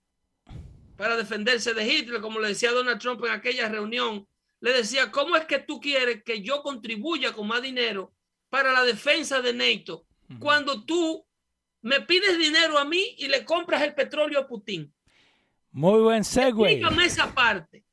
para 0.98 1.16
defenderse 1.16 1.74
de 1.74 1.88
Hitler, 1.88 2.20
como 2.20 2.42
le 2.42 2.50
decía 2.50 2.72
Donald 2.72 3.00
Trump 3.00 3.24
en 3.24 3.32
aquella 3.32 3.70
reunión. 3.70 4.28
Le 4.60 4.74
decía, 4.74 5.10
¿cómo 5.12 5.38
es 5.38 5.46
que 5.46 5.60
tú 5.60 5.80
quieres 5.80 6.24
que 6.26 6.42
yo 6.42 6.62
contribuya 6.62 7.32
con 7.32 7.48
más 7.48 7.62
dinero 7.62 8.14
para 8.50 8.74
la 8.74 8.84
defensa 8.84 9.42
de 9.42 9.54
NATO 9.54 10.06
cuando 10.40 10.84
tú 10.84 11.26
me 11.82 12.02
pides 12.02 12.38
dinero 12.38 12.78
a 12.78 12.84
mí 12.84 13.16
y 13.18 13.30
le 13.30 13.46
compras 13.46 13.82
el 13.84 13.96
petróleo 13.96 14.42
a 14.42 14.48
Putin? 14.48 14.94
Muy 15.72 16.02
buen 16.02 16.26
segue. 16.26 16.50
Explícame 16.50 17.06
esa 17.06 17.34
parte. 17.34 17.86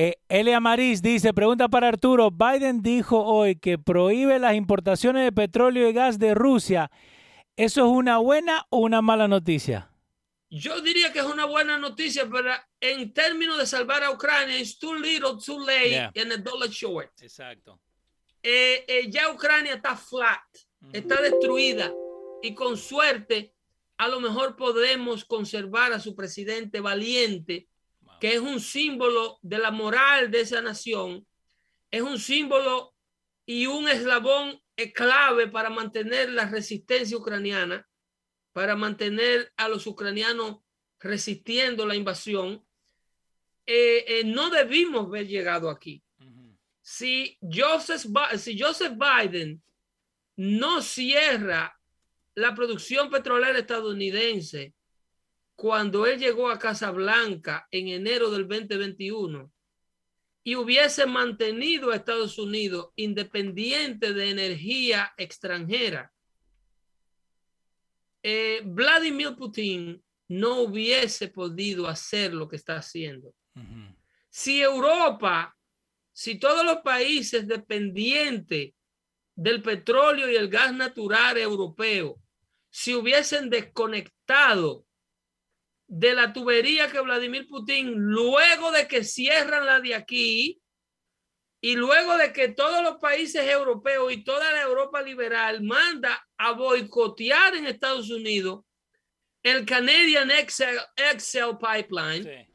Eh, 0.00 0.14
Elia 0.28 0.60
Maris 0.60 1.02
dice, 1.02 1.34
pregunta 1.34 1.66
para 1.68 1.88
Arturo, 1.88 2.30
Biden 2.30 2.82
dijo 2.82 3.24
hoy 3.24 3.56
que 3.56 3.78
prohíbe 3.78 4.38
las 4.38 4.54
importaciones 4.54 5.24
de 5.24 5.32
petróleo 5.32 5.88
y 5.88 5.92
gas 5.92 6.20
de 6.20 6.36
Rusia. 6.36 6.88
¿Eso 7.56 7.84
es 7.84 7.90
una 7.90 8.18
buena 8.18 8.64
o 8.70 8.78
una 8.78 9.02
mala 9.02 9.26
noticia? 9.26 9.90
Yo 10.50 10.80
diría 10.82 11.12
que 11.12 11.18
es 11.18 11.24
una 11.24 11.46
buena 11.46 11.78
noticia, 11.78 12.28
pero 12.30 12.48
en 12.80 13.12
términos 13.12 13.58
de 13.58 13.66
salvar 13.66 14.04
a 14.04 14.12
Ucrania, 14.12 14.60
es 14.60 14.78
too 14.78 14.94
little, 14.94 15.30
too 15.44 15.58
late, 15.66 15.90
Yeah. 15.90 16.12
and 16.14 16.30
a 16.30 16.36
dollar 16.36 16.68
short. 16.68 17.10
Exacto. 17.20 17.80
Eh, 18.40 18.84
eh, 18.86 19.10
ya 19.10 19.28
Ucrania 19.32 19.74
está 19.74 19.96
flat, 19.96 20.46
está 20.92 21.20
destruida 21.20 21.92
y 22.40 22.54
con 22.54 22.76
suerte 22.76 23.52
a 23.96 24.06
lo 24.06 24.20
mejor 24.20 24.54
podemos 24.54 25.24
conservar 25.24 25.92
a 25.92 25.98
su 25.98 26.14
presidente 26.14 26.80
valiente. 26.80 27.66
Que 28.20 28.34
es 28.34 28.40
un 28.40 28.60
símbolo 28.60 29.38
de 29.42 29.58
la 29.58 29.70
moral 29.70 30.30
de 30.30 30.40
esa 30.40 30.60
nación, 30.60 31.26
es 31.90 32.02
un 32.02 32.18
símbolo 32.18 32.94
y 33.46 33.66
un 33.66 33.88
eslabón 33.88 34.60
clave 34.94 35.48
para 35.48 35.70
mantener 35.70 36.30
la 36.30 36.46
resistencia 36.46 37.16
ucraniana, 37.16 37.88
para 38.52 38.76
mantener 38.76 39.52
a 39.56 39.68
los 39.68 39.86
ucranianos 39.86 40.58
resistiendo 41.00 41.86
la 41.86 41.96
invasión. 41.96 42.64
Eh, 43.66 44.04
eh, 44.06 44.24
no 44.24 44.50
debimos 44.50 45.06
haber 45.06 45.26
llegado 45.26 45.68
aquí 45.70 46.02
si 46.88 47.36
Joseph, 47.42 48.06
si 48.38 48.58
Joseph 48.58 48.94
Biden 48.96 49.62
no 50.36 50.80
cierra 50.80 51.78
la 52.34 52.54
producción 52.54 53.10
petrolera 53.10 53.58
estadounidense 53.58 54.72
cuando 55.58 56.06
él 56.06 56.20
llegó 56.20 56.50
a 56.50 56.58
Casablanca 56.60 57.66
en 57.72 57.88
enero 57.88 58.30
del 58.30 58.46
2021 58.46 59.52
y 60.44 60.54
hubiese 60.54 61.04
mantenido 61.04 61.90
a 61.90 61.96
Estados 61.96 62.38
Unidos 62.38 62.90
independiente 62.94 64.12
de 64.12 64.30
energía 64.30 65.12
extranjera, 65.16 66.12
eh, 68.22 68.62
Vladimir 68.64 69.34
Putin 69.34 70.00
no 70.28 70.60
hubiese 70.60 71.26
podido 71.26 71.88
hacer 71.88 72.34
lo 72.34 72.46
que 72.46 72.54
está 72.54 72.76
haciendo. 72.76 73.34
Si 74.30 74.60
Europa, 74.60 75.58
si 76.12 76.38
todos 76.38 76.64
los 76.64 76.82
países 76.82 77.48
dependientes 77.48 78.74
del 79.34 79.60
petróleo 79.60 80.30
y 80.30 80.36
el 80.36 80.48
gas 80.48 80.72
natural 80.72 81.36
europeo, 81.36 82.22
si 82.70 82.94
hubiesen 82.94 83.50
desconectado 83.50 84.84
de 85.88 86.14
la 86.14 86.32
tubería 86.32 86.90
que 86.92 87.00
Vladimir 87.00 87.48
Putin, 87.48 87.94
luego 87.96 88.70
de 88.70 88.86
que 88.86 89.02
cierran 89.02 89.64
la 89.64 89.80
de 89.80 89.94
aquí 89.94 90.60
y 91.62 91.74
luego 91.74 92.16
de 92.18 92.32
que 92.32 92.48
todos 92.48 92.82
los 92.82 92.98
países 92.98 93.48
europeos 93.48 94.12
y 94.12 94.22
toda 94.22 94.52
la 94.52 94.62
Europa 94.62 95.02
liberal 95.02 95.62
manda 95.62 96.24
a 96.36 96.52
boicotear 96.52 97.56
en 97.56 97.66
Estados 97.66 98.10
Unidos 98.10 98.64
el 99.42 99.64
Canadian 99.64 100.30
Excel, 100.30 100.78
Excel 100.96 101.56
Pipeline, 101.58 102.22
Sí. 102.24 102.52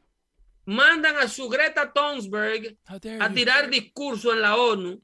mandan 0.66 1.16
a 1.16 1.26
su 1.28 1.48
Greta 1.48 1.92
Thunberg 1.92 2.76
a 3.20 3.32
tirar 3.32 3.68
discurso 3.68 4.32
en 4.32 4.40
la 4.42 4.56
ONU 4.56 5.02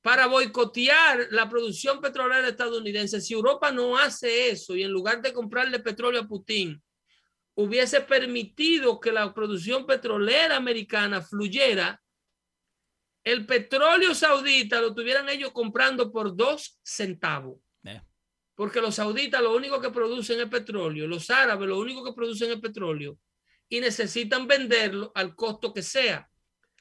para 0.00 0.26
boicotear 0.26 1.28
la 1.30 1.46
producción 1.48 2.00
petrolera 2.00 2.48
estadounidense. 2.48 3.20
Si 3.20 3.34
Europa 3.34 3.70
no 3.70 3.98
hace 3.98 4.48
eso 4.50 4.74
y 4.74 4.82
en 4.82 4.90
lugar 4.90 5.20
de 5.20 5.32
comprarle 5.34 5.78
petróleo 5.80 6.22
a 6.22 6.26
Putin, 6.26 6.82
hubiese 7.62 8.00
permitido 8.00 9.00
que 9.00 9.12
la 9.12 9.32
producción 9.34 9.86
petrolera 9.86 10.56
americana 10.56 11.20
fluyera, 11.20 12.00
el 13.24 13.46
petróleo 13.46 14.14
saudita 14.14 14.80
lo 14.80 14.94
tuvieran 14.94 15.28
ellos 15.28 15.52
comprando 15.52 16.10
por 16.10 16.34
dos 16.34 16.78
centavos. 16.82 17.58
Eh. 17.84 18.00
Porque 18.54 18.80
los 18.80 18.94
sauditas 18.94 19.42
lo 19.42 19.54
único 19.54 19.80
que 19.80 19.90
producen 19.90 20.40
es 20.40 20.48
petróleo, 20.48 21.06
los 21.06 21.30
árabes 21.30 21.68
lo 21.68 21.78
único 21.78 22.04
que 22.04 22.12
producen 22.12 22.50
es 22.50 22.60
petróleo 22.60 23.18
y 23.68 23.80
necesitan 23.80 24.46
venderlo 24.46 25.12
al 25.14 25.34
costo 25.34 25.72
que 25.72 25.82
sea. 25.82 26.28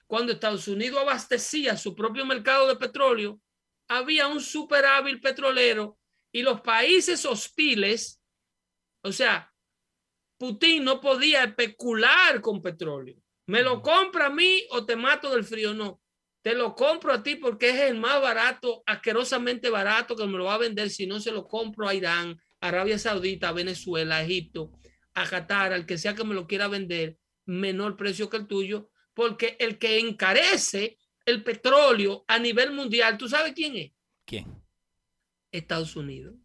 Cuando 0.07 0.31
Estados 0.31 0.67
Unidos 0.67 1.01
abastecía 1.01 1.77
su 1.77 1.93
propio 1.93 2.25
mercado 2.25 2.67
de 2.67 2.75
petróleo, 2.77 3.39
había 3.87 4.27
un 4.27 4.41
superávit 4.41 5.21
petrolero 5.21 5.99
y 6.31 6.41
los 6.41 6.61
países 6.61 7.25
hostiles, 7.25 8.21
o 9.03 9.11
sea, 9.11 9.53
Putin 10.39 10.85
no 10.85 11.01
podía 11.01 11.43
especular 11.43 12.39
con 12.41 12.61
petróleo. 12.61 13.17
Me 13.45 13.61
lo 13.61 13.81
compra 13.81 14.27
a 14.27 14.29
mí 14.29 14.63
o 14.71 14.85
te 14.85 14.95
mato 14.95 15.29
del 15.31 15.43
frío. 15.43 15.73
No, 15.73 16.01
te 16.41 16.55
lo 16.55 16.75
compro 16.75 17.11
a 17.11 17.21
ti 17.21 17.35
porque 17.35 17.69
es 17.69 17.81
el 17.81 17.99
más 17.99 18.21
barato, 18.21 18.81
asquerosamente 18.85 19.69
barato 19.69 20.15
que 20.15 20.25
me 20.25 20.37
lo 20.37 20.45
va 20.45 20.53
a 20.53 20.59
vender. 20.59 20.89
Si 20.89 21.05
no, 21.05 21.19
se 21.19 21.33
lo 21.33 21.45
compro 21.45 21.89
a 21.89 21.93
Irán, 21.93 22.39
Arabia 22.61 22.97
Saudita, 22.97 23.51
Venezuela, 23.51 24.17
a 24.17 24.23
Egipto, 24.23 24.71
a 25.13 25.27
Qatar, 25.27 25.73
al 25.73 25.85
que 25.85 25.97
sea 25.97 26.15
que 26.15 26.23
me 26.23 26.33
lo 26.33 26.47
quiera 26.47 26.69
vender, 26.69 27.17
menor 27.45 27.97
precio 27.97 28.29
que 28.29 28.37
el 28.37 28.47
tuyo, 28.47 28.89
porque 29.13 29.57
el 29.59 29.77
que 29.77 29.99
encarece 29.99 30.97
el 31.25 31.43
petróleo 31.43 32.23
a 32.29 32.39
nivel 32.39 32.71
mundial, 32.71 33.17
¿tú 33.17 33.27
sabes 33.27 33.51
quién 33.53 33.75
es? 33.75 33.91
¿Quién? 34.25 34.47
Estados 35.51 35.97
Unidos. 35.97 36.35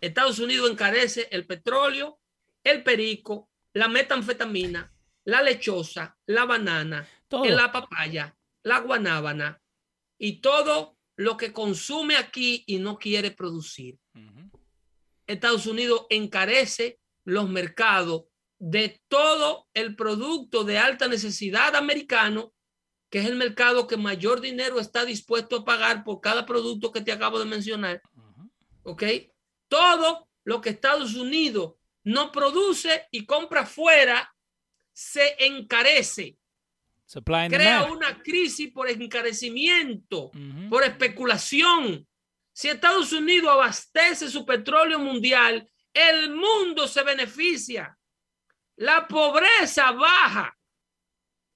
Estados 0.00 0.38
Unidos 0.38 0.70
encarece 0.70 1.28
el 1.30 1.46
petróleo, 1.46 2.20
el 2.62 2.82
perico, 2.82 3.50
la 3.72 3.88
metanfetamina, 3.88 4.92
la 5.24 5.42
lechosa, 5.42 6.16
la 6.26 6.44
banana, 6.44 7.08
Todo. 7.28 7.44
la 7.44 7.72
papaya, 7.72 8.36
la 8.62 8.80
guanábana 8.80 9.60
y 10.18 10.40
todo 10.40 10.96
lo 11.16 11.36
que 11.36 11.52
consume 11.52 12.16
aquí 12.16 12.64
y 12.66 12.78
no 12.78 12.98
quiere 12.98 13.30
producir. 13.30 13.98
Estados 15.26 15.66
Unidos 15.66 16.06
encarece 16.10 17.00
los 17.24 17.48
mercados 17.48 18.24
de 18.58 19.02
todo 19.08 19.68
el 19.74 19.96
producto 19.96 20.64
de 20.64 20.78
alta 20.78 21.08
necesidad 21.08 21.74
americano, 21.74 22.54
que 23.10 23.18
es 23.18 23.26
el 23.26 23.36
mercado 23.36 23.86
que 23.86 23.96
mayor 23.96 24.40
dinero 24.40 24.78
está 24.78 25.04
dispuesto 25.04 25.56
a 25.56 25.64
pagar 25.64 26.04
por 26.04 26.20
cada 26.20 26.46
producto 26.46 26.92
que 26.92 27.00
te 27.00 27.12
acabo 27.12 27.38
de 27.38 27.44
mencionar. 27.44 28.00
¿Ok? 28.82 29.02
Todo 29.68 30.28
lo 30.44 30.60
que 30.60 30.70
Estados 30.70 31.14
Unidos 31.14 31.74
no 32.04 32.30
produce 32.30 33.08
y 33.10 33.26
compra 33.26 33.66
fuera 33.66 34.32
se 34.92 35.44
encarece. 35.44 36.38
Supply 37.04 37.34
and 37.34 37.54
Crea 37.54 37.84
una 37.84 38.22
crisis 38.22 38.72
por 38.72 38.88
encarecimiento 38.88 40.30
por 40.68 40.82
especulación. 40.84 42.06
Si 42.52 42.68
Estados 42.68 43.12
Unidos 43.12 43.50
abastece 43.50 44.28
su 44.28 44.46
petróleo 44.46 44.98
mundial, 44.98 45.68
el 45.92 46.34
mundo 46.34 46.88
se 46.88 47.02
beneficia. 47.02 47.96
La 48.76 49.06
pobreza 49.06 49.92
baja. 49.92 50.56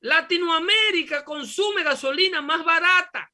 Latinoamérica 0.00 1.24
consume 1.24 1.82
gasolina 1.82 2.40
más 2.40 2.64
barata. 2.64 3.29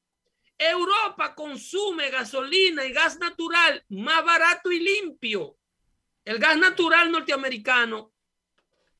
Europa 0.57 1.35
consume 1.35 2.09
gasolina 2.09 2.85
y 2.85 2.91
gas 2.91 3.19
natural 3.19 3.83
más 3.89 4.23
barato 4.25 4.71
y 4.71 4.79
limpio. 4.79 5.57
El 6.25 6.39
gas 6.39 6.57
natural 6.57 7.11
norteamericano 7.11 8.13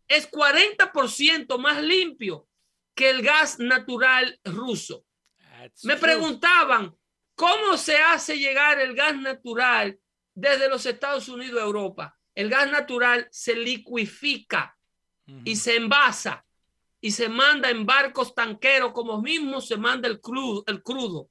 es 0.07 0.29
40% 0.29 1.57
más 1.57 1.81
limpio 1.81 2.47
que 2.95 3.09
el 3.09 3.21
gas 3.21 3.59
natural 3.59 4.39
ruso. 4.43 5.05
That's 5.37 5.83
Me 5.83 5.97
preguntaban 5.97 6.95
cómo 7.35 7.77
se 7.77 7.97
hace 7.97 8.37
llegar 8.37 8.79
el 8.79 8.95
gas 8.95 9.17
natural 9.17 9.99
desde 10.33 10.69
los 10.69 10.85
Estados 10.85 11.27
Unidos 11.27 11.61
a 11.61 11.65
Europa. 11.65 12.17
El 12.33 12.49
gas 12.49 12.69
natural 12.71 13.27
se 13.31 13.55
liquifica 13.55 14.77
y 15.43 15.55
se 15.55 15.75
envasa 15.75 16.45
y 17.01 17.11
se 17.11 17.29
manda 17.29 17.69
en 17.69 17.85
barcos 17.85 18.33
tanqueros 18.33 18.91
como 18.93 19.21
mismo 19.21 19.61
se 19.61 19.77
manda 19.77 20.07
el 20.07 20.21
crudo. 20.21 20.63
El 20.67 20.81
crudo. 20.81 21.29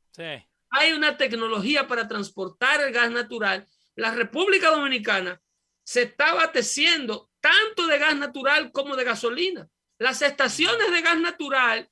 Hay 0.71 0.93
una 0.93 1.17
tecnología 1.17 1.87
para 1.87 2.09
transportar 2.09 2.81
el 2.81 2.93
gas 2.93 3.11
natural. 3.11 3.67
La 3.95 4.13
República 4.13 4.71
Dominicana 4.71 5.41
se 5.85 6.03
está 6.03 6.31
abasteciendo 6.31 7.31
tanto 7.41 7.87
de 7.87 7.99
gas 7.99 8.17
natural 8.17 8.73
como 8.73 8.97
de 8.97 9.05
gasolina. 9.05 9.69
Las 9.99 10.23
estaciones 10.23 10.91
de 10.91 11.01
gas 11.01 11.19
natural 11.21 11.89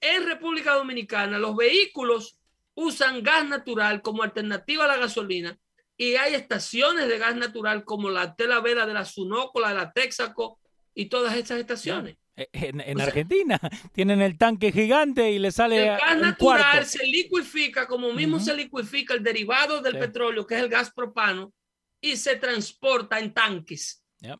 en 0.00 0.26
República 0.26 0.74
Dominicana, 0.74 1.38
los 1.38 1.56
vehículos 1.56 2.38
usan 2.74 3.22
gas 3.22 3.44
natural 3.46 4.02
como 4.02 4.22
alternativa 4.22 4.84
a 4.84 4.88
la 4.88 4.98
gasolina 4.98 5.58
y 5.96 6.14
hay 6.14 6.34
estaciones 6.34 7.08
de 7.08 7.18
gas 7.18 7.34
natural 7.34 7.84
como 7.84 8.08
la 8.08 8.36
Tela 8.36 8.60
Vera 8.60 8.86
de 8.86 8.94
la 8.94 9.04
Sunoco, 9.04 9.60
la 9.60 9.70
de 9.70 9.74
la 9.74 9.92
Texaco 9.92 10.60
y 10.94 11.06
todas 11.06 11.36
estas 11.36 11.58
estaciones. 11.58 12.16
Eh, 12.40 12.48
En, 12.52 12.80
en 12.80 12.96
O 12.96 12.98
sea- 13.00 13.06
Argentina 13.08 13.58
tienen 13.92 14.20
el 14.22 14.38
tanque 14.38 14.70
gigante 14.72 15.30
y 15.32 15.38
le 15.38 15.50
sale 15.50 15.82
El 15.82 15.88
a- 15.90 15.98
gas 15.98 16.14
un 16.14 16.20
natural 16.22 16.60
cuarto. 16.62 16.88
se 16.88 17.04
liquifica 17.04 17.86
como 17.86 18.12
mismo 18.12 18.38
se 18.38 18.54
liquifica 18.54 19.14
el 19.14 19.22
derivado 19.24 19.80
del 19.82 19.94
Sí. 19.94 19.98
petróleo, 19.98 20.46
que 20.46 20.54
es 20.54 20.60
el 20.62 20.68
gas 20.68 20.90
propano, 20.92 21.52
y 22.00 22.16
se 22.16 22.36
transporta 22.36 23.18
en 23.18 23.34
tanques. 23.34 24.04
Yep. 24.20 24.38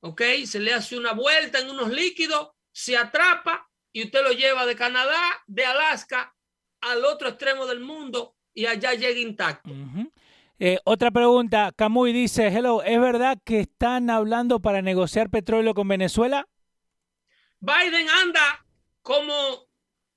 ¿Ok? 0.00 0.22
Se 0.46 0.58
le 0.58 0.72
hace 0.72 0.96
una 0.96 1.12
vuelta 1.12 1.58
en 1.58 1.68
unos 1.70 1.90
líquidos, 1.90 2.48
se 2.72 2.96
atrapa 2.96 3.68
y 3.92 4.04
usted 4.04 4.22
lo 4.22 4.32
lleva 4.32 4.64
de 4.64 4.74
Canadá, 4.76 5.20
de 5.46 5.64
Alaska, 5.66 6.34
al 6.80 7.04
otro 7.04 7.28
extremo 7.28 7.66
del 7.66 7.80
mundo 7.80 8.36
y 8.54 8.66
allá 8.66 8.94
llega 8.94 9.18
intacto. 9.20 9.70
Eh, 10.60 10.78
otra 10.84 11.10
pregunta, 11.10 11.72
Camuy 11.76 12.12
dice, 12.12 12.46
hello, 12.48 12.82
¿es 12.82 12.98
verdad 13.00 13.38
que 13.44 13.60
están 13.60 14.08
hablando 14.10 14.60
para 14.60 14.80
negociar 14.82 15.28
petróleo 15.30 15.74
con 15.74 15.88
Venezuela? 15.88 16.46
Biden 17.60 18.08
anda 18.08 18.64
como, 19.02 19.68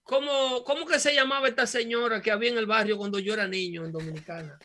como, 0.04 0.64
¿cómo 0.64 0.86
que 0.86 1.00
se 1.00 1.14
llamaba 1.14 1.48
esta 1.48 1.66
señora 1.66 2.22
que 2.22 2.32
había 2.32 2.52
en 2.52 2.58
el 2.58 2.66
barrio 2.66 2.98
cuando 2.98 3.20
yo 3.20 3.34
era 3.34 3.48
niño 3.48 3.86
en 3.86 3.92
Dominicana? 3.92 4.60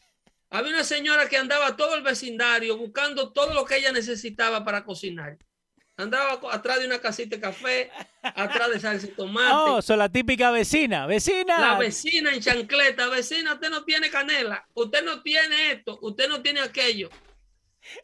Había 0.51 0.73
una 0.73 0.85
señora 0.85 1.29
que 1.29 1.37
andaba 1.37 1.77
todo 1.77 1.95
el 1.95 2.03
vecindario 2.03 2.77
buscando 2.77 3.33
todo 3.33 3.53
lo 3.55 3.65
que 3.65 3.77
ella 3.77 3.93
necesitaba 3.93 4.65
para 4.65 4.85
cocinar. 4.85 5.37
Andaba 5.99 6.39
atrás 6.53 6.81
de 6.81 6.87
una 6.87 6.99
casita 6.99 7.37
de 7.37 7.43
café, 7.43 7.91
atrás 8.23 8.71
de 8.71 8.81
salsa 8.81 9.07
y 9.07 9.11
tomate. 9.11 9.55
Oh, 9.55 9.81
son 9.81 9.99
la 9.99 10.11
típica 10.11 10.51
vecina, 10.51 11.07
vecina. 11.07 11.59
La 11.59 11.79
vecina 11.79 12.33
en 12.35 12.41
chancleta, 12.41 13.09
vecina, 13.09 13.55
usted 13.55 13.71
no 13.71 13.83
tiene 13.83 14.11
canela, 14.11 14.69
usted 14.75 15.03
no 15.03 15.23
tiene 15.23 15.73
esto, 15.73 15.99
usted 16.03 16.29
no 16.29 16.43
tiene 16.43 16.61
aquello. 16.61 17.09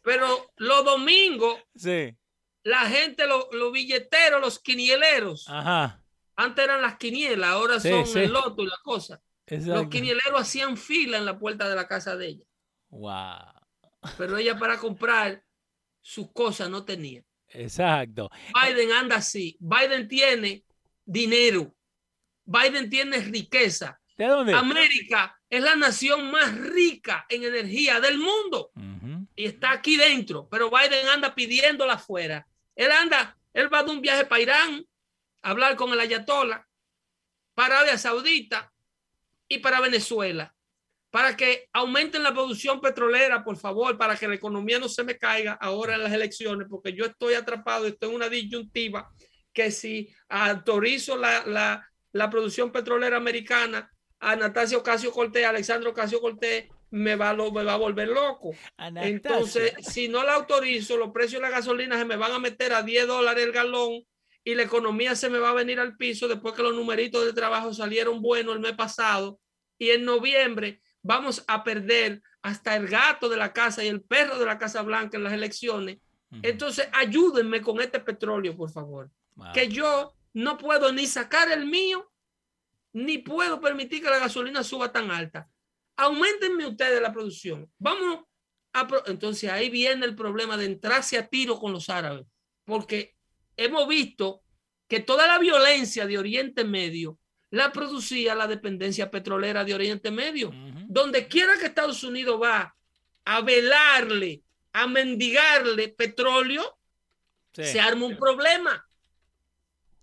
Pero 0.03 0.53
los 0.57 0.85
domingos, 0.85 1.61
sí. 1.77 2.17
La 2.65 2.81
gente, 2.89 3.27
los, 3.27 3.47
billeteros, 3.73 4.41
los 4.41 4.59
quinieleros, 4.61 5.47
Ajá. 5.49 6.03
antes 6.37 6.65
eran 6.65 6.83
las 6.83 6.97
quinielas, 6.97 7.51
ahora 7.51 7.81
Sí, 7.81 7.89
son 7.91 8.07
sí. 8.07 8.19
el 8.21 8.33
loto 8.33 8.63
y 8.63 8.67
la 8.67 8.79
cosa. 8.83 9.21
Exacto. 9.47 9.75
Los 9.83 9.89
quinieleros 9.91 10.41
hacían 10.41 10.77
fila 10.77 11.19
en 11.19 11.25
la 11.27 11.39
puerta 11.39 11.69
de 11.69 11.75
la 11.75 11.89
casa 11.89 12.17
de 12.17 12.27
ella, 12.29 12.45
Wow. 12.91 14.09
pero 14.17 14.37
ella 14.39 14.59
para 14.59 14.79
comprar 14.79 15.43
sus 16.01 16.31
cosas 16.33 16.69
no 16.71 16.85
tenía. 16.85 17.23
Exacto. 17.49 18.31
Biden 18.55 18.93
anda 18.93 19.17
así. 19.17 19.57
Biden 19.61 20.09
tiene 20.09 20.65
dinero. 21.05 21.75
Biden 22.45 22.89
tiene 22.89 23.19
riqueza. 23.19 24.01
¿De 24.17 24.27
dónde? 24.27 24.55
América 24.55 25.39
es 25.51 25.63
la 25.63 25.77
nación 25.77 26.31
más 26.31 26.57
rica 26.57 27.27
en 27.29 27.45
energía 27.45 28.01
del 28.01 28.19
mundo 28.19 28.71
y 29.35 29.45
está 29.47 29.73
aquí 29.73 29.97
dentro, 29.97 30.49
pero 30.51 30.71
Biden 30.71 31.09
anda 31.09 31.35
pidiéndola 31.35 31.95
afuera. 31.95 32.47
Él 32.75 32.91
anda, 32.91 33.37
él 33.53 33.73
va 33.73 33.83
de 33.83 33.91
un 33.91 34.01
viaje 34.01 34.25
para 34.25 34.43
Irán 34.43 34.87
a 35.43 35.51
hablar 35.51 35.77
con 35.77 35.93
el 35.93 36.01
Ayatollah, 36.01 36.67
para 37.55 37.77
Arabia 37.79 37.99
Saudita 37.99 38.73
y 39.49 39.59
para 39.59 39.81
Venezuela, 39.81 40.55
para 41.11 41.37
que 41.37 41.69
aumenten 41.73 42.23
la 42.23 42.33
producción 42.33 42.81
petrolera, 42.81 43.45
por 43.45 43.57
favor, 43.57 43.99
para 43.99 44.17
que 44.17 44.29
la 44.29 44.35
economía 44.35 44.79
no 44.79 44.89
se 44.89 45.05
me 45.05 45.19
caiga 45.19 45.53
ahora 45.55 45.95
en 45.95 46.03
las 46.03 46.13
elecciones, 46.13 46.67
porque 46.71 46.95
yo 46.95 47.05
estoy 47.05 47.35
atrapado, 47.35 47.87
estoy 47.87 48.09
en 48.09 48.17
una 48.17 48.29
disyuntiva 48.29 49.11
que 49.53 49.71
si 49.71 50.09
autorizo 50.29 51.17
la, 51.17 51.45
la, 51.45 51.87
la 52.13 52.31
producción 52.31 52.73
petrolera 52.73 53.19
americana 53.19 53.93
a 54.21 54.37
Natasio 54.37 54.79
Ocasio 54.79 55.13
Cortés, 55.13 55.45
a 55.45 55.51
Alexandro 55.51 55.91
Ocasio 55.91 56.21
Cortés, 56.21 56.69
me 56.93 57.17
va, 57.17 57.33
lo, 57.33 57.51
me 57.51 57.65
va 57.65 57.75
a 57.75 57.79
volver 57.79 58.09
loco. 58.09 58.55
Anastasia. 58.77 59.11
Entonces, 59.11 59.73
si 59.81 60.09
no 60.09 60.23
la 60.23 60.35
autorizo, 60.35 60.97
los 60.99 61.11
precios 61.11 61.41
de 61.41 61.49
la 61.49 61.57
gasolina 61.57 61.99
se 61.99 62.05
me 62.05 62.17
van 62.17 62.33
a 62.33 62.39
meter 62.39 62.75
a 62.75 62.83
10 62.83 63.07
dólares 63.07 63.45
el 63.45 63.53
galón 63.53 64.05
y 64.45 64.55
la 64.55 64.65
economía 64.65 65.17
se 65.17 65.31
me 65.31 65.39
va 65.39 65.51
a 65.51 65.55
venir 65.55 65.81
al 65.81 65.97
piso 65.97 66.29
después 66.29 66.55
que 66.55 66.63
los 66.63 66.75
numeritos 66.75 67.25
de 67.25 67.33
trabajo 67.33 67.73
salieron 67.73 68.21
buenos 68.21 68.55
el 68.55 68.61
mes 68.61 68.75
pasado. 68.75 69.41
Y 69.79 69.89
en 69.89 70.05
noviembre 70.05 70.83
vamos 71.03 71.43
a 71.49 71.65
perder 71.65 72.23
hasta 72.43 72.77
el 72.77 72.87
gato 72.87 73.31
de 73.31 73.39
la 73.39 73.55
casa 73.55 73.83
y 73.83 73.89
el 73.89 74.03
perro 74.03 74.39
de 74.39 74.45
la 74.45 74.59
Casa 74.59 74.83
Blanca 74.83 75.17
en 75.17 75.25
las 75.25 75.33
elecciones. 75.33 75.99
Entonces, 76.43 76.89
ayúdenme 76.93 77.61
con 77.63 77.81
este 77.81 78.01
petróleo, 78.01 78.57
por 78.57 78.71
favor. 78.71 79.11
Wow. 79.35 79.53
Que 79.55 79.69
yo 79.69 80.15
no 80.35 80.59
puedo 80.59 80.93
ni 80.93 81.07
sacar 81.07 81.51
el 81.51 81.67
mío, 81.67 82.11
ni 82.93 83.19
puedo 83.19 83.61
permitir 83.61 84.03
que 84.03 84.11
la 84.11 84.19
gasolina 84.19 84.63
suba 84.63 84.93
tan 84.93 85.11
alta. 85.11 85.49
Aumentenme 86.03 86.67
ustedes 86.67 87.01
la 87.01 87.13
producción. 87.13 87.71
Vamos 87.79 88.25
a... 88.73 88.87
pro- 88.87 89.07
Entonces 89.07 89.51
ahí 89.51 89.71
viene 89.71 90.05
el 90.07 90.15
problema 90.17 90.57
de 90.57 90.65
entrarse 90.67 91.17
a 91.19 91.27
tiro 91.29 91.59
con 91.59 91.73
los 91.73 91.89
árabes, 91.89 92.27
porque 92.65 93.15
hemos 93.57 93.87
visto 93.89 94.43
que 94.89 95.01
toda 95.01 95.27
la 95.27 95.39
violencia 95.39 96.07
de 96.07 96.19
Oriente 96.19 96.65
Medio 96.65 97.19
la 97.51 97.71
producía 97.71 98.35
la 98.35 98.47
dependencia 98.47 99.11
petrolera 99.11 99.63
de 99.65 99.75
Oriente 99.75 100.11
Medio. 100.11 100.51
Donde 100.89 101.29
quiera 101.29 101.57
que 101.59 101.67
Estados 101.67 102.03
Unidos 102.03 102.41
va 102.43 102.75
a 103.25 103.41
velarle, 103.43 104.43
a 104.73 104.87
mendigarle 104.87 105.89
petróleo, 105.91 106.79
Sí. 107.55 107.65
se 107.65 107.81
arma 107.81 108.07
un 108.07 108.17
problema. 108.17 108.87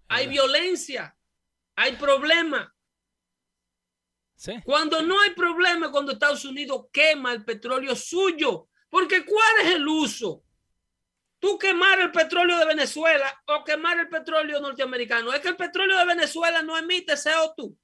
Hay 0.08 0.28
violencia, 0.28 1.16
hay 1.76 1.94
problema. 1.94 2.72
Sí. 4.40 4.54
Cuando 4.64 5.02
no 5.02 5.20
hay 5.20 5.32
problema, 5.32 5.92
cuando 5.92 6.14
Estados 6.14 6.46
Unidos 6.46 6.86
quema 6.94 7.34
el 7.34 7.44
petróleo 7.44 7.94
suyo. 7.94 8.70
Porque 8.90 9.26
¿cuál 9.26 9.66
es 9.68 9.76
el 9.76 9.86
uso? 9.86 10.42
Tú 11.40 11.58
quemar 11.58 12.00
el 12.00 12.10
petróleo 12.12 12.58
de 12.58 12.66
Venezuela 12.66 13.38
o 13.48 13.66
quemar 13.66 14.00
el 14.00 14.08
petróleo 14.08 14.62
norteamericano. 14.62 15.34
Es 15.34 15.42
que 15.42 15.50
el 15.50 15.58
petróleo 15.58 15.98
de 15.98 16.06
Venezuela 16.06 16.64
no 16.64 16.78
emite 16.78 17.14
CO2. 17.18 17.76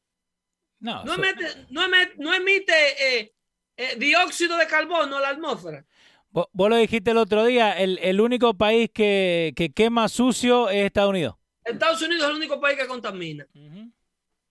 No, 0.80 1.03
No 1.03 1.16
so- 1.16 1.22
emite, 1.24 1.66
no 1.72 1.84
emite, 1.84 2.14
no 2.20 2.34
emite 2.34 3.18
eh, 3.20 3.34
eh, 3.76 3.95
dióxido 3.97 4.56
de 4.56 4.66
carbono 4.68 5.18
a 5.18 5.22
la 5.22 5.30
atmósfera. 5.30 5.86
vos, 6.30 6.47
vos 6.53 6.70
lo 6.70 6.78
dijiste 6.78 7.12
el 7.12 7.18
otro 7.18 7.43
día, 7.43 7.74
el, 7.74 7.99
el 8.01 8.22
único 8.22 8.53
país 8.53 8.89
que, 8.93 9.51
que 9.58 9.74
quema 9.74 10.08
sucio 10.08 10.70
es 10.70 10.86
Estados 10.86 11.10
Unidos. 11.10 11.36
Estados 11.66 12.01
Unidos 12.01 12.24
es 12.24 12.30
el 12.30 12.36
único 12.38 12.62
país 12.62 12.78
que 12.80 12.88
contamina. 12.88 13.45
Ujú. 13.53 13.91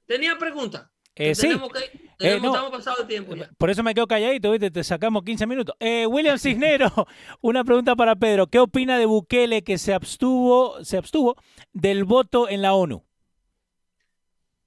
¿Tenía 0.06 0.36
pregunta? 0.36 0.90
Eh, 1.16 1.34
sí, 1.34 1.42
tenemos 1.42 1.70
que, 1.72 2.10
tenemos- 2.18 2.42
no. 2.42 2.54
estamos 2.54 2.70
pasados 2.72 2.98
de 3.00 3.04
tiempo 3.06 3.36
ya. 3.36 3.48
por 3.56 3.70
eso 3.70 3.82
me 3.84 3.94
quedo 3.94 4.06
calladito, 4.08 4.50
¿viste? 4.50 4.70
Te 4.70 4.82
sacamos 4.82 5.22
15 5.22 5.46
minutos. 5.46 5.76
Eh, 5.78 6.06
William 6.06 6.38
Cisnero, 6.38 6.90
una 7.40 7.62
pregunta 7.62 7.94
para 7.94 8.16
Pedro. 8.16 8.48
¿Qué 8.48 8.58
opina 8.58 8.98
de 8.98 9.06
Bukele 9.06 9.62
que 9.62 9.78
se 9.78 9.94
abstuvo, 9.94 10.82
se 10.84 10.96
abstuvo 10.96 11.36
del 11.72 12.02
voto 12.04 12.48
en 12.48 12.62
la 12.62 12.74
ONU? 12.74 13.04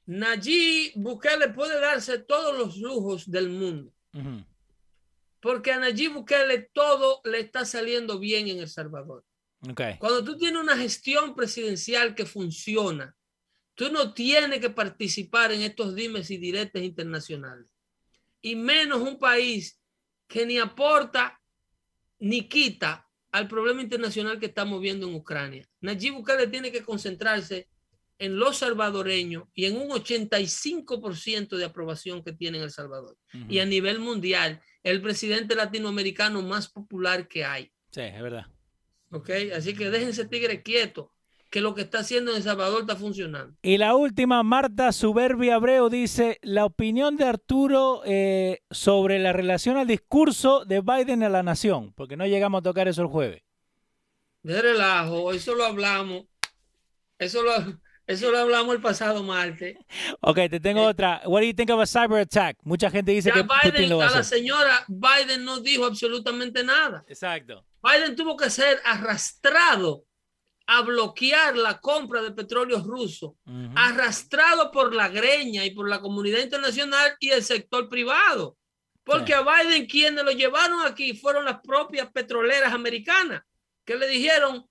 Nayib 0.05 0.93
Bukele 0.95 1.49
puede 1.49 1.79
darse 1.81 2.19
todos 2.19 2.57
los 2.57 2.77
lujos 2.77 3.29
del 3.29 3.49
mundo, 3.49 3.91
porque 5.41 5.73
a 5.73 5.79
Nayib 5.79 6.13
Bukele 6.13 6.69
todo 6.73 7.19
le 7.25 7.41
está 7.41 7.65
saliendo 7.65 8.17
bien 8.19 8.47
en 8.47 8.59
El 8.59 8.69
Salvador. 8.69 9.25
Cuando 9.99 10.23
tú 10.23 10.37
tienes 10.37 10.61
una 10.61 10.77
gestión 10.77 11.35
presidencial 11.35 12.15
que 12.15 12.25
funciona, 12.25 13.16
tú 13.77 13.91
no 13.91 14.11
tienes 14.11 14.59
que 14.59 14.71
participar 14.71 15.51
en 15.51 15.61
estos 15.61 15.93
dimes 15.93 16.31
y 16.31 16.37
diretes 16.37 16.81
internacionales, 16.81 17.71
y 18.41 18.55
menos 18.55 19.01
un 19.01 19.19
país 19.19 19.79
que 20.27 20.47
ni 20.47 20.57
aporta 20.57 21.39
ni 22.17 22.49
quita 22.49 23.07
al 23.31 23.47
problema 23.47 23.83
internacional 23.83 24.39
que 24.39 24.47
estamos 24.47 24.81
viendo 24.81 25.07
en 25.07 25.13
Ucrania. 25.13 25.69
Nayib 25.79 26.15
Bukele 26.15 26.47
tiene 26.47 26.71
que 26.71 26.81
concentrarse 26.81 27.69
en 28.17 28.39
los 28.39 28.57
salvadoreños 28.57 29.43
y 29.53 29.65
en 29.65 29.77
un 29.77 29.89
85% 29.89 31.55
de 31.55 31.65
aprobación 31.65 32.23
que 32.23 32.33
tiene 32.33 32.57
en 32.57 32.63
El 32.63 32.71
Salvador. 32.71 33.15
Ujú. 33.31 33.45
Y 33.47 33.59
a 33.59 33.65
nivel 33.65 33.99
mundial, 33.99 34.59
el 34.81 35.03
presidente 35.03 35.53
latinoamericano 35.53 36.41
más 36.41 36.67
popular 36.67 37.27
que 37.27 37.45
hay. 37.45 37.71
Sí, 37.91 38.01
es 38.01 38.23
verdad. 38.23 38.47
¿Ok? 39.11 39.29
Así 39.55 39.75
que 39.75 39.91
déjense 39.91 40.25
tigre 40.25 40.63
quieto, 40.63 41.13
que 41.49 41.61
lo 41.61 41.73
que 41.75 41.81
está 41.81 41.99
haciendo 41.99 42.31
en 42.31 42.37
El 42.37 42.43
Salvador 42.43 42.81
está 42.81 42.95
funcionando. 42.95 43.55
Y 43.61 43.77
la 43.77 43.95
última, 43.95 44.43
Marta 44.43 44.91
Suberbia 44.91 45.55
Abreu 45.55 45.89
dice, 45.89 46.39
la 46.41 46.65
opinión 46.65 47.15
de 47.15 47.25
Arturo 47.25 48.01
eh, 48.05 48.59
sobre 48.69 49.19
la 49.19 49.31
relación 49.33 49.77
al 49.77 49.87
discurso 49.87 50.65
de 50.65 50.81
Biden 50.81 51.23
a 51.23 51.29
la 51.29 51.43
nación, 51.43 51.93
porque 51.93 52.17
no 52.17 52.25
llegamos 52.27 52.59
a 52.59 52.63
tocar 52.63 52.87
eso 52.87 53.01
el 53.01 53.07
jueves. 53.07 53.43
De 54.43 54.61
relajo, 54.61 55.31
eso 55.33 55.55
lo 55.55 55.65
hablamos. 55.65 56.25
Eso 57.19 57.41
lo, 57.43 57.51
eso 58.05 58.31
lo 58.31 58.37
hablamos 58.39 58.75
el 58.75 58.81
pasado 58.81 59.23
martes. 59.23 59.77
Ok, 60.21 60.35
te 60.49 60.59
tengo 60.59 60.81
Eh. 60.81 60.87
otra. 60.87 61.21
What 61.25 61.41
do 61.41 61.47
you 61.47 61.53
think 61.53 61.69
of 61.69 61.79
a 61.79 61.85
cyber 61.85 62.19
attack? 62.19 62.57
Mucha 62.63 62.89
gente 62.89 63.11
dice 63.11 63.31
que 63.31 63.43
Putin 63.43 63.71
Biden, 63.73 63.89
lo 63.89 63.97
va 63.99 64.05
a 64.05 64.09
a 64.09 64.15
la 64.17 64.23
señora 64.23 64.85
Biden 64.87 65.45
no 65.45 65.59
dijo 65.61 65.85
absolutamente 65.85 66.63
nada. 66.63 67.03
Exacto. 67.07 67.65
Biden 67.81 68.15
tuvo 68.15 68.35
que 68.35 68.49
ser 68.49 68.79
arrastrado 68.83 70.03
a 70.69 70.81
bloquear 70.81 71.55
la 71.55 71.79
compra 71.79 72.21
de 72.21 72.31
petróleo 72.31 72.83
ruso, 72.83 73.37
arrastrado 73.75 74.69
por 74.69 74.93
la 74.93 75.07
greña 75.07 75.65
y 75.65 75.71
por 75.71 75.89
la 75.89 76.01
comunidad 76.01 76.39
internacional 76.39 77.15
y 77.19 77.29
el 77.29 77.43
sector 77.43 77.87
privado. 77.89 78.57
Porque 79.03 79.31
Sí. 79.31 79.39
a 79.39 79.41
Biden 79.41 79.85
quienes 79.87 80.25
lo 80.25 80.31
llevaron 80.31 80.81
aquí 80.85 81.13
fueron 81.15 81.45
las 81.45 81.61
propias 81.61 82.11
petroleras 82.11 82.73
americanas, 82.73 83.43
que 83.85 83.95
le 83.95 84.07
dijeron, 84.07 84.67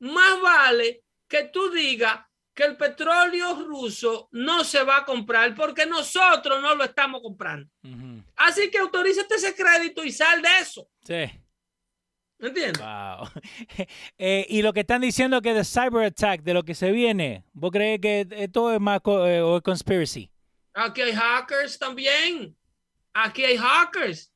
más 0.00 0.40
vale 0.42 1.04
que 1.28 1.44
tú 1.44 1.70
digas 1.70 2.20
que 2.52 2.64
el 2.64 2.76
petróleo 2.76 3.54
ruso 3.64 4.28
no 4.32 4.64
se 4.64 4.82
va 4.82 4.98
a 4.98 5.04
comprar 5.04 5.54
porque 5.54 5.86
nosotros 5.86 6.60
no 6.60 6.74
lo 6.74 6.82
estamos 6.84 7.22
comprando. 7.22 7.70
Así 8.34 8.70
que 8.70 8.78
autorízate 8.78 9.36
ese 9.36 9.54
crédito 9.54 10.02
y 10.02 10.10
sal 10.10 10.42
de 10.42 10.48
eso. 10.60 10.88
Sí. 11.04 11.40
¿Entiendes? 12.38 12.80
Wow. 12.82 13.28
Eh, 14.18 14.46
y 14.48 14.62
lo 14.62 14.72
que 14.72 14.80
están 14.80 15.00
diciendo 15.02 15.40
que 15.42 15.54
de 15.54 15.64
cyber 15.64 16.04
attack, 16.06 16.42
de 16.42 16.54
lo 16.54 16.62
que 16.64 16.74
se 16.74 16.90
viene, 16.90 17.44
¿vos 17.52 17.70
crees 17.70 18.00
que 18.00 18.26
esto 18.30 18.72
es 18.72 18.80
más 18.80 19.00
co- 19.00 19.26
eh, 19.26 19.40
o 19.42 19.56
es 19.58 19.62
conspiracy? 19.62 20.30
Aquí 20.74 21.00
hay 21.02 21.12
hackers 21.14 21.78
también. 21.78 22.56
Aquí 23.14 23.44
hay 23.44 23.56
hackers. 23.56 24.32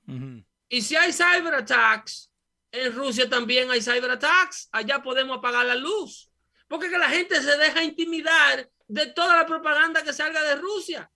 Y 0.68 0.80
si 0.82 0.96
hay 0.96 1.12
cyber 1.12 1.54
attacks, 1.54 2.30
en 2.72 2.92
Rusia 2.94 3.28
también 3.28 3.70
hay 3.70 3.82
cyber 3.82 4.10
attacks. 4.10 4.68
Allá 4.72 5.02
podemos 5.02 5.38
apagar 5.38 5.66
la 5.66 5.74
luz. 5.74 6.30
Porque 6.68 6.88
que 6.88 6.96
la 6.98 7.10
gente 7.10 7.42
se 7.42 7.56
deja 7.58 7.82
intimidar 7.82 8.68
de 8.88 9.06
toda 9.08 9.36
la 9.38 9.44
propaganda 9.46 10.02
que 10.02 10.12
salga 10.12 10.42
de 10.44 10.56
Rusia. 10.56 11.10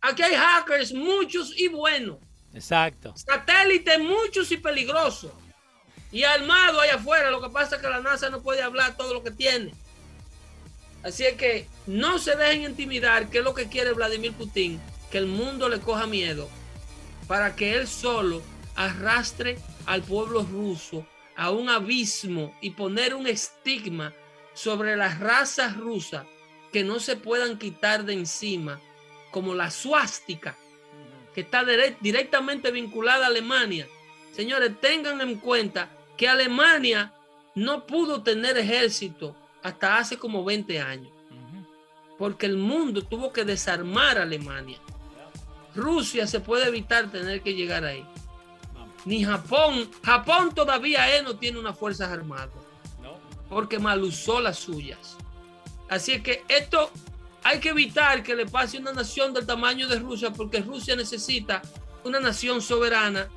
Aquí 0.00 0.22
hay 0.22 0.34
hackers, 0.34 0.92
muchos 0.92 1.58
y 1.58 1.68
buenos. 1.68 2.18
Exacto. 2.52 3.14
Satélites, 3.16 3.98
muchos 4.00 4.50
y 4.52 4.56
peligrosos. 4.58 5.32
Y 6.14 6.22
armado 6.22 6.80
allá 6.80 6.94
afuera. 6.94 7.32
Lo 7.32 7.42
que 7.42 7.50
pasa 7.50 7.74
es 7.74 7.82
que 7.82 7.88
la 7.88 8.00
NASA 8.00 8.30
no 8.30 8.40
puede 8.40 8.62
hablar 8.62 8.96
todo 8.96 9.12
lo 9.12 9.24
que 9.24 9.32
tiene. 9.32 9.74
Así 11.02 11.24
es 11.24 11.34
que 11.34 11.66
no 11.88 12.20
se 12.20 12.36
dejen 12.36 12.62
intimidar, 12.62 13.28
que 13.28 13.38
es 13.38 13.44
lo 13.44 13.52
que 13.52 13.68
quiere 13.68 13.92
Vladimir 13.92 14.32
Putin, 14.32 14.80
que 15.10 15.18
el 15.18 15.26
mundo 15.26 15.68
le 15.68 15.80
coja 15.80 16.06
miedo 16.06 16.48
para 17.26 17.56
que 17.56 17.74
él 17.74 17.88
solo 17.88 18.42
arrastre 18.76 19.58
al 19.86 20.02
pueblo 20.02 20.44
ruso 20.44 21.04
a 21.36 21.50
un 21.50 21.68
abismo 21.68 22.56
y 22.60 22.70
poner 22.70 23.16
un 23.16 23.26
estigma 23.26 24.12
sobre 24.54 24.96
las 24.96 25.18
razas 25.18 25.76
rusas 25.76 26.24
que 26.72 26.84
no 26.84 27.00
se 27.00 27.16
puedan 27.16 27.58
quitar 27.58 28.04
de 28.04 28.12
encima, 28.12 28.80
como 29.32 29.52
la 29.52 29.72
suástica, 29.72 30.56
que 31.34 31.40
está 31.40 31.64
directamente 32.00 32.70
vinculada 32.70 33.24
a 33.24 33.28
Alemania. 33.28 33.88
Señores, 34.32 34.80
tengan 34.80 35.20
en 35.20 35.38
cuenta 35.38 35.90
que 36.16 36.28
Alemania 36.28 37.12
no 37.54 37.86
pudo 37.86 38.22
tener 38.22 38.56
ejército 38.58 39.36
hasta 39.62 39.98
hace 39.98 40.18
como 40.18 40.44
20 40.44 40.80
años, 40.80 41.12
porque 42.18 42.46
el 42.46 42.56
mundo 42.56 43.02
tuvo 43.02 43.32
que 43.32 43.44
desarmar 43.44 44.18
a 44.18 44.22
Alemania. 44.22 44.78
Rusia 45.74 46.26
se 46.26 46.40
puede 46.40 46.68
evitar 46.68 47.10
tener 47.10 47.42
que 47.42 47.54
llegar 47.54 47.84
ahí. 47.84 48.06
Ni 49.04 49.24
Japón. 49.24 49.90
Japón 50.02 50.54
todavía 50.54 51.22
no 51.22 51.36
tiene 51.36 51.58
unas 51.58 51.76
fuerzas 51.76 52.10
armadas. 52.10 52.50
Porque 53.48 53.78
mal 53.78 54.02
usó 54.02 54.40
las 54.40 54.58
suyas. 54.58 55.16
Así 55.88 56.12
es 56.12 56.22
que 56.22 56.44
esto 56.48 56.90
hay 57.42 57.60
que 57.60 57.70
evitar 57.70 58.22
que 58.22 58.34
le 58.34 58.46
pase 58.46 58.78
a 58.78 58.80
una 58.80 58.92
nación 58.92 59.34
del 59.34 59.46
tamaño 59.46 59.86
de 59.86 59.98
Rusia, 59.98 60.32
porque 60.32 60.60
Rusia 60.60 60.96
necesita 60.96 61.60
una 62.04 62.20
nación 62.20 62.62
soberana 62.62 63.28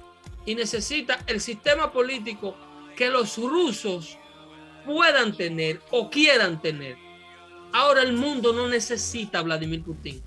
y 0.46 0.56
necesita 0.56 1.20
el 1.28 1.42
sistema 1.42 1.92
político 1.92 2.56
que 2.98 3.10
los 3.10 3.38
rusos 3.38 4.18
puedan 4.86 5.38
tener 5.38 5.80
o 5.92 6.10
quieran 6.10 6.60
tener. 6.62 6.98
Ahora 7.72 8.02
el 8.02 8.14
mundo 8.14 8.52
no 8.54 8.68
necesita 8.68 9.40
a 9.40 9.44
Vladimir 9.44 9.84
Putin. 9.84 10.22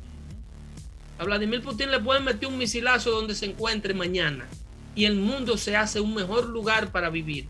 A 1.19 1.25
Vladimir 1.25 1.63
Putin 1.63 1.91
le 1.91 1.99
pueden 1.99 2.25
meter 2.25 2.49
un 2.49 2.57
misilazo 2.57 3.11
donde 3.11 3.35
se 3.35 3.47
encuentre 3.47 3.93
mañana 3.93 4.49
y 4.95 5.05
el 5.05 5.17
mundo 5.17 5.59
se 5.59 5.77
hace 5.77 6.01
un 6.01 6.15
mejor 6.15 6.49
lugar 6.49 6.93
para 6.93 7.11
vivir. 7.11 7.47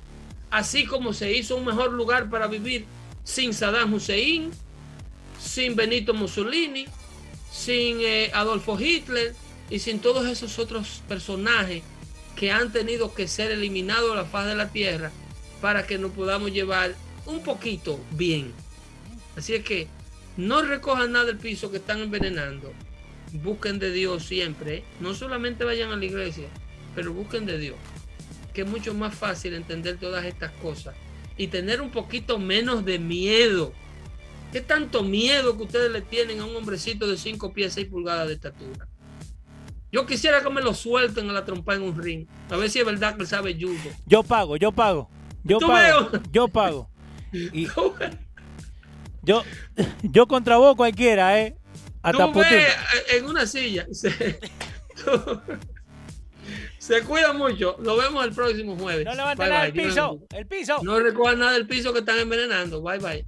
Así 0.51 0.87
como 0.87 1.13
se 1.13 1.33
hizo 1.37 1.57
un 1.57 1.67
mejor 1.67 1.93
lugar 1.93 2.31
para 2.31 2.47
vivir 2.47 2.87
sin 3.23 3.53
Saddam 3.53 3.93
Hussein, 3.93 4.51
sin 5.39 5.77
Benito 5.77 6.15
Mussolini, 6.15 6.87
sin 7.53 7.99
eh, 8.01 8.31
Adolfo 8.33 8.81
Hitler 8.81 9.35
y 9.69 9.81
sin 9.81 10.01
todos 10.01 10.27
esos 10.27 10.59
otros 10.59 11.03
personajes 11.07 11.83
que 12.41 12.51
han 12.51 12.73
tenido 12.73 13.13
que 13.13 13.29
ser 13.29 13.51
eliminados 13.51 14.09
de 14.09 14.17
la 14.17 14.25
faz 14.25 14.47
de 14.47 14.55
la 14.57 14.71
tierra 14.71 15.13
para 15.61 15.87
que 15.87 15.99
nos 15.99 16.13
podamos 16.13 16.51
llevar 16.51 16.95
un 17.27 17.43
poquito 17.43 18.01
bien. 18.13 18.55
Así 19.37 19.55
es 19.55 19.63
que 19.63 19.89
no 20.39 20.63
recojan 20.63 21.13
nada 21.13 21.27
del 21.27 21.37
piso 21.37 21.71
que 21.71 21.77
están 21.77 22.01
envenenando 22.01 22.73
busquen 23.35 23.79
de 23.79 23.93
Dios 23.93 24.25
siempre. 24.25 24.85
No 25.01 25.15
solamente 25.15 25.65
vayan 25.65 25.91
a 25.93 25.97
la 25.97 26.05
iglesia, 26.07 26.49
pero 26.95 27.13
busquen 27.13 27.45
de 27.45 27.59
Dios. 27.59 27.77
Que 28.55 28.63
es 28.63 28.67
mucho 28.67 28.95
más 28.95 29.15
fácil 29.15 29.53
entender 29.53 29.99
todas 29.99 30.25
estas 30.25 30.51
cosas 30.53 30.95
y 31.37 31.49
tener 31.49 31.83
un 31.83 31.91
poquito 31.91 32.39
menos 32.39 32.87
de 32.87 32.99
miedo. 32.99 33.75
¿Qué 34.51 34.63
tanto 34.63 35.05
miedo 35.05 35.59
que 35.59 35.65
ustedes 35.65 35.93
le 35.93 36.01
tienen 36.01 36.41
a 36.41 36.47
un 36.47 36.57
hombrecito 36.57 37.07
de 37.07 37.17
5 37.17 37.53
pies 37.53 37.75
6 37.75 37.87
pulgadas 37.89 38.29
de 38.29 38.35
estatura? 38.35 38.90
Yo 39.93 40.07
quisiera 40.07 40.43
que 40.43 40.51
me 40.51 40.63
lo 40.63 40.73
suelten 40.73 41.29
a 41.31 41.33
la 41.33 41.45
trompa 41.45 41.75
en 41.75 41.83
un 41.83 42.01
ring. 42.01 42.27
A 42.49 42.57
ver 42.57 42.71
si 42.71 42.79
es 42.79 42.87
verdad 42.87 43.17
que 43.17 43.23
él 43.23 43.29
sabe 43.29 43.55
judo. 43.55 43.91
Yo 44.07 44.23
pago, 44.23 44.57
yo 44.57 44.71
pago. 44.73 45.11
Yo 45.43 45.59
pago. 45.59 46.11
Yo 46.31 46.49
pago. 46.49 46.91
yo, 49.23 49.45
yo 50.03 50.27
contra 50.27 50.57
vos 50.59 50.77
cualquiera, 50.77 51.41
¿eh? 51.41 51.57
Hasta 52.03 52.33
Tú 52.33 52.41
en 53.11 53.27
una 53.27 53.47
silla. 53.47 53.87
Se, 56.79 57.03
cuida 57.03 57.33
mucho. 57.33 57.77
Nos 57.81 57.99
vemos 57.99 58.25
el 58.25 58.33
próximo 58.33 58.77
jueves. 58.77 59.05
No 59.05 59.15
levanten 59.15 59.49
nada 59.49 59.63
del 59.65 59.73
piso. 59.73 60.27
El 60.35 60.47
piso. 60.47 60.79
No 60.83 60.99
recuerden 60.99 61.41
nada 61.41 61.53
del 61.53 61.67
piso 61.67 61.93
que 61.93 61.99
están 62.01 62.19
envenenando. 62.19 62.81
Bye 62.83 62.99
bye. 62.99 63.27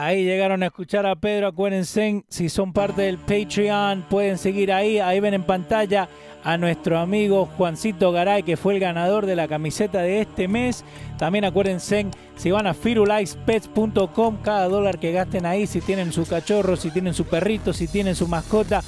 Ahí 0.00 0.22
llegaron 0.24 0.62
a 0.62 0.66
escuchar 0.66 1.06
a 1.06 1.16
Pedro. 1.16 1.48
Acuérdense, 1.48 2.22
si 2.28 2.48
son 2.48 2.72
parte 2.72 3.02
del 3.02 3.18
Patreon, 3.18 4.04
pueden 4.08 4.38
seguir 4.38 4.72
ahí. 4.72 5.00
Ahí 5.00 5.18
ven 5.18 5.34
en 5.34 5.42
pantalla 5.42 6.08
a 6.44 6.56
nuestro 6.56 7.00
amigo 7.00 7.46
Juancito 7.56 8.12
Garay, 8.12 8.44
que 8.44 8.56
fue 8.56 8.74
el 8.74 8.80
ganador 8.80 9.26
de 9.26 9.34
la 9.34 9.48
camiseta 9.48 10.00
de 10.02 10.20
este 10.20 10.46
mes. 10.46 10.84
También 11.18 11.44
acuérdense, 11.44 12.06
si 12.36 12.52
van 12.52 12.68
a 12.68 12.74
firulaispets.com, 12.74 14.36
cada 14.40 14.68
dólar 14.68 15.00
que 15.00 15.10
gasten 15.10 15.46
ahí, 15.46 15.66
si 15.66 15.80
tienen 15.80 16.12
su 16.12 16.24
cachorro, 16.26 16.76
si 16.76 16.92
tienen 16.92 17.12
su 17.12 17.24
perrito, 17.24 17.72
si 17.72 17.88
tienen 17.88 18.14
su 18.14 18.28
mascota, 18.28 18.84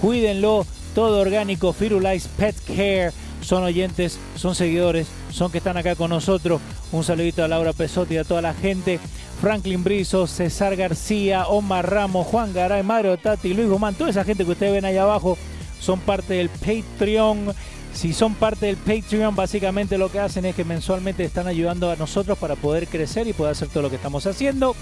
cuídenlo. 0.00 0.66
Todo 0.96 1.20
orgánico, 1.20 1.72
Firulais 1.72 2.26
Pet 2.26 2.56
Care. 2.66 3.12
Son 3.40 3.62
oyentes, 3.62 4.18
son 4.34 4.56
seguidores, 4.56 5.06
son 5.30 5.52
que 5.52 5.58
están 5.58 5.76
acá 5.76 5.94
con 5.94 6.10
nosotros. 6.10 6.60
Un 6.90 7.04
saludito 7.04 7.44
a 7.44 7.48
Laura 7.48 7.72
Pesotti 7.72 8.14
y 8.14 8.18
a 8.18 8.24
toda 8.24 8.42
la 8.42 8.52
gente. 8.52 8.98
Franklin 9.40 9.82
Brizo, 9.82 10.26
César 10.26 10.76
García, 10.76 11.46
Omar 11.46 11.90
Ramos, 11.90 12.26
Juan 12.26 12.52
Garay, 12.52 12.82
Mario 12.82 13.16
Tati, 13.16 13.54
Luis 13.54 13.68
Guzmán, 13.68 13.94
toda 13.94 14.10
esa 14.10 14.22
gente 14.22 14.44
que 14.44 14.50
ustedes 14.50 14.72
ven 14.72 14.84
ahí 14.84 14.98
abajo 14.98 15.38
son 15.80 15.98
parte 16.00 16.34
del 16.34 16.50
Patreon. 16.50 17.54
Si 17.94 18.12
son 18.12 18.34
parte 18.34 18.66
del 18.66 18.76
Patreon, 18.76 19.34
básicamente 19.34 19.96
lo 19.96 20.12
que 20.12 20.20
hacen 20.20 20.44
es 20.44 20.54
que 20.54 20.64
mensualmente 20.64 21.24
están 21.24 21.46
ayudando 21.46 21.90
a 21.90 21.96
nosotros 21.96 22.36
para 22.38 22.54
poder 22.54 22.86
crecer 22.86 23.26
y 23.26 23.32
poder 23.32 23.52
hacer 23.52 23.68
todo 23.68 23.82
lo 23.82 23.90
que 23.90 23.96
estamos 23.96 24.26
haciendo. 24.26 24.76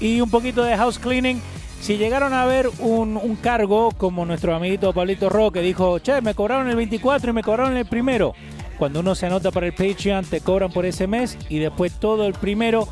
Y 0.00 0.20
un 0.20 0.28
poquito 0.28 0.64
de 0.64 0.76
house 0.76 0.98
cleaning. 0.98 1.40
Si 1.80 1.96
llegaron 1.96 2.34
a 2.34 2.44
ver 2.44 2.68
un, 2.80 3.38
cargo 3.40 3.90
como 3.96 4.26
nuestro 4.26 4.54
amiguito 4.54 4.92
Pablito 4.92 5.30
Ro 5.30 5.50
que 5.50 5.62
dijo, 5.62 6.00
che, 6.00 6.20
me 6.20 6.34
cobraron 6.34 6.68
el 6.68 6.76
24 6.76 7.30
y 7.30 7.32
me 7.32 7.42
cobraron 7.42 7.76
el 7.76 7.86
primero. 7.86 8.34
Cuando 8.76 9.00
uno 9.00 9.14
se 9.14 9.26
anota 9.26 9.50
para 9.50 9.66
el 9.66 9.72
Patreon, 9.72 10.24
te 10.26 10.40
cobran 10.40 10.72
por 10.72 10.84
ese 10.84 11.06
mes 11.06 11.38
y 11.48 11.58
después 11.58 11.92
todo 11.92 12.26
el 12.26 12.34
primero 12.34 12.88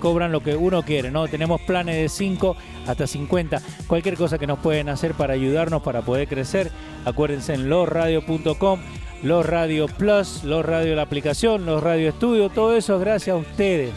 cobran 0.00 0.32
lo 0.32 0.42
que 0.42 0.56
uno 0.56 0.82
quiere, 0.82 1.10
¿no? 1.10 1.28
Tenemos 1.28 1.60
planes 1.60 1.96
de 1.96 2.08
5 2.08 2.56
hasta 2.86 3.06
50. 3.06 3.60
Cualquier 3.86 4.16
cosa 4.16 4.38
que 4.38 4.46
nos 4.46 4.58
pueden 4.58 4.88
hacer 4.88 5.14
para 5.14 5.34
ayudarnos, 5.34 5.82
para 5.82 6.02
poder 6.02 6.28
crecer, 6.28 6.70
acuérdense 7.04 7.54
en 7.54 7.68
losradio.com, 7.68 8.80
Los 9.22 9.46
Radio 9.46 9.86
Plus, 9.86 10.44
Los 10.44 10.64
Radio 10.64 10.94
la 10.94 11.02
aplicación, 11.02 11.66
Los 11.66 11.82
Radio 11.82 12.08
Estudio, 12.08 12.48
todo 12.48 12.76
eso 12.76 12.96
es 12.96 13.00
gracias 13.00 13.34
a 13.34 13.38
ustedes, 13.38 13.92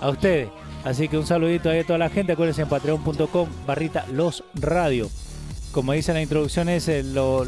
a 0.00 0.08
ustedes. 0.10 0.48
Así 0.84 1.08
que 1.08 1.18
un 1.18 1.26
saludito 1.26 1.68
ahí 1.70 1.80
a 1.80 1.86
toda 1.86 1.98
la 1.98 2.08
gente, 2.08 2.32
acuérdense 2.32 2.62
en 2.62 2.68
patreon.com, 2.68 3.48
barrita 3.66 4.06
Los 4.12 4.44
Radio. 4.54 5.08
Como 5.72 5.92
dice 5.92 6.12
la 6.12 6.22
introducción, 6.22 6.68
es 6.68 6.88
lo, 7.04 7.46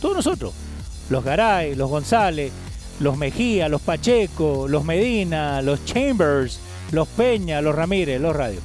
todos 0.00 0.16
nosotros, 0.16 0.52
los 1.08 1.24
Garay, 1.24 1.74
los 1.74 1.88
González, 1.88 2.52
los 3.00 3.16
Mejía, 3.16 3.68
los 3.68 3.82
Pacheco, 3.82 4.66
los 4.68 4.84
Medina, 4.84 5.62
los 5.62 5.84
Chambers, 5.84 6.58
los 6.92 7.08
Peña, 7.08 7.60
los 7.60 7.74
Ramírez, 7.74 8.20
los 8.20 8.34
Radio. 8.34 8.60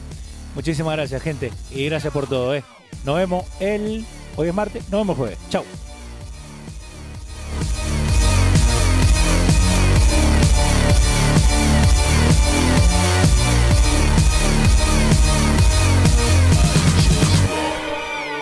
Muchísimas 0.55 0.95
gracias, 0.95 1.21
gente. 1.21 1.51
Y 1.71 1.85
gracias 1.85 2.13
por 2.13 2.27
todo, 2.27 2.55
¿eh? 2.55 2.63
Nos 3.05 3.17
vemos 3.17 3.45
el. 3.59 4.05
Hoy 4.35 4.49
es 4.49 4.53
martes, 4.53 4.83
nos 4.89 5.01
vemos 5.01 5.17
jueves. 5.17 5.37
Chao. 5.49 5.63